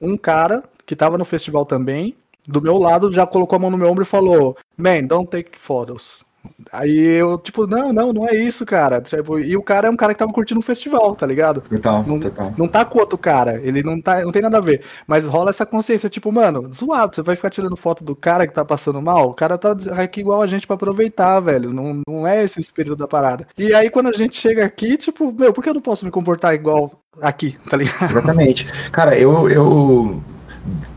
um 0.00 0.16
cara 0.16 0.62
que 0.86 0.96
tava 0.96 1.18
no 1.18 1.24
festival 1.24 1.64
também, 1.64 2.16
do 2.46 2.62
meu 2.62 2.78
lado, 2.78 3.12
já 3.12 3.26
colocou 3.26 3.56
a 3.56 3.58
mão 3.58 3.70
no 3.70 3.78
meu 3.78 3.90
ombro 3.90 4.02
e 4.02 4.06
falou: 4.06 4.56
Man, 4.76 5.04
don't 5.04 5.30
take 5.30 5.58
photos. 5.58 6.24
Aí 6.72 6.98
eu, 6.98 7.38
tipo, 7.38 7.66
não, 7.66 7.92
não, 7.92 8.12
não 8.12 8.28
é 8.28 8.34
isso, 8.34 8.64
cara. 8.66 9.00
Tipo, 9.00 9.38
e 9.38 9.56
o 9.56 9.62
cara 9.62 9.88
é 9.88 9.90
um 9.90 9.96
cara 9.96 10.12
que 10.12 10.18
tava 10.18 10.32
curtindo 10.32 10.58
um 10.58 10.62
festival, 10.62 11.14
tá 11.14 11.26
ligado? 11.26 11.60
Total, 11.62 12.04
não, 12.06 12.20
total. 12.20 12.54
Não 12.56 12.68
tá 12.68 12.84
com 12.84 12.98
outro 12.98 13.16
cara, 13.16 13.60
ele 13.62 13.82
não 13.82 14.00
tá, 14.00 14.22
não 14.22 14.32
tem 14.32 14.42
nada 14.42 14.58
a 14.58 14.60
ver. 14.60 14.82
Mas 15.06 15.24
rola 15.24 15.50
essa 15.50 15.64
consciência, 15.64 16.08
tipo, 16.08 16.30
mano, 16.30 16.70
zoado, 16.72 17.14
você 17.14 17.22
vai 17.22 17.36
ficar 17.36 17.50
tirando 17.50 17.76
foto 17.76 18.04
do 18.04 18.14
cara 18.14 18.46
que 18.46 18.54
tá 18.54 18.64
passando 18.64 19.00
mal? 19.00 19.30
O 19.30 19.34
cara 19.34 19.56
tá 19.56 19.76
aqui 19.96 20.20
igual 20.20 20.42
a 20.42 20.46
gente 20.46 20.66
para 20.66 20.76
aproveitar, 20.76 21.40
velho. 21.40 21.72
Não, 21.72 22.02
não 22.06 22.26
é 22.26 22.44
esse 22.44 22.58
o 22.58 22.60
espírito 22.60 22.96
da 22.96 23.06
parada. 23.06 23.46
E 23.56 23.74
aí 23.74 23.90
quando 23.90 24.08
a 24.08 24.12
gente 24.12 24.36
chega 24.38 24.64
aqui, 24.64 24.96
tipo, 24.96 25.32
meu, 25.32 25.52
por 25.52 25.62
que 25.62 25.70
eu 25.70 25.74
não 25.74 25.80
posso 25.80 26.04
me 26.04 26.10
comportar 26.10 26.54
igual 26.54 26.92
aqui, 27.20 27.56
tá 27.68 27.76
ligado? 27.76 28.10
Exatamente. 28.10 28.66
Cara, 28.90 29.18
eu, 29.18 29.48
eu 29.48 30.22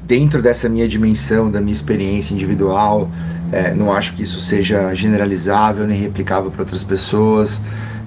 dentro 0.04 0.42
dessa 0.42 0.68
minha 0.68 0.88
dimensão, 0.88 1.50
da 1.50 1.62
minha 1.62 1.74
experiência 1.74 2.34
individual, 2.34 3.10
é, 3.52 3.74
não 3.74 3.92
acho 3.92 4.14
que 4.14 4.24
isso 4.24 4.42
seja 4.42 4.94
generalizável 4.94 5.86
nem 5.86 6.00
replicável 6.00 6.50
para 6.52 6.62
outras 6.62 6.84
pessoas. 6.84 7.62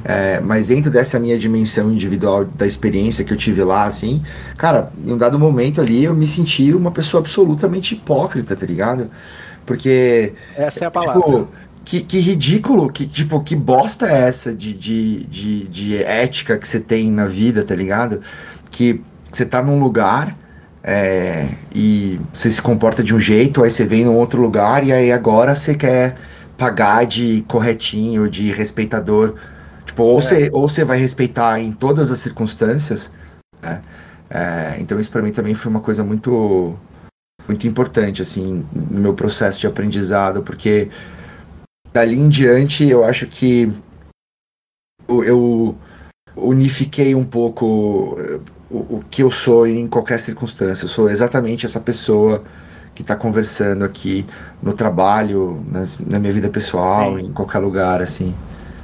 É, 0.05 0.39
mas 0.39 0.69
dentro 0.69 0.91
dessa 0.91 1.19
minha 1.19 1.39
dimensão 1.39 1.91
individual 1.91 2.45
da 2.45 2.67
experiência 2.67 3.25
que 3.25 3.33
eu 3.33 3.39
tive 3.39 3.65
lá, 3.65 3.87
assim, 3.87 4.23
cara, 4.57 4.93
em 5.03 5.13
um 5.13 5.17
dado 5.17 5.39
momento 5.39 5.81
ali 5.81 6.05
eu 6.05 6.15
me 6.15 6.27
senti 6.27 6.75
uma 6.75 6.91
pessoa 6.91 7.21
absolutamente 7.23 7.95
hipócrita, 7.95 8.55
tá 8.55 8.67
ligado? 8.67 9.11
Porque. 9.65 10.35
Essa 10.57 10.85
é 10.85 10.89
a 10.89 10.91
palavra. 10.91 11.23
Tipo, 11.23 11.49
que, 11.85 12.01
que 12.03 12.19
ridículo, 12.19 12.91
que 12.91 13.07
tipo, 13.07 13.41
que 13.41 13.57
bosta 13.57 14.07
é 14.07 14.29
essa 14.29 14.55
de, 14.55 14.75
de, 14.75 15.25
de, 15.25 15.69
de 15.69 16.03
ética 16.03 16.59
que 16.59 16.69
você 16.69 16.81
tem 16.81 17.11
na 17.11 17.25
vida, 17.25 17.63
tá 17.63 17.75
ligado? 17.75 18.21
Que 18.71 19.01
você 19.31 19.45
tá 19.45 19.63
num 19.63 19.81
lugar 19.81 20.37
é, 20.87 21.49
e 21.75 22.21
você 22.33 22.51
se 22.51 22.61
comporta 22.61 23.03
de 23.03 23.15
um 23.15 23.19
jeito, 23.19 23.65
aí 23.65 23.71
você 23.71 23.87
vem 23.87 24.05
num 24.05 24.19
outro 24.19 24.43
lugar 24.43 24.87
e 24.87 24.93
aí 24.93 25.11
agora 25.11 25.55
você 25.55 25.75
quer 25.75 26.15
pagar 26.59 27.07
de 27.07 27.43
corretinho, 27.49 28.29
de 28.29 28.53
respeitador. 28.53 29.35
Tipo, 29.87 30.03
ou, 30.03 30.19
é. 30.19 30.21
você, 30.21 30.51
ou 30.53 30.69
você 30.69 30.85
vai 30.85 30.99
respeitar 30.99 31.59
em 31.59 31.73
todas 31.73 32.13
as 32.13 32.19
circunstâncias, 32.19 33.11
né? 33.63 33.83
É, 34.29 34.77
então 34.79 35.01
isso 35.01 35.11
para 35.11 35.23
mim 35.23 35.33
também 35.33 35.55
foi 35.55 35.71
uma 35.71 35.81
coisa 35.81 36.03
muito 36.03 36.77
muito 37.47 37.69
importante 37.69 38.23
assim 38.23 38.67
no 38.73 39.01
meu 39.01 39.15
processo 39.15 39.61
de 39.61 39.67
aprendizado, 39.67 40.43
porque 40.43 40.91
dali 41.93 42.19
em 42.19 42.29
diante 42.29 42.89
eu 42.89 43.05
acho 43.05 43.27
que 43.27 43.73
eu 45.09 45.77
unifiquei 46.37 47.15
um 47.15 47.25
pouco 47.25 48.17
o, 48.75 48.97
o 48.97 49.05
que 49.11 49.23
eu 49.23 49.31
sou 49.31 49.67
em 49.67 49.87
qualquer 49.87 50.19
circunstância. 50.19 50.85
Eu 50.85 50.89
sou 50.89 51.09
exatamente 51.09 51.65
essa 51.65 51.81
pessoa 51.81 52.43
que 52.95 53.03
está 53.03 53.17
conversando 53.17 53.85
aqui 53.85 54.25
no 54.63 54.73
trabalho, 54.73 55.65
nas, 55.71 55.99
na 55.99 56.19
minha 56.19 56.33
vida 56.33 56.49
pessoal, 56.49 57.17
Sim. 57.17 57.27
em 57.27 57.33
qualquer 57.33 57.59
lugar, 57.59 58.01
assim. 58.01 58.35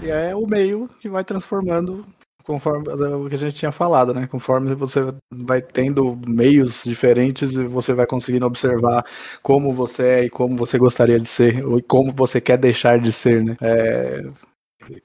E 0.03 0.11
é 0.11 0.34
o 0.34 0.47
meio 0.47 0.88
que 1.01 1.09
vai 1.09 1.24
transformando 1.24 2.05
conforme 2.45 2.88
o 2.88 3.28
que 3.28 3.36
a 3.36 3.38
gente 3.38 3.55
tinha 3.55 3.70
falado, 3.70 4.12
né? 4.12 4.26
Conforme 4.26 4.74
você 4.74 5.14
vai 5.32 5.61
tendo 5.61 6.18
meios 6.26 6.82
diferentes, 6.84 7.55
você 7.55 7.93
vai 7.93 8.07
conseguindo 8.07 8.47
observar 8.47 9.05
como 9.43 9.72
você 9.72 10.03
é 10.03 10.24
e 10.24 10.30
como 10.30 10.57
você 10.57 10.78
gostaria 10.78 11.20
de 11.20 11.28
ser, 11.28 11.64
ou 11.64 11.80
como 11.82 12.12
você 12.12 12.41
quer 12.41 12.57
deixar 12.57 12.99
de 12.99 13.12
ser, 13.12 13.45
né? 13.45 13.57
É... 13.61 14.22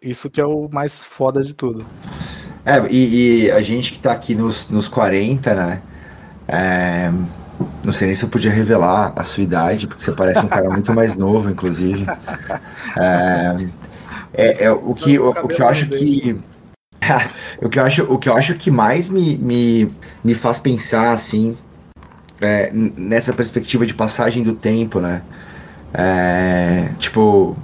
Isso 0.02 0.30
que 0.30 0.42
é 0.42 0.46
o 0.46 0.68
mais 0.70 1.04
foda 1.04 1.44
de 1.44 1.54
tudo. 1.54 1.86
É, 2.66 2.84
e, 2.90 3.46
e, 3.46 3.52
a 3.52 3.62
gente 3.62 3.94
que 3.94 4.00
tá 4.00 4.12
aqui 4.12 4.34
nos, 4.34 4.70
nos 4.70 4.88
40, 4.88 5.54
né? 5.54 5.82
É, 6.48 7.12
não 7.84 7.94
sei 7.94 8.08
nem 8.08 8.16
se 8.16 8.26
eu 8.26 8.30
podia 8.30 8.52
revelar 8.52 9.14
a 9.16 9.24
sua 9.24 9.44
idade, 9.44 9.88
porque 9.88 10.02
você 10.02 10.12
parece 10.12 10.40
um 10.40 10.48
cara 10.48 10.70
muito 10.70 10.92
mais 10.94 11.16
novo, 11.16 11.50
inclusive. 11.50 12.06
É, 12.98 13.68
é, 14.34 14.64
é 14.66 14.72
o, 14.72 14.94
que, 14.94 15.20
o, 15.20 15.30
o, 15.30 15.48
que 15.48 15.62
eu 15.62 15.68
acho 15.68 15.88
que. 15.88 16.40
o, 17.62 17.70
que 17.70 17.80
eu 17.80 17.84
acho, 17.84 18.04
o 18.04 18.18
que 18.18 18.30
eu 18.30 18.36
acho 18.36 18.56
que 18.56 18.72
mais 18.72 19.10
me, 19.10 19.38
me, 19.38 19.92
me 20.24 20.34
faz 20.34 20.60
pensar, 20.60 21.12
assim, 21.12 21.58
é, 22.42 22.72
nessa 22.74 23.32
perspectiva 23.34 23.86
de 23.86 23.94
passagem 23.94 24.44
do 24.44 24.54
tempo, 24.54 25.00
né? 25.00 25.22
É, 25.94 26.90
tipo, 27.00 27.56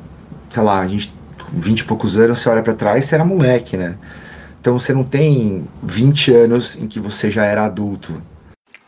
sei 0.49 0.64
lá, 0.64 0.80
a 0.80 0.88
gente, 0.88 1.14
20 1.52 1.80
e 1.80 1.84
poucos 1.84 2.18
anos, 2.18 2.39
você 2.39 2.49
olha 2.49 2.62
para 2.62 2.74
trás, 2.74 3.06
você 3.06 3.16
era 3.16 3.26
moleque, 3.26 3.76
né? 3.76 3.95
Então 4.62 4.78
você 4.78 4.93
não 4.93 5.03
tem 5.03 5.68
20 5.82 6.34
anos 6.36 6.78
em 6.80 6.88
que 6.88 6.99
você 6.99 7.32
já 7.32 7.43
era 7.43 7.66
adulto. 7.66 8.22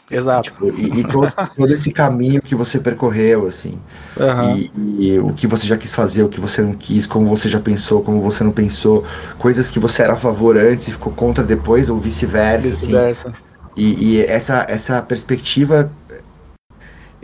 Exato. 0.09 0.43
Tipo, 0.51 0.67
e, 0.67 0.99
e 0.99 1.03
todo, 1.03 1.34
todo, 1.57 1.74
esse 1.74 1.91
caminho 1.91 2.43
que 2.43 2.53
você 2.53 2.80
percorreu, 2.80 3.47
assim. 3.47 3.80
Uhum. 4.15 4.55
E, 4.55 5.07
e, 5.07 5.19
o 5.19 5.34
que 5.34 5.47
você 5.47 5.65
já 5.65 5.76
quis 5.76 5.95
fazer, 5.95 6.21
o 6.21 6.30
que 6.30 6.39
você 6.39 6.61
não 6.61 6.74
quis, 6.74 7.07
como 7.07 7.26
você 7.26 7.49
já 7.49 7.59
pensou, 7.59 8.03
como 8.03 8.21
você 8.21 8.43
não 8.43 8.51
pensou. 8.51 9.03
Coisas 9.39 9.67
que 9.67 9.80
você 9.80 10.03
era 10.03 10.13
a 10.13 10.15
favor 10.15 10.55
antes 10.57 10.88
e 10.88 10.91
ficou 10.91 11.11
contra 11.11 11.43
depois, 11.43 11.89
ou 11.89 11.97
vice-versa. 11.97 12.69
Vice-versa. 12.69 13.30
Assim. 13.30 13.38
E, 13.76 14.17
e 14.17 14.26
essa, 14.26 14.67
essa 14.69 15.01
perspectiva 15.01 15.91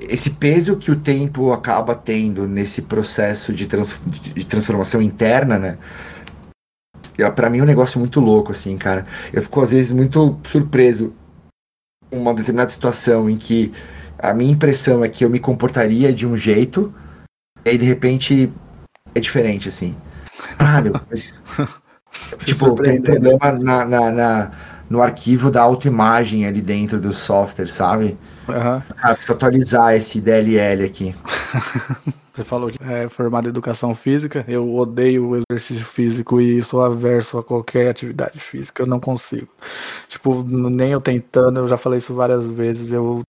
esse 0.01 0.29
peso 0.29 0.77
que 0.77 0.91
o 0.91 0.95
tempo 0.95 1.51
acaba 1.51 1.93
tendo 1.93 2.47
nesse 2.47 2.81
processo 2.81 3.51
de, 3.51 3.67
trans, 3.67 3.99
de 4.05 4.45
transformação 4.45 5.01
interna, 5.01 5.59
né? 5.59 5.77
Para 7.35 7.49
mim 7.49 7.59
é 7.59 7.63
um 7.63 7.65
negócio 7.65 7.99
muito 7.99 8.19
louco, 8.19 8.51
assim, 8.51 8.77
cara. 8.77 9.05
Eu 9.33 9.41
fico 9.41 9.61
às 9.61 9.71
vezes 9.71 9.91
muito 9.91 10.37
surpreso 10.43 11.13
com 12.09 12.19
uma 12.19 12.33
determinada 12.33 12.69
situação 12.69 13.29
em 13.29 13.37
que 13.37 13.71
a 14.17 14.33
minha 14.33 14.51
impressão 14.51 15.03
é 15.03 15.09
que 15.09 15.23
eu 15.23 15.29
me 15.29 15.39
comportaria 15.39 16.13
de 16.13 16.27
um 16.27 16.35
jeito, 16.35 16.93
e 17.65 17.69
aí 17.69 17.77
de 17.77 17.85
repente 17.85 18.51
é 19.15 19.19
diferente, 19.19 19.69
assim. 19.69 19.95
Caralho, 20.57 20.99
mas, 21.09 21.31
tipo, 22.45 22.73
tem 22.81 22.99
um 22.99 23.01
problema 23.01 23.51
na, 23.53 23.85
na, 23.85 24.11
na, 24.11 24.51
no 24.89 25.01
arquivo 25.01 25.49
da 25.49 25.61
autoimagem 25.61 26.45
ali 26.45 26.61
dentro 26.61 26.99
do 26.99 27.13
software, 27.13 27.67
sabe? 27.67 28.17
Uhum. 28.47 28.81
Ah, 29.01 29.13
preciso 29.13 29.33
atualizar 29.33 29.95
esse 29.95 30.19
DLL 30.19 30.85
aqui. 30.85 31.15
Você 32.33 32.43
falou 32.43 32.71
que 32.71 32.77
é 32.81 33.09
formado 33.09 33.47
em 33.47 33.49
educação 33.49 33.93
física. 33.93 34.45
Eu 34.47 34.75
odeio 34.75 35.29
o 35.29 35.35
exercício 35.35 35.85
físico 35.85 36.39
e 36.39 36.61
sou 36.63 36.81
averso 36.81 37.37
a 37.37 37.43
qualquer 37.43 37.89
atividade 37.89 38.39
física. 38.39 38.83
Eu 38.83 38.87
não 38.87 38.99
consigo. 38.99 39.49
Tipo, 40.07 40.43
nem 40.43 40.91
eu 40.91 41.01
tentando, 41.01 41.59
eu 41.59 41.67
já 41.67 41.77
falei 41.77 41.99
isso 41.99 42.13
várias 42.13 42.47
vezes. 42.47 42.91
Eu, 42.91 43.21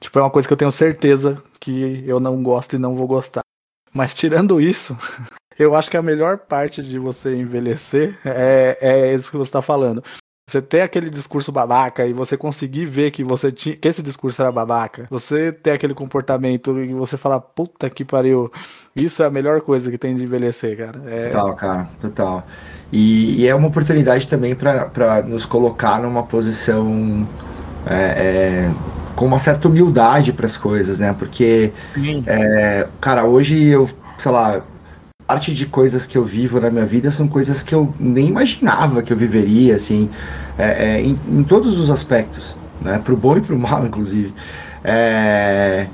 tipo, 0.00 0.18
é 0.18 0.22
uma 0.22 0.30
coisa 0.30 0.48
que 0.48 0.52
eu 0.52 0.58
tenho 0.58 0.72
certeza 0.72 1.42
que 1.60 2.02
eu 2.06 2.18
não 2.18 2.42
gosto 2.42 2.74
e 2.74 2.78
não 2.78 2.96
vou 2.96 3.06
gostar. 3.06 3.42
Mas 3.92 4.14
tirando 4.14 4.60
isso, 4.60 4.96
eu 5.58 5.74
acho 5.74 5.90
que 5.90 5.96
a 5.96 6.02
melhor 6.02 6.38
parte 6.38 6.82
de 6.82 6.98
você 6.98 7.36
envelhecer 7.36 8.18
é, 8.24 8.78
é 8.80 9.14
isso 9.14 9.30
que 9.30 9.36
você 9.36 9.48
está 9.48 9.62
falando. 9.62 10.02
Você 10.50 10.60
ter 10.60 10.80
aquele 10.80 11.08
discurso 11.08 11.52
babaca 11.52 12.04
e 12.04 12.12
você 12.12 12.36
conseguir 12.36 12.84
ver 12.84 13.12
que 13.12 13.22
você 13.22 13.52
tinha 13.52 13.76
que 13.76 13.86
esse 13.86 14.02
discurso 14.02 14.42
era 14.42 14.50
babaca. 14.50 15.06
Você 15.08 15.52
ter 15.52 15.70
aquele 15.70 15.94
comportamento 15.94 16.76
e 16.80 16.92
você 16.92 17.16
falar, 17.16 17.38
puta 17.38 17.88
que 17.88 18.04
pariu. 18.04 18.50
Isso 18.96 19.22
é 19.22 19.26
a 19.26 19.30
melhor 19.30 19.60
coisa 19.60 19.92
que 19.92 19.96
tem 19.96 20.16
de 20.16 20.24
envelhecer, 20.24 20.76
cara. 20.76 21.00
É... 21.06 21.28
Total, 21.28 21.54
cara, 21.54 21.88
total. 22.00 22.46
E, 22.90 23.40
e 23.40 23.46
é 23.46 23.54
uma 23.54 23.68
oportunidade 23.68 24.26
também 24.26 24.56
para 24.56 25.22
nos 25.22 25.46
colocar 25.46 26.02
numa 26.02 26.24
posição 26.24 27.28
é, 27.86 27.94
é, 27.94 28.70
com 29.14 29.26
uma 29.26 29.38
certa 29.38 29.68
humildade 29.68 30.32
para 30.32 30.46
as 30.46 30.56
coisas, 30.56 30.98
né? 30.98 31.14
Porque, 31.16 31.72
é, 32.26 32.88
cara, 33.00 33.24
hoje 33.24 33.66
eu, 33.66 33.88
sei 34.18 34.32
lá, 34.32 34.64
parte 35.30 35.54
de 35.54 35.64
coisas 35.64 36.06
que 36.06 36.18
eu 36.18 36.24
vivo 36.24 36.60
na 36.60 36.70
minha 36.70 36.84
vida 36.84 37.08
são 37.08 37.28
coisas 37.28 37.62
que 37.62 37.72
eu 37.72 37.94
nem 38.00 38.26
imaginava 38.26 39.00
que 39.00 39.12
eu 39.12 39.16
viveria, 39.16 39.76
assim, 39.76 40.10
é, 40.58 40.96
é, 40.96 41.00
em, 41.00 41.16
em, 41.28 41.44
todos 41.44 41.78
os 41.78 41.88
aspectos, 41.88 42.56
né? 42.80 43.00
Pro 43.04 43.16
bom 43.16 43.36
e 43.36 43.40
pro 43.40 43.56
mal, 43.56 43.86
inclusive. 43.86 44.34
É, 44.82 45.86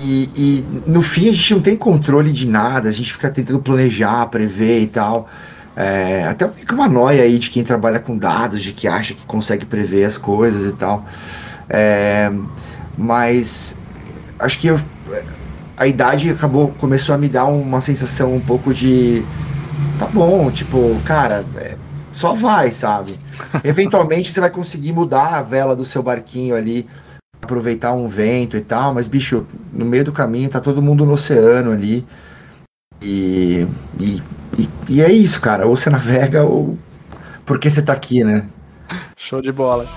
e, 0.00 0.28
e, 0.36 0.64
no 0.88 1.00
fim 1.00 1.28
a 1.28 1.30
gente 1.30 1.54
não 1.54 1.60
tem 1.60 1.76
controle 1.76 2.32
de 2.32 2.48
nada, 2.48 2.88
a 2.88 2.92
gente 2.92 3.12
fica 3.12 3.30
tentando 3.30 3.60
planejar, 3.60 4.26
prever 4.26 4.82
e 4.82 4.86
tal. 4.88 5.28
É, 5.76 6.24
até 6.24 6.48
fica 6.48 6.74
uma 6.74 6.88
noia 6.88 7.22
aí 7.22 7.38
de 7.38 7.48
quem 7.48 7.62
trabalha 7.62 8.00
com 8.00 8.18
dados, 8.18 8.60
de 8.60 8.72
que 8.72 8.88
acha 8.88 9.14
que 9.14 9.24
consegue 9.24 9.64
prever 9.64 10.04
as 10.04 10.18
coisas 10.18 10.68
e 10.68 10.72
tal. 10.74 11.06
É, 11.68 12.28
mas 12.98 13.78
acho 14.40 14.58
que 14.58 14.66
eu, 14.66 14.80
a 15.80 15.86
idade 15.86 16.28
acabou 16.28 16.68
começou 16.78 17.14
a 17.14 17.18
me 17.18 17.26
dar 17.26 17.46
uma 17.46 17.80
sensação 17.80 18.34
um 18.34 18.40
pouco 18.40 18.74
de 18.74 19.24
tá 19.98 20.06
bom, 20.06 20.50
tipo, 20.50 21.00
cara, 21.06 21.42
é, 21.56 21.74
só 22.12 22.34
vai, 22.34 22.70
sabe? 22.70 23.18
Eventualmente 23.64 24.30
você 24.30 24.40
vai 24.40 24.50
conseguir 24.50 24.92
mudar 24.92 25.38
a 25.38 25.42
vela 25.42 25.74
do 25.74 25.84
seu 25.86 26.02
barquinho 26.02 26.54
ali, 26.54 26.86
aproveitar 27.40 27.94
um 27.94 28.06
vento 28.06 28.58
e 28.58 28.60
tal, 28.60 28.92
mas 28.92 29.08
bicho, 29.08 29.46
no 29.72 29.86
meio 29.86 30.04
do 30.04 30.12
caminho 30.12 30.50
tá 30.50 30.60
todo 30.60 30.82
mundo 30.82 31.06
no 31.06 31.14
oceano 31.14 31.72
ali. 31.72 32.06
E, 33.00 33.66
e, 33.98 34.22
e, 34.58 34.68
e 34.86 35.00
é 35.00 35.10
isso, 35.10 35.40
cara. 35.40 35.66
Ou 35.66 35.74
você 35.74 35.88
navega 35.88 36.44
ou 36.44 36.78
porque 37.46 37.70
você 37.70 37.80
tá 37.80 37.94
aqui, 37.94 38.22
né? 38.22 38.46
Show 39.16 39.40
de 39.40 39.50
bola. 39.50 39.88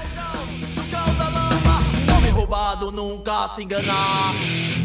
nunca 2.93 3.49
se 3.49 3.63
enganar. 3.63 4.33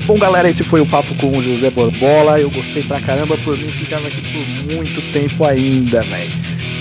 Bom, 0.08 0.18
galera, 0.18 0.48
esse 0.48 0.64
foi 0.64 0.80
o 0.80 0.86
papo 0.86 1.14
com 1.16 1.36
o 1.36 1.42
José 1.42 1.68
Borbola. 1.68 2.40
Eu 2.40 2.50
gostei 2.50 2.82
pra 2.82 2.98
caramba, 2.98 3.36
por 3.44 3.58
mim 3.58 3.70
ficava 3.70 4.08
aqui 4.08 4.22
por 4.22 4.74
muito 4.74 5.02
tempo 5.12 5.44
ainda, 5.44 6.00
velho. 6.00 6.32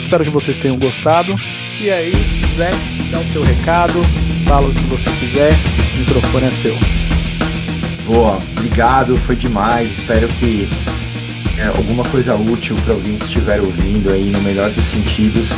Espero 0.01 0.23
que 0.23 0.29
vocês 0.29 0.57
tenham 0.57 0.77
gostado. 0.77 1.35
E 1.81 1.89
aí, 1.89 2.13
Zé, 2.55 2.69
dá 3.11 3.19
o 3.19 3.25
seu 3.25 3.43
recado, 3.43 4.01
fala 4.47 4.69
o 4.69 4.73
que 4.73 4.81
você 4.83 5.09
quiser, 5.19 5.51
o 5.93 5.97
microfone 5.97 6.45
é 6.45 6.51
seu. 6.51 6.77
Boa, 8.05 8.39
obrigado, 8.55 9.17
foi 9.17 9.35
demais. 9.35 9.91
Espero 9.99 10.29
que 10.29 10.69
é, 11.57 11.65
alguma 11.67 12.05
coisa 12.05 12.33
útil 12.33 12.77
para 12.85 12.93
alguém 12.93 13.17
que 13.17 13.25
estiver 13.25 13.59
ouvindo 13.59 14.09
aí, 14.09 14.29
no 14.29 14.39
melhor 14.39 14.69
dos 14.69 14.85
sentidos. 14.85 15.49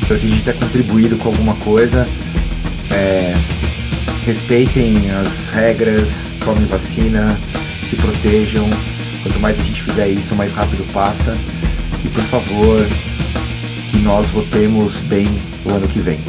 Espero 0.00 0.18
que 0.20 0.26
a 0.26 0.30
gente 0.30 0.42
tenha 0.42 0.56
contribuído 0.56 1.18
com 1.18 1.28
alguma 1.28 1.54
coisa. 1.56 2.08
É, 2.90 3.34
respeitem 4.24 5.10
as 5.10 5.50
regras, 5.50 6.32
tomem 6.44 6.66
vacina, 6.66 7.38
se 7.82 7.96
protejam. 7.96 8.68
Quanto 9.22 9.38
mais 9.38 9.58
a 9.58 9.62
gente 9.62 9.82
fizer 9.82 10.08
isso, 10.08 10.34
mais 10.34 10.52
rápido 10.52 10.84
passa. 10.92 11.36
E 12.04 12.08
por 12.08 12.22
favor, 12.24 12.86
que 13.90 13.98
nós 13.98 14.30
votemos 14.30 15.00
bem 15.00 15.26
o 15.64 15.74
ano 15.74 15.86
que 15.88 15.98
vem. 15.98 16.20